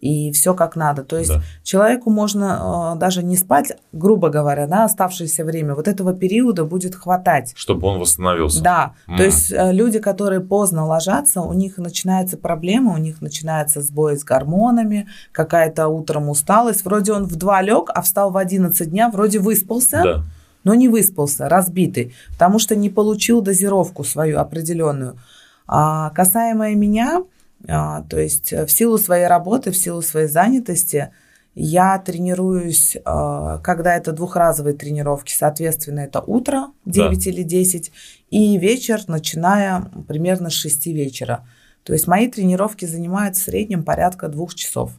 и 0.00 0.30
все 0.30 0.54
как 0.54 0.76
надо. 0.76 1.02
То 1.02 1.18
есть 1.18 1.32
да. 1.32 1.42
человеку 1.64 2.10
можно 2.10 2.94
э, 2.94 2.98
даже 3.00 3.24
не 3.24 3.36
спать, 3.36 3.72
грубо 3.92 4.28
говоря, 4.28 4.68
да, 4.68 4.84
оставшееся 4.84 5.44
время. 5.44 5.74
Вот 5.74 5.88
этого 5.88 6.14
периода 6.14 6.64
будет 6.64 6.94
хватать. 6.94 7.52
Чтобы 7.56 7.88
он 7.88 7.98
восстановился. 7.98 8.62
Да. 8.62 8.94
Mm. 9.08 9.16
То 9.16 9.22
есть 9.24 9.52
э, 9.52 9.72
люди, 9.72 9.98
которые 9.98 10.40
поздно 10.40 10.86
ложатся, 10.86 11.40
у 11.40 11.52
них 11.52 11.78
начинается 11.78 12.36
проблема, 12.36 12.94
у 12.94 12.98
них 12.98 13.20
начинается 13.20 13.82
сбой 13.82 14.16
с 14.16 14.22
гормонами, 14.22 15.08
какая-то 15.32 15.88
утром 15.88 16.28
усталость. 16.28 16.84
Вроде 16.84 17.12
он 17.12 17.24
в 17.24 17.34
2 17.34 17.62
лег, 17.62 17.90
а 17.92 18.02
встал 18.02 18.30
в 18.30 18.36
11 18.36 18.88
дня, 18.88 19.10
вроде 19.10 19.40
выспался. 19.40 20.00
Да. 20.04 20.24
Но 20.68 20.74
не 20.74 20.86
выспался, 20.86 21.48
разбитый, 21.48 22.14
потому 22.32 22.58
что 22.58 22.76
не 22.76 22.90
получил 22.90 23.40
дозировку 23.40 24.04
свою 24.04 24.38
определенную. 24.38 25.18
А 25.66 26.10
касаемо 26.10 26.74
меня, 26.74 27.24
а, 27.66 28.02
то 28.02 28.20
есть 28.20 28.52
э, 28.52 28.66
в 28.66 28.70
силу 28.70 28.98
своей 28.98 29.28
работы, 29.28 29.70
в 29.70 29.78
силу 29.78 30.02
своей 30.02 30.28
занятости 30.28 31.10
я 31.54 31.98
тренируюсь, 31.98 32.98
а, 33.06 33.60
когда 33.60 33.96
это 33.96 34.12
двухразовые 34.12 34.74
тренировки, 34.74 35.32
соответственно, 35.32 36.00
это 36.00 36.20
утро 36.20 36.66
9 36.84 37.24
да. 37.24 37.30
или 37.30 37.42
10 37.42 37.90
и 38.28 38.58
вечер, 38.58 39.00
начиная 39.06 39.90
примерно 40.06 40.50
с 40.50 40.52
6 40.52 40.88
вечера. 40.88 41.48
То 41.82 41.94
есть 41.94 42.06
мои 42.06 42.28
тренировки 42.28 42.84
занимают 42.84 43.36
в 43.36 43.42
среднем 43.42 43.84
порядка 43.84 44.28
двух 44.28 44.54
часов. 44.54 44.92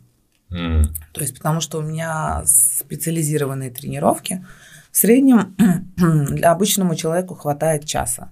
Mm. 0.49 0.85
То 1.13 1.21
есть 1.21 1.37
потому 1.37 1.61
что 1.61 1.77
у 1.77 1.81
меня 1.83 2.41
специализированные 2.47 3.69
тренировки. 3.69 4.43
В 4.91 4.97
среднем 4.97 5.55
для 5.97 6.51
обычному 6.51 6.95
человеку 6.95 7.35
хватает 7.35 7.85
часа. 7.85 8.29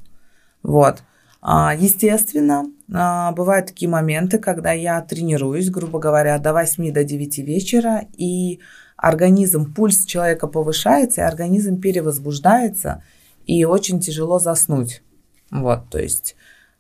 Вот. 0.64 1.04
А, 1.42 1.76
естественно, 1.76 2.66
а, 2.94 3.32
бывают 3.32 3.68
такие 3.68 3.90
моменты, 3.90 4.40
когда 4.40 4.72
я 4.72 5.02
тренируюсь, 5.02 5.70
грубо 5.70 6.00
говоря, 6.00 6.38
до 6.40 6.54
8 6.54 6.92
до 6.92 7.04
9 7.04 7.38
вечера, 7.40 8.06
и 8.18 8.60
организм, 8.98 9.74
пульс 9.74 10.06
человека 10.06 10.48
повышается, 10.48 11.22
и 11.22 11.26
организм 11.26 11.80
перевозбуждается, 11.80 13.04
и 13.46 13.64
очень 13.66 14.00
тяжело 14.00 14.40
заснуть. 14.40 15.04
Вот, 15.52 15.90
то 15.90 16.00
есть 16.00 16.36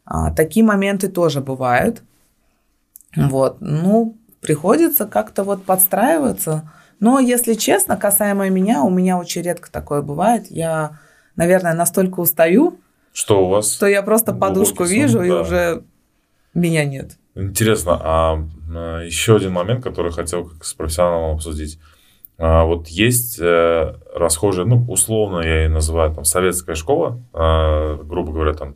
а, 0.05 0.33
такие 0.33 0.65
моменты 0.65 1.07
тоже 1.07 1.41
бывают. 1.41 2.01
Вот, 3.15 3.57
ну, 3.61 4.17
приходится 4.41 5.05
как-то 5.05 5.43
вот 5.43 5.63
подстраиваться. 5.63 6.71
Но, 6.99 7.19
если 7.19 7.53
честно, 7.53 7.97
касаемо 7.97 8.49
меня, 8.49 8.83
у 8.83 8.89
меня 8.89 9.17
очень 9.17 9.41
редко 9.41 9.71
такое 9.71 10.01
бывает. 10.01 10.47
Я, 10.49 10.99
наверное, 11.35 11.73
настолько 11.73 12.19
устаю, 12.19 12.79
что 13.17 13.43
у 13.43 13.49
вас? 13.49 13.73
Что 13.73 13.87
я 13.87 14.03
просто 14.03 14.31
подушку 14.31 14.85
сон, 14.85 14.93
вижу, 14.93 15.17
да. 15.17 15.25
и 15.25 15.29
уже 15.31 15.83
меня 16.53 16.85
нет. 16.85 17.17
Интересно, 17.33 17.99
а, 17.99 18.47
а 18.69 19.01
еще 19.01 19.37
один 19.37 19.53
момент, 19.53 19.83
который 19.83 20.11
хотел 20.11 20.45
как 20.45 20.63
с 20.63 20.75
профессионалом 20.75 21.37
обсудить. 21.37 21.79
А, 22.37 22.63
вот 22.65 22.89
есть 22.89 23.39
э, 23.39 23.95
расхожая, 24.13 24.67
ну, 24.67 24.85
условно 24.87 25.39
я 25.39 25.63
ее 25.63 25.69
называю, 25.69 26.13
там, 26.13 26.25
советская 26.25 26.75
школа, 26.75 27.19
а, 27.33 27.97
грубо 28.03 28.33
говоря, 28.33 28.53
там, 28.53 28.75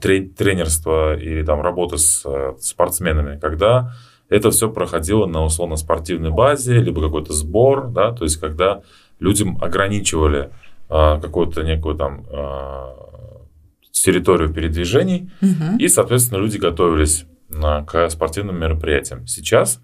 тренерство 0.00 1.16
или 1.16 1.44
там 1.44 1.60
работа 1.60 1.96
с 1.96 2.22
э, 2.24 2.54
спортсменами, 2.60 3.40
когда 3.40 3.92
это 4.28 4.50
все 4.50 4.70
проходило 4.70 5.26
на 5.26 5.44
условно-спортивной 5.44 6.30
базе, 6.30 6.80
либо 6.80 7.02
какой-то 7.02 7.32
сбор, 7.32 7.88
да, 7.88 8.12
то 8.12 8.24
есть 8.24 8.36
когда 8.36 8.82
людям 9.20 9.58
ограничивали 9.60 10.50
какую-то 10.88 11.62
некую 11.62 11.96
там 11.96 12.24
территорию 13.90 14.52
передвижений, 14.52 15.30
угу. 15.42 15.78
и, 15.78 15.88
соответственно, 15.88 16.38
люди 16.38 16.56
готовились 16.56 17.26
к 17.86 18.10
спортивным 18.10 18.58
мероприятиям. 18.60 19.26
Сейчас, 19.26 19.80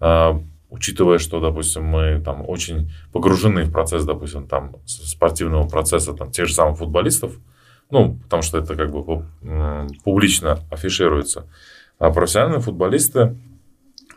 а, 0.00 0.40
учитывая, 0.70 1.18
что, 1.18 1.40
допустим, 1.40 1.84
мы 1.84 2.20
там 2.24 2.48
очень 2.48 2.92
погружены 3.12 3.64
в 3.64 3.72
процесс, 3.72 4.04
допустим, 4.04 4.46
там 4.46 4.76
спортивного 4.84 5.68
процесса 5.68 6.12
там, 6.12 6.30
тех 6.30 6.46
же 6.46 6.54
самых 6.54 6.78
футболистов, 6.78 7.32
ну, 7.90 8.18
потому 8.24 8.42
что 8.42 8.58
это 8.58 8.74
как 8.74 8.90
бы 8.90 9.24
публично 10.04 10.60
афишируется, 10.70 11.46
а 11.98 12.10
профессиональные 12.10 12.60
футболисты 12.60 13.36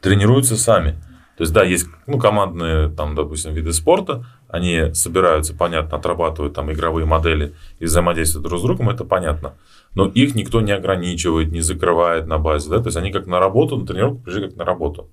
тренируются 0.02 0.58
сами. 0.58 0.92
То 1.38 1.44
есть, 1.44 1.54
да, 1.54 1.64
есть 1.64 1.88
ну, 2.06 2.20
командные, 2.20 2.90
там, 2.90 3.16
допустим, 3.16 3.54
виды 3.54 3.72
спорта, 3.72 4.26
они 4.50 4.94
собираются, 4.94 5.56
понятно, 5.56 5.98
отрабатывают 5.98 6.54
там 6.54 6.70
игровые 6.72 7.06
модели 7.06 7.54
и 7.80 7.86
взаимодействуют 7.86 8.46
друг 8.46 8.60
с 8.60 8.64
другом, 8.64 8.90
это 8.90 9.06
понятно. 9.06 9.54
Но 9.96 10.08
их 10.08 10.36
никто 10.36 10.60
не 10.60 10.74
ограничивает, 10.74 11.52
не 11.52 11.62
закрывает 11.62 12.28
на 12.28 12.40
базе, 12.40 12.70
да, 12.70 12.80
то 12.80 12.88
есть 12.88 12.98
они 12.98 13.12
как 13.12 13.26
на 13.26 13.40
работу, 13.40 13.78
на 13.78 13.88
тренировку 13.88 14.24
пришли 14.24 14.50
как 14.50 14.58
на 14.58 14.66
работу. 14.66 15.10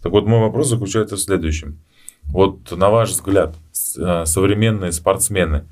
Так 0.00 0.12
вот, 0.12 0.26
мой 0.26 0.40
вопрос 0.40 0.68
заключается 0.68 1.16
в 1.16 1.20
следующем. 1.20 1.78
Вот, 2.26 2.70
на 2.70 2.90
ваш 2.90 3.10
взгляд, 3.10 3.56
э, 3.98 4.24
современные 4.26 4.92
спортсмены 4.92 5.64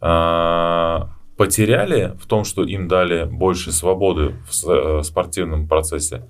э, 0.00 1.00
потеряли 1.36 2.16
в 2.20 2.26
том, 2.26 2.44
что 2.44 2.64
им 2.64 2.88
дали 2.88 3.24
больше 3.24 3.72
свободы 3.72 4.34
в 4.50 4.68
э, 4.68 5.02
спортивном 5.02 5.68
процессе? 5.68 6.24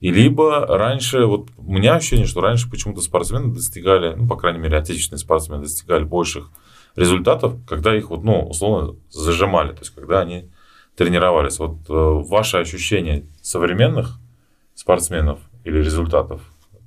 И 0.00 0.10
либо 0.10 0.66
раньше, 0.66 1.24
вот 1.24 1.48
у 1.56 1.72
меня 1.72 1.94
ощущение, 1.94 2.26
что 2.26 2.40
раньше 2.40 2.70
почему-то 2.70 3.00
спортсмены 3.00 3.54
достигали, 3.54 4.14
ну, 4.14 4.28
по 4.28 4.36
крайней 4.36 4.58
мере, 4.58 4.76
отечественные 4.76 5.18
спортсмены 5.18 5.62
достигали 5.62 6.04
больших 6.04 6.50
результатов, 6.96 7.54
когда 7.66 7.96
их 7.96 8.10
вот, 8.10 8.22
ну, 8.22 8.42
условно 8.42 8.96
зажимали, 9.10 9.72
то 9.72 9.80
есть 9.80 9.94
когда 9.94 10.20
они 10.20 10.50
тренировались. 10.96 11.58
Вот 11.58 11.76
э, 11.88 11.92
ваше 11.92 12.58
ощущение 12.58 13.24
современных 13.42 14.18
спортсменов 14.74 15.38
или 15.64 15.78
результатов 15.78 16.40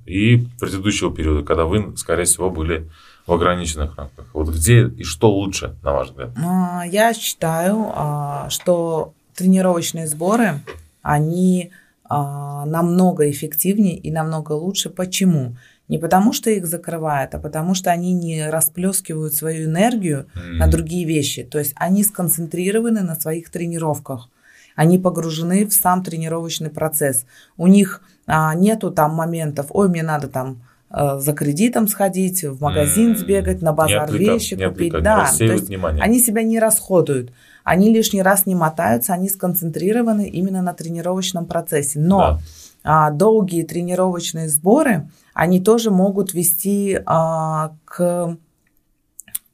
и 0.06 0.46
предыдущего 0.58 1.14
периода, 1.14 1.44
когда 1.44 1.64
вы, 1.64 1.96
скорее 1.96 2.24
всего, 2.24 2.50
были 2.50 2.88
в 3.26 3.32
ограниченных 3.32 3.96
рамках. 3.96 4.26
Вот 4.32 4.48
где 4.48 4.86
и 4.86 5.04
что 5.04 5.30
лучше, 5.30 5.76
на 5.82 5.92
ваш 5.92 6.08
взгляд? 6.08 6.30
А, 6.36 6.84
я 6.86 7.14
считаю, 7.14 7.90
а, 7.94 8.50
что 8.50 9.12
тренировочные 9.34 10.06
сборы, 10.06 10.60
они 11.02 11.70
а, 12.12 12.66
намного 12.66 13.30
эффективнее 13.30 13.96
и 13.96 14.10
намного 14.10 14.50
лучше. 14.50 14.90
Почему? 14.90 15.56
Не 15.86 15.96
потому, 15.96 16.32
что 16.32 16.50
их 16.50 16.66
закрывают, 16.66 17.36
а 17.36 17.38
потому, 17.38 17.74
что 17.74 17.92
они 17.92 18.12
не 18.12 18.50
расплескивают 18.50 19.32
свою 19.32 19.66
энергию 19.66 20.26
mm-hmm. 20.34 20.52
на 20.54 20.66
другие 20.66 21.06
вещи. 21.06 21.44
То 21.44 21.60
есть 21.60 21.72
они 21.76 22.02
сконцентрированы 22.02 23.02
на 23.02 23.14
своих 23.14 23.48
тренировках. 23.50 24.28
Они 24.74 24.98
погружены 24.98 25.64
в 25.66 25.72
сам 25.72 26.02
тренировочный 26.02 26.70
процесс. 26.70 27.26
У 27.56 27.68
них 27.68 28.02
а, 28.26 28.56
нету 28.56 28.90
там 28.90 29.14
моментов, 29.14 29.66
ой, 29.70 29.88
мне 29.88 30.02
надо 30.02 30.26
там 30.26 30.62
а, 30.88 31.20
за 31.20 31.32
кредитом 31.32 31.86
сходить, 31.86 32.42
в 32.42 32.60
магазин 32.60 33.16
сбегать, 33.16 33.62
на 33.62 33.72
базар 33.72 34.10
вещи 34.12 34.56
купить. 34.56 34.92
да, 35.00 35.30
то 35.38 35.44
есть 35.44 35.68
внимание. 35.68 36.02
они 36.02 36.18
себя 36.18 36.42
не 36.42 36.58
расходуют 36.58 37.30
они 37.70 37.94
лишний 37.94 38.20
раз 38.20 38.46
не 38.46 38.56
мотаются, 38.56 39.12
они 39.12 39.28
сконцентрированы 39.28 40.28
именно 40.28 40.60
на 40.60 40.74
тренировочном 40.74 41.46
процессе. 41.46 42.00
Но 42.00 42.18
да. 42.18 43.06
а, 43.06 43.10
долгие 43.12 43.62
тренировочные 43.62 44.48
сборы, 44.48 45.08
они 45.34 45.60
тоже 45.60 45.92
могут 45.92 46.34
вести 46.34 47.00
а, 47.06 47.76
к 47.84 48.36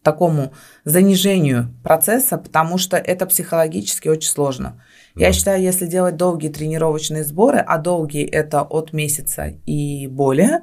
такому 0.02 0.54
занижению 0.84 1.74
процесса, 1.82 2.38
потому 2.38 2.78
что 2.78 2.96
это 2.96 3.26
психологически 3.26 4.08
очень 4.08 4.30
сложно. 4.30 4.82
Да. 5.14 5.26
Я 5.26 5.32
считаю, 5.34 5.60
если 5.60 5.84
делать 5.84 6.16
долгие 6.16 6.48
тренировочные 6.48 7.22
сборы, 7.22 7.58
а 7.58 7.76
долгие 7.76 8.24
это 8.24 8.62
от 8.62 8.94
месяца 8.94 9.52
и 9.66 10.06
более, 10.06 10.62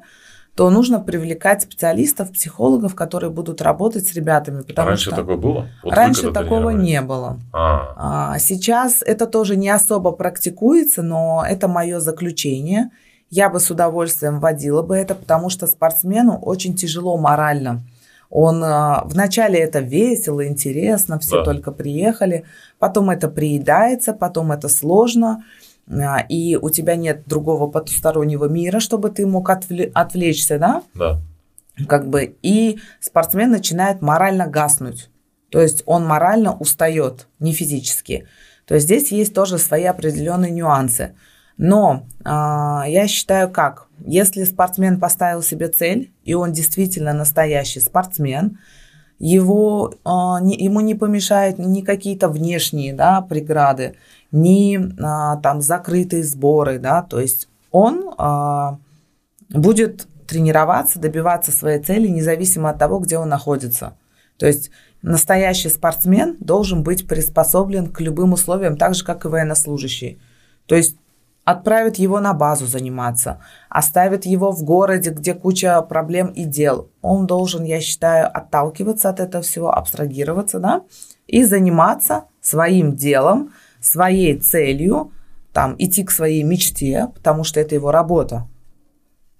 то 0.56 0.70
нужно 0.70 1.00
привлекать 1.00 1.62
специалистов, 1.62 2.30
психологов, 2.32 2.94
которые 2.94 3.30
будут 3.30 3.60
работать 3.60 4.06
с 4.06 4.14
ребятами. 4.14 4.62
Потому 4.62 4.88
Раньше 4.90 5.06
что 5.06 5.16
такое 5.16 5.36
было? 5.36 5.68
Вот 5.82 5.92
раньше 5.92 6.30
такого 6.32 6.70
не 6.70 7.00
было. 7.00 7.40
А, 7.52 8.32
А, 8.34 8.38
Сейчас 8.38 9.02
это 9.04 9.26
тоже 9.26 9.56
не 9.56 9.68
особо 9.68 10.12
практикуется, 10.12 11.02
но 11.02 11.44
это 11.48 11.66
мое 11.66 11.98
заключение. 11.98 12.90
Я 13.30 13.48
бы 13.48 13.58
с 13.58 13.68
удовольствием 13.70 14.38
вводила 14.38 14.82
бы 14.82 14.96
это, 14.96 15.16
потому 15.16 15.50
что 15.50 15.66
спортсмену 15.66 16.38
очень 16.38 16.76
тяжело 16.76 17.16
морально. 17.16 17.82
Он 18.30 18.62
а, 18.62 19.02
вначале 19.06 19.58
это 19.58 19.80
весело, 19.80 20.46
интересно, 20.46 21.18
все 21.18 21.38
Да. 21.38 21.44
только 21.44 21.72
приехали, 21.72 22.44
потом 22.78 23.10
это 23.10 23.28
приедается, 23.28 24.12
потом 24.12 24.52
это 24.52 24.68
сложно, 24.68 25.28
а, 25.38 25.63
и 26.28 26.56
у 26.56 26.70
тебя 26.70 26.96
нет 26.96 27.24
другого 27.26 27.70
потустороннего 27.70 28.46
мира, 28.46 28.80
чтобы 28.80 29.10
ты 29.10 29.26
мог 29.26 29.50
отвле- 29.50 29.90
отвлечься, 29.94 30.58
да? 30.58 30.82
да. 30.94 31.20
как 31.86 32.08
бы, 32.08 32.36
и 32.42 32.78
спортсмен 33.00 33.50
начинает 33.50 34.00
морально 34.00 34.46
гаснуть. 34.46 35.10
То 35.50 35.60
есть 35.60 35.82
он 35.86 36.06
морально 36.06 36.56
устает, 36.56 37.28
не 37.38 37.52
физически. 37.52 38.26
То 38.66 38.74
есть 38.74 38.86
здесь 38.86 39.12
есть 39.12 39.34
тоже 39.34 39.58
свои 39.58 39.84
определенные 39.84 40.50
нюансы. 40.50 41.14
Но 41.56 42.06
а, 42.24 42.84
я 42.88 43.06
считаю 43.06 43.50
как, 43.50 43.86
если 44.04 44.44
спортсмен 44.44 44.98
поставил 44.98 45.42
себе 45.42 45.68
цель, 45.68 46.12
и 46.24 46.34
он 46.34 46.52
действительно 46.52 47.12
настоящий 47.12 47.80
спортсмен, 47.80 48.58
его, 49.20 49.94
а, 50.04 50.40
не- 50.40 50.56
ему 50.56 50.80
не 50.80 50.94
помешают 50.94 51.58
ни 51.58 51.82
какие-то 51.82 52.28
внешние 52.28 52.92
да, 52.92 53.20
преграды, 53.20 53.94
ни 54.34 54.80
а, 55.00 55.36
там 55.36 55.60
закрытые 55.60 56.24
сборы, 56.24 56.80
да, 56.80 57.02
то 57.02 57.20
есть 57.20 57.48
он 57.70 58.12
а, 58.18 58.78
будет 59.48 60.08
тренироваться, 60.26 60.98
добиваться 60.98 61.52
своей 61.52 61.80
цели, 61.80 62.08
независимо 62.08 62.70
от 62.70 62.78
того, 62.78 62.98
где 62.98 63.16
он 63.16 63.28
находится. 63.28 63.96
То 64.36 64.46
есть 64.46 64.72
настоящий 65.02 65.68
спортсмен 65.68 66.36
должен 66.40 66.82
быть 66.82 67.06
приспособлен 67.06 67.86
к 67.92 68.00
любым 68.00 68.32
условиям, 68.32 68.76
так 68.76 68.96
же, 68.96 69.04
как 69.04 69.24
и 69.24 69.28
военнослужащий. 69.28 70.20
То 70.66 70.74
есть 70.74 70.96
отправят 71.44 71.96
его 71.96 72.18
на 72.18 72.34
базу 72.34 72.66
заниматься, 72.66 73.40
оставят 73.68 74.26
его 74.26 74.50
в 74.50 74.64
городе, 74.64 75.10
где 75.10 75.34
куча 75.34 75.80
проблем 75.82 76.28
и 76.28 76.44
дел. 76.44 76.90
Он 77.02 77.28
должен, 77.28 77.62
я 77.62 77.80
считаю, 77.80 78.36
отталкиваться 78.36 79.10
от 79.10 79.20
этого 79.20 79.44
всего, 79.44 79.72
абстрагироваться, 79.72 80.58
да, 80.58 80.82
и 81.28 81.44
заниматься 81.44 82.24
своим 82.40 82.96
делом, 82.96 83.52
своей 83.86 84.36
целью, 84.38 85.12
там, 85.52 85.76
идти 85.78 86.04
к 86.04 86.10
своей 86.10 86.42
мечте, 86.42 87.08
потому 87.14 87.44
что 87.44 87.60
это 87.60 87.74
его 87.74 87.90
работа. 87.92 88.48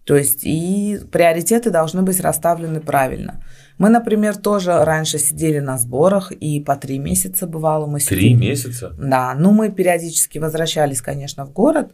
То 0.05 0.17
есть 0.17 0.41
и 0.45 1.01
приоритеты 1.11 1.71
должны 1.71 2.03
быть 2.03 2.21
расставлены 2.21 2.81
правильно. 2.81 3.43
Мы, 3.79 3.89
например, 3.89 4.37
тоже 4.37 4.85
раньше 4.85 5.19
сидели 5.19 5.61
на 5.61 5.79
сборах, 5.79 6.31
и 6.31 6.61
по 6.61 6.77
три 6.77 6.99
месяца 6.99 7.47
бывало 7.47 7.87
мы 7.87 7.99
Три 8.01 8.31
сидели. 8.31 8.35
месяца? 8.35 8.95
Да, 8.99 9.35
ну 9.35 9.51
мы 9.53 9.71
периодически 9.71 10.39
возвращались, 10.39 11.01
конечно, 11.01 11.47
в 11.47 11.53
город, 11.53 11.91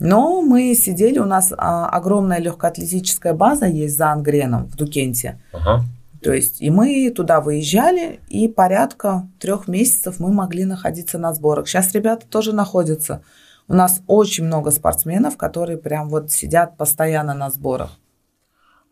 но 0.00 0.42
мы 0.42 0.74
сидели, 0.74 1.18
у 1.20 1.24
нас 1.26 1.52
а, 1.56 1.88
огромная 1.88 2.40
легкоатлетическая 2.40 3.32
база 3.32 3.66
есть 3.66 3.96
за 3.96 4.10
Ангреном 4.10 4.66
в 4.66 4.74
Дукенте. 4.76 5.40
Ага. 5.52 5.84
То 6.24 6.32
есть 6.32 6.62
и 6.62 6.70
мы 6.70 7.12
туда 7.14 7.42
выезжали, 7.42 8.18
и 8.30 8.48
порядка 8.48 9.28
трех 9.38 9.68
месяцев 9.68 10.20
мы 10.20 10.32
могли 10.32 10.64
находиться 10.64 11.18
на 11.18 11.34
сборах. 11.34 11.68
Сейчас 11.68 11.94
ребята 11.94 12.26
тоже 12.26 12.54
находятся. 12.54 13.22
У 13.68 13.74
нас 13.74 14.02
очень 14.06 14.44
много 14.44 14.70
спортсменов, 14.70 15.36
которые 15.36 15.76
прям 15.76 16.08
вот 16.08 16.30
сидят 16.30 16.78
постоянно 16.78 17.34
на 17.34 17.50
сборах. 17.50 17.90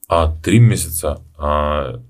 А 0.08 0.36
три 0.42 0.60
месяца 0.60 1.22
а, 1.38 2.02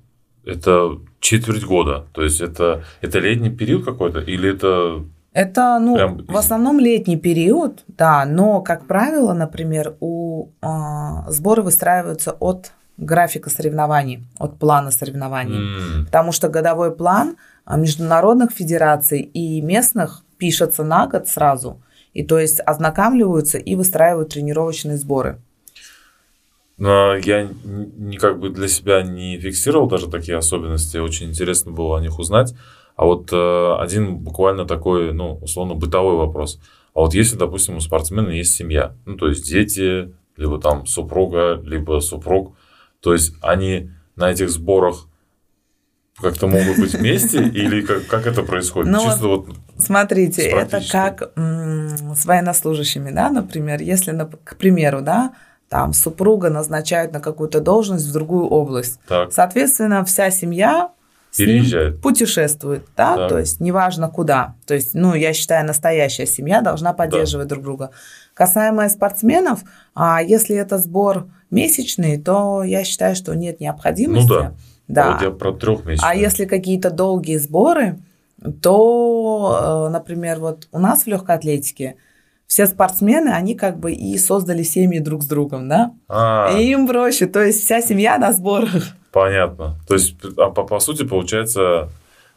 это 0.45 0.99
четверть 1.21 1.65
года. 1.65 2.07
То 2.13 2.25
есть 2.25 2.41
это, 2.41 2.83
это 3.01 3.21
летний 3.21 3.51
период 3.51 3.85
какой-то 3.85 4.19
или 4.19 4.51
это 4.53 5.05
Это, 5.33 5.79
ну, 5.81 5.95
Прям- 5.95 6.27
в 6.27 6.37
основном 6.37 6.81
летний 6.81 7.17
период, 7.17 7.85
да, 7.87 8.25
но, 8.25 8.61
как 8.61 8.89
правило, 8.89 9.35
например, 9.35 9.95
у 10.01 10.49
а, 10.61 11.31
сборы 11.31 11.63
выстраиваются 11.63 12.33
от 12.33 12.73
графика 13.03 13.51
соревнований, 13.51 14.25
от 14.39 14.59
плана 14.59 14.91
соревнований. 14.91 15.59
м, 15.59 16.07
Потому 16.07 16.33
что 16.33 16.49
годовой 16.49 16.95
план 16.95 17.37
а, 17.65 17.77
международных 17.77 18.51
федераций 18.53 19.21
и 19.21 19.61
местных 19.61 20.25
пишется 20.39 20.83
на 20.85 21.07
год 21.07 21.29
сразу. 21.29 21.81
И 22.15 22.25
то 22.25 22.39
есть 22.39 22.61
ознакомливаются 22.67 23.59
и 23.59 23.75
выстраивают 23.77 24.31
тренировочные 24.31 24.97
сборы. 24.97 25.39
но 26.79 27.15
я 27.15 27.43
н- 27.43 27.93
не 27.97 28.17
как 28.17 28.41
бы 28.41 28.51
для 28.51 28.67
себя 28.67 29.03
не 29.03 29.39
фиксировал 29.39 29.87
даже 29.89 30.09
такие 30.11 30.37
особенности. 30.37 30.97
Очень 30.97 31.29
интересно 31.31 31.71
было 31.71 31.99
о 31.99 32.01
них 32.01 32.19
узнать. 32.19 32.55
А 32.97 33.05
вот 33.05 33.33
э, 33.33 33.75
один 33.79 34.17
буквально 34.17 34.65
такой, 34.67 35.13
ну, 35.13 35.39
условно, 35.41 35.75
бытовой 35.75 36.17
вопрос. 36.17 36.59
А 36.95 37.01
вот 37.01 37.15
если, 37.15 37.37
допустим, 37.37 37.77
у 37.77 37.81
спортсмена 37.81 38.31
есть 38.31 38.55
семья, 38.55 38.95
ну, 39.07 39.17
то 39.17 39.29
есть 39.29 39.47
дети, 39.47 40.13
либо 40.37 40.61
там 40.61 40.87
супруга, 40.87 41.61
либо 41.65 42.01
супруг, 42.01 42.55
то 43.03 43.13
есть 43.13 43.35
они 43.43 43.91
на 44.17 44.31
этих 44.31 44.49
сборах 44.51 45.09
как-то 46.21 46.47
могут 46.47 46.79
быть 46.79 46.95
вместе 46.95 47.43
или 47.43 47.81
как, 47.83 48.07
как 48.07 48.27
это 48.27 48.43
происходит? 48.43 48.93
Ну, 48.93 49.03
Чисто 49.03 49.29
вот 49.29 49.49
Смотрите, 49.79 50.43
это 50.43 50.81
как 50.91 51.33
с 51.37 52.25
военнослужащими, 52.25 53.11
да, 53.11 53.31
например, 53.31 53.81
если, 53.81 54.17
к 54.45 54.57
примеру, 54.57 55.01
да, 55.03 55.33
там 55.69 55.93
супруга 55.95 56.51
назначают 56.51 57.13
на 57.13 57.21
какую-то 57.21 57.61
должность 57.61 58.07
в 58.07 58.13
другую 58.13 58.47
область. 58.47 59.01
так. 59.09 59.33
Соответственно, 59.33 60.05
вся 60.05 60.31
семья 60.31 60.91
Переезжает. 61.37 62.03
путешествует, 62.03 62.85
да, 62.95 63.17
Так. 63.17 63.29
то 63.31 63.39
есть 63.39 63.59
неважно 63.59 64.09
куда. 64.11 64.55
То 64.67 64.75
есть, 64.75 64.95
ну, 64.95 65.15
я 65.15 65.33
считаю, 65.33 65.67
настоящая 65.67 66.27
семья 66.27 66.61
должна 66.61 66.93
поддерживать 66.93 67.49
друг 67.49 67.63
друга. 67.65 67.91
Касаемо 68.35 68.87
спортсменов, 68.91 69.61
а 69.95 70.23
если 70.23 70.55
это 70.57 70.77
сбор 70.77 71.27
месячный, 71.53 72.21
то 72.21 72.63
я 72.65 72.83
считаю, 72.85 73.15
что 73.15 73.35
нет 73.35 73.61
необходимости. 73.61 74.29
Ну 74.29 74.35
да. 74.35 74.55
Да. 74.89 75.09
А 75.09 75.13
вот 75.13 75.23
я 75.23 75.31
про 75.31 75.53
трехмесячный. 75.53 76.09
А 76.11 76.15
если 76.15 76.45
какие-то 76.45 76.91
долгие 76.91 77.37
сборы, 77.37 77.99
то, 78.61 79.87
э, 79.89 79.93
например, 79.93 80.41
вот 80.41 80.69
у 80.73 80.79
нас 80.79 81.05
в 81.05 81.07
легкой 81.07 81.37
атлетике 81.37 81.97
все 82.47 82.67
спортсмены, 82.67 83.31
они 83.31 83.55
как 83.55 83.79
бы 83.79 83.93
и 83.93 84.19
создали 84.19 84.63
семьи 84.63 84.99
друг 84.99 85.23
с 85.23 85.27
другом, 85.27 85.69
да? 85.69 85.93
А, 86.09 86.51
И 86.59 86.71
им 86.71 86.87
проще, 86.87 87.27
то 87.27 87.43
есть 87.43 87.65
вся 87.65 87.81
семья 87.81 88.19
на 88.19 88.33
сборах. 88.33 88.97
понятно. 89.13 89.79
То 89.87 89.95
есть, 89.95 90.17
а 90.37 90.51
по, 90.51 90.65
по 90.65 90.81
сути, 90.81 91.05
получается, 91.05 91.89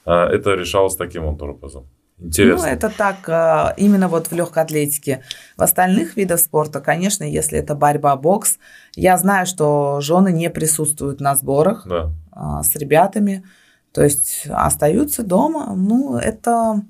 а, 0.05 0.29
это 0.29 0.51
решалось 0.53 0.95
таким 0.95 1.25
вот 1.25 1.41
образом. 1.41 1.87
Интересно. 2.17 2.67
Ну, 2.67 2.73
это 2.73 2.89
так, 2.89 3.27
э, 3.27 3.73
именно 3.77 4.07
вот 4.07 4.27
в 4.27 4.31
легкой 4.31 4.63
атлетике. 4.63 5.23
В 5.57 5.61
остальных 5.61 6.15
видах 6.15 6.39
спорта, 6.39 6.79
конечно, 6.79 7.23
если 7.25 7.59
это 7.59 7.75
борьба, 7.75 8.15
бокс, 8.15 8.57
я 8.95 9.17
знаю, 9.17 9.45
что 9.45 9.99
жены 10.01 10.31
не 10.31 10.49
присутствуют 10.49 11.19
на 11.19 11.35
сборах 11.35 11.85
Да. 11.85 12.11
а, 12.31 12.63
с 12.63 12.75
ребятами, 12.75 13.43
то 13.91 14.01
есть 14.03 14.47
остаются 14.49 15.23
дома. 15.23 15.73
Ну, 15.75 16.17
это 16.17 16.81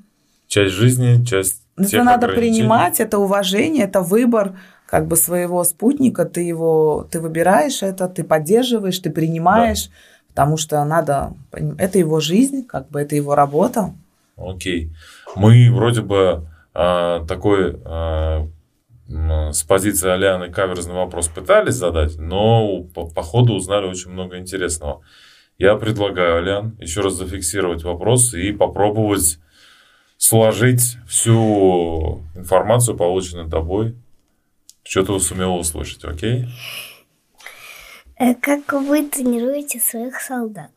Часть 0.47 0.73
жизни, 0.73 1.23
часть 1.25 1.63
Это 1.75 1.89
тех 1.89 2.03
надо 2.03 2.27
принимать, 2.27 2.99
это 2.99 3.17
уважение, 3.17 3.85
это 3.85 4.01
выбор 4.01 4.57
как 4.85 5.07
бы 5.07 5.15
своего 5.15 5.63
спутника, 5.63 6.25
ты 6.25 6.41
его, 6.41 7.07
ты 7.09 7.19
выбираешь 7.19 7.81
это, 7.81 8.07
ты 8.07 8.23
поддерживаешь, 8.23 8.99
ты 8.99 9.09
принимаешь, 9.09 9.89
потому 10.29 10.57
что 10.57 10.83
надо, 10.85 11.33
это 11.51 11.97
его 11.97 12.19
жизнь, 12.19 12.63
как 12.65 12.89
бы 12.89 13.01
это 13.01 13.15
его 13.15 13.33
работа. 13.33 13.93
Окей. 14.37 14.91
Мы 15.35 15.71
вроде 15.71 16.01
бы 16.01 16.47
а, 16.73 17.25
такой 17.25 17.73
м, 17.73 18.51
с 19.53 19.63
позиции 19.63 20.09
Аляны 20.09 20.51
каверзный 20.51 20.95
вопрос 20.95 21.27
пытались 21.27 21.75
задать, 21.75 22.17
но 22.17 22.83
по, 22.93 23.07
по 23.07 23.21
ходу 23.21 23.53
узнали 23.53 23.85
очень 23.85 24.11
много 24.11 24.37
интересного. 24.37 25.01
Я 25.57 25.75
предлагаю, 25.75 26.37
Алян, 26.37 26.75
еще 26.79 27.01
раз 27.01 27.13
зафиксировать 27.13 27.83
вопрос 27.83 28.33
и 28.33 28.51
попробовать 28.51 29.39
сложить 30.17 30.97
всю 31.07 32.23
информацию, 32.35 32.97
полученную 32.97 33.49
тобой, 33.49 33.95
что 34.83 35.03
ты 35.03 35.19
сумела 35.19 35.53
услышать, 35.53 36.03
окей? 36.03 36.47
Э, 38.17 38.33
Как 38.35 38.73
вы 38.73 39.07
тренируете 39.07 39.79
своих 39.79 40.19
солдат? 40.19 40.71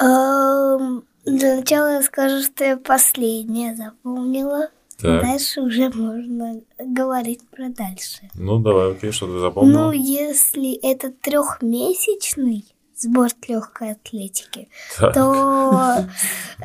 Эм, 0.00 1.04
Для 1.26 1.56
начала 1.56 1.94
я 1.94 2.02
скажу, 2.02 2.42
что 2.42 2.64
я 2.64 2.76
последнее 2.76 3.74
запомнила. 3.74 4.68
Так. 5.00 5.22
Дальше 5.22 5.60
уже 5.60 5.90
можно 5.90 6.60
говорить 6.78 7.40
про 7.50 7.68
дальше. 7.68 8.30
Ну, 8.34 8.58
давай, 8.60 8.92
окей, 8.92 9.10
что 9.10 9.26
ты 9.26 9.38
запомнила? 9.40 9.86
Ну, 9.86 9.92
если 9.92 10.74
это 10.82 11.10
трехмесячный 11.10 12.64
сбор 12.96 13.28
легкой 13.48 13.92
атлетики, 13.92 14.68
Так. 14.98 15.14
то 15.14 16.06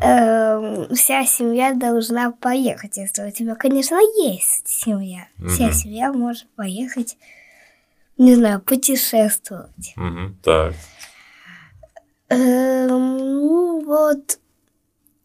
эм, 0.02 0.94
вся 0.96 1.26
семья 1.26 1.74
должна 1.74 2.32
поехать. 2.32 2.98
Если 2.98 3.28
у 3.28 3.32
тебя, 3.32 3.56
конечно, 3.56 3.98
есть 4.24 4.68
семья, 4.68 5.28
вся 5.48 5.66
Мгм. 5.66 5.74
семья 5.74 6.14
может 6.14 6.48
поехать. 6.56 7.18
не 8.18 8.36
знаю, 8.36 8.60
путешествовать. 8.62 9.94
Мгм, 9.96 10.38
так. 10.44 10.74
Эм, 12.28 13.18
ну 13.18 13.84
вот, 13.86 14.40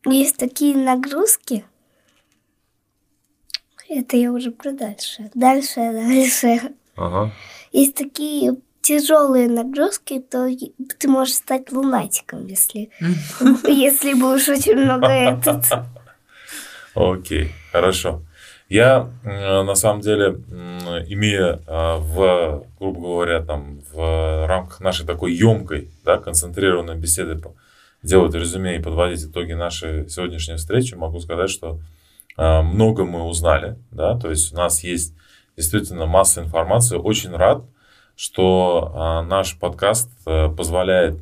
есть 0.06 0.36
такие 0.36 0.76
нагрузки. 0.76 1.64
Это 3.88 4.16
я 4.16 4.32
уже 4.32 4.50
про 4.50 4.72
дальше. 4.72 5.30
Дальше, 5.34 5.76
дальше. 5.76 6.72
Ага. 6.96 7.32
Есть 7.72 7.96
такие 7.96 8.56
тяжелые 8.80 9.48
нагрузки, 9.48 10.20
то 10.20 10.48
ты 10.98 11.08
можешь 11.08 11.34
стать 11.34 11.72
лунатиком, 11.72 12.46
если, 12.46 12.90
если 13.66 14.14
будешь 14.14 14.48
очень 14.48 14.76
много 14.76 15.08
этот. 15.08 15.64
Окей, 16.94 17.52
хорошо. 17.72 18.22
Я 18.68 19.10
э, 19.24 19.62
на 19.62 19.74
самом 19.74 20.00
деле, 20.00 20.26
имея 21.08 21.60
э, 21.66 21.96
в, 21.98 22.66
грубо 22.78 23.00
говоря, 23.00 23.42
там, 23.42 23.80
в 23.92 24.46
рамках 24.46 24.80
нашей 24.80 25.06
такой 25.06 25.34
емкой, 25.34 25.90
да, 26.04 26.18
концентрированной 26.18 26.96
беседы 26.96 27.36
по- 27.36 27.54
делать 28.04 28.34
резюме 28.34 28.76
и 28.76 28.82
подводить 28.82 29.24
итоги 29.24 29.52
нашей 29.52 30.08
сегодняшней 30.08 30.56
встречи, 30.56 30.94
могу 30.94 31.18
сказать, 31.18 31.50
что 31.50 31.80
э, 32.36 32.62
много 32.62 33.04
мы 33.04 33.24
узнали, 33.24 33.76
да, 33.90 34.16
то 34.18 34.30
есть 34.30 34.52
у 34.52 34.56
нас 34.56 34.84
есть 34.84 35.14
действительно 35.56 36.06
масса 36.06 36.42
информации. 36.42 36.96
Очень 36.96 37.32
рад, 37.32 37.64
что 38.14 38.92
э, 38.94 39.28
наш 39.28 39.58
подкаст 39.58 40.10
э, 40.26 40.48
позволяет 40.48 41.20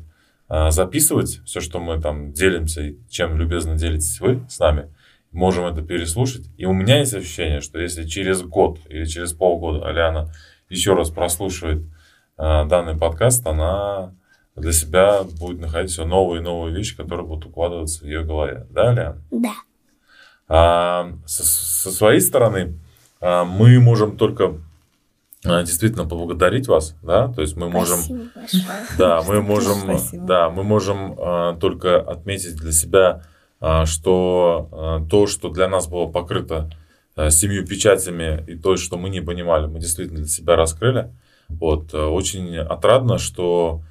э, 0.49 0.69
записывать 0.71 1.41
все, 1.45 1.61
что 1.61 1.79
мы 1.79 1.99
там 1.99 2.33
делимся 2.33 2.95
чем 3.09 3.37
любезно 3.37 3.75
делитесь 3.75 4.19
вы 4.19 4.45
с 4.49 4.59
нами 4.59 4.93
можем 5.33 5.65
это 5.65 5.81
переслушать. 5.81 6.47
И 6.57 6.65
у 6.65 6.73
меня 6.73 6.99
есть 6.99 7.13
ощущение, 7.13 7.59
что 7.59 7.79
если 7.79 8.05
через 8.05 8.43
год 8.43 8.77
или 8.87 9.05
через 9.05 9.33
полгода 9.33 9.87
Аляна 9.87 10.31
еще 10.69 10.93
раз 10.93 11.09
прослушивает 11.09 11.83
э, 12.37 12.65
данный 12.65 12.95
подкаст, 12.95 13.45
она 13.47 14.13
для 14.55 14.71
себя 14.71 15.23
будет 15.23 15.59
находить 15.59 15.91
все 15.91 16.05
новые 16.05 16.41
и 16.41 16.43
новые 16.43 16.75
вещи, 16.75 16.95
которые 16.95 17.25
будут 17.25 17.45
укладываться 17.45 18.03
в 18.03 18.07
ее 18.07 18.23
голове. 18.23 18.67
Да, 18.69 18.89
Аляна? 18.89 19.21
Да. 19.31 19.53
А 20.47 21.11
со, 21.25 21.43
со 21.43 21.91
своей 21.91 22.21
стороны 22.21 22.79
а, 23.19 23.45
мы 23.45 23.79
можем 23.79 24.17
только 24.17 24.57
а, 25.45 25.63
действительно 25.63 26.05
поблагодарить 26.05 26.67
вас, 26.67 26.95
да, 27.01 27.27
то 27.27 27.41
есть 27.41 27.55
мы 27.55 27.69
можем 27.69 27.97
Спасибо 27.97 28.65
да, 28.97 29.21
мы 29.23 29.41
можем, 29.41 29.77
Спасибо. 29.79 30.25
да, 30.25 30.49
мы 30.49 30.63
можем 30.63 31.15
а, 31.17 31.55
только 31.55 31.99
отметить 31.99 32.55
для 32.57 32.71
себя, 32.71 33.23
а, 33.59 33.85
что 33.85 34.69
а, 34.71 35.05
то, 35.09 35.25
что 35.27 35.49
для 35.49 35.67
нас 35.67 35.87
было 35.87 36.05
покрыто 36.07 36.69
а, 37.15 37.29
семью 37.29 37.65
печатями, 37.65 38.43
и 38.47 38.55
то, 38.55 38.75
что 38.75 38.97
мы 38.97 39.09
не 39.09 39.21
понимали, 39.21 39.67
мы 39.67 39.79
действительно 39.79 40.19
для 40.19 40.27
себя 40.27 40.55
раскрыли. 40.55 41.11
Вот, 41.49 41.93
а, 41.93 42.07
очень 42.09 42.57
отрадно, 42.57 43.17
что 43.17 43.81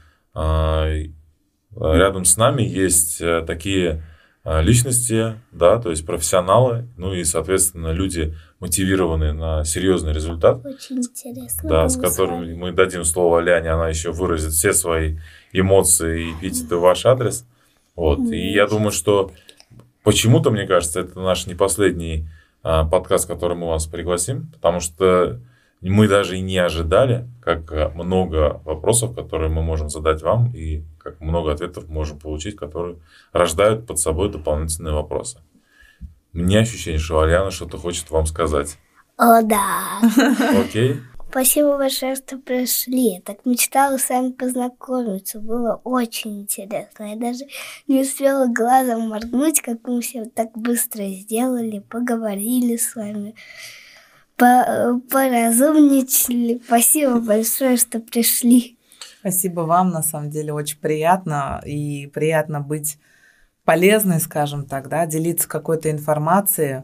рядом 1.77 2.25
с 2.25 2.37
нами 2.37 2.63
есть 2.63 3.21
э, 3.21 3.43
такие 3.47 4.03
а, 4.45 4.61
личности, 4.61 5.41
да, 5.53 5.79
то 5.79 5.91
есть 5.91 6.05
профессионалы, 6.05 6.89
ну 6.97 7.15
и, 7.15 7.23
соответственно, 7.23 7.93
люди 7.93 8.35
мотивированные 8.59 9.33
на 9.33 9.65
серьезный 9.65 10.13
результат 10.13 10.67
Очень 10.67 10.99
интересно. 10.99 11.69
да, 11.69 11.89
с 11.89 11.97
которым 11.97 12.41
вами. 12.41 12.55
мы 12.55 12.73
дадим 12.73 13.05
слово 13.05 13.39
Ляне, 13.39 13.71
она 13.71 13.89
еще 13.89 14.11
выразит 14.11 14.51
все 14.51 14.73
свои 14.73 15.19
эмоции 15.53 16.29
и 16.29 16.33
эпитеты 16.33 16.75
в 16.75 16.81
ваш 16.81 17.07
адрес. 17.07 17.47
Вот. 17.95 18.19
И 18.19 18.53
я 18.53 18.67
думаю, 18.67 18.91
что 18.91 19.31
почему-то, 20.03 20.51
мне 20.51 20.67
кажется, 20.67 21.01
это 21.01 21.21
наш 21.21 21.47
не 21.47 21.55
последний 21.55 22.29
а, 22.65 22.85
подкаст, 22.85 23.29
который 23.29 23.57
мы 23.57 23.69
вас 23.69 23.87
пригласим, 23.87 24.51
потому 24.53 24.81
что 24.81 25.39
мы 25.91 26.09
даже 26.09 26.39
и 26.39 26.41
не 26.41 26.59
ожидали, 26.59 27.29
как 27.41 27.73
а, 27.73 27.91
много 27.91 28.61
вопросов, 28.65 29.15
которые 29.15 29.51
мы 29.51 29.63
можем 29.63 29.89
задать 29.89 30.23
вам, 30.23 30.55
и 30.55 30.85
как 30.99 31.21
много 31.21 31.53
ответов 31.53 31.89
можем 31.89 32.19
получить, 32.19 32.57
которые 32.57 32.97
рождают 33.33 33.87
под 33.87 33.99
собой 33.99 34.31
дополнительные 34.31 34.95
вопросы. 34.95 35.41
Мне 36.33 36.61
ощущение, 36.61 37.01
что 37.01 37.21
Аляна 37.21 37.51
что-то 37.51 37.79
хочет 37.79 38.11
вам 38.11 38.27
сказать. 38.27 38.79
О, 39.17 39.43
да. 39.43 40.01
Окей? 40.61 40.97
Спасибо 41.33 41.79
большое, 41.79 42.15
что 42.15 42.37
пришли. 42.37 43.15
Я 43.15 43.21
так 43.23 43.47
мечтала 43.47 43.97
с 43.97 44.11
вами 44.11 44.33
познакомиться. 44.33 45.41
Было 45.41 45.81
очень 45.83 46.43
интересно. 46.43 47.05
Я 47.05 47.17
даже 47.17 47.47
не 47.89 48.03
успела 48.03 48.49
глазом 48.49 49.09
моргнуть, 49.09 49.63
как 49.63 49.79
мы 49.85 50.03
все 50.03 50.27
так 50.27 50.53
быстро 50.53 51.05
сделали, 51.07 51.79
поговорили 51.79 52.77
с 52.77 52.95
вами, 52.95 53.35
по- 54.37 55.01
поразумничали. 55.11 56.61
Спасибо 56.65 57.21
большое, 57.21 57.77
что 57.77 58.01
пришли. 58.01 58.79
Спасибо 59.21 59.61
вам, 59.61 59.91
на 59.91 60.03
самом 60.03 60.31
деле, 60.31 60.53
очень 60.53 60.79
приятно. 60.79 61.63
И 61.65 62.07
приятно 62.13 62.61
быть 62.61 62.99
полезной, 63.65 64.21
скажем 64.21 64.67
так, 64.67 64.89
да, 64.89 65.07
делиться 65.07 65.49
какой-то 65.49 65.91
информацией. 65.91 66.83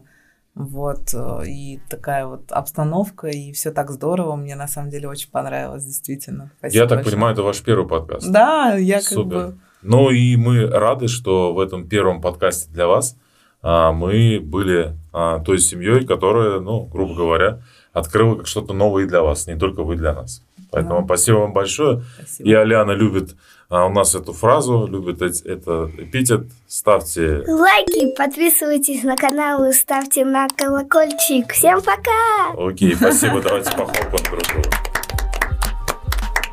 Вот, 0.55 1.13
э, 1.13 1.43
и 1.47 1.79
такая 1.89 2.25
вот 2.25 2.51
обстановка, 2.51 3.27
и 3.27 3.51
все 3.53 3.71
так 3.71 3.91
здорово. 3.91 4.35
Мне 4.35 4.55
на 4.55 4.67
самом 4.67 4.89
деле 4.89 5.07
очень 5.07 5.29
понравилось, 5.29 5.85
действительно. 5.85 6.51
Спасибо 6.59 6.83
Я 6.83 6.87
так 6.89 6.97
большое. 6.99 7.15
понимаю, 7.15 7.33
это 7.33 7.43
ваш 7.43 7.61
первый 7.61 7.87
подкаст. 7.87 8.29
Да, 8.29 8.73
я 8.75 8.95
как 8.95 9.03
Супер. 9.07 9.47
бы... 9.47 9.57
Ну 9.81 10.09
и 10.09 10.35
мы 10.35 10.67
рады, 10.67 11.07
что 11.07 11.53
в 11.53 11.59
этом 11.59 11.87
первом 11.87 12.19
подкасте 12.21 12.69
для 12.71 12.87
вас 12.87 13.15
мы 13.63 14.39
были 14.41 14.93
а, 15.11 15.39
той 15.39 15.57
семьей, 15.59 16.05
которая, 16.05 16.59
ну, 16.59 16.85
грубо 16.85 17.13
говоря, 17.15 17.59
открыла 17.93 18.35
как 18.35 18.47
что-то 18.47 18.73
новое 18.73 19.03
и 19.03 19.07
для 19.07 19.21
вас, 19.21 19.47
не 19.47 19.55
только 19.55 19.83
вы 19.83 19.95
для 19.95 20.13
нас. 20.13 20.41
Поэтому 20.71 20.99
Да. 20.99 21.05
спасибо 21.05 21.37
вам 21.37 21.53
большое. 21.53 22.03
Спасибо. 22.19 22.49
И 22.49 22.53
Аляна 22.53 22.91
любит 22.91 23.35
а, 23.71 23.85
у 23.85 23.89
нас 23.91 24.15
эту 24.15 24.33
фразу, 24.33 24.87
любит 24.87 25.21
эти- 25.21 25.43
это 25.47 25.91
эпитет. 25.97 26.47
Ставьте 26.67 27.43
Лайки, 27.47 28.15
подписывайтесь 28.15 29.03
на 29.03 29.15
канал 29.15 29.63
и 29.65 29.73
ставьте 29.73 30.25
на 30.25 30.47
колокольчик. 30.47 31.51
Всем 31.53 31.79
пока! 31.81 32.53
Окей, 32.57 32.95
спасибо, 32.95 33.41
давайте 33.41 33.69
похлопаем 33.71 34.09
друг 34.11 34.43
другу. 34.47 34.78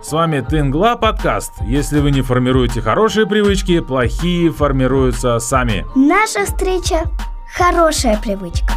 С 0.06 0.12
вами 0.12 0.40
Тенгла 0.40 0.94
подкаст. 0.94 1.54
Если 1.62 1.98
вы 1.98 2.12
не 2.12 2.22
формируете 2.22 2.80
хорошие 2.80 3.26
привычки, 3.26 3.80
плохие 3.80 4.52
формируются 4.52 5.40
сами. 5.40 5.84
Наша 5.96 6.44
встреча– 6.44 7.02
хорошая 7.56 8.16
привычка. 8.16 8.74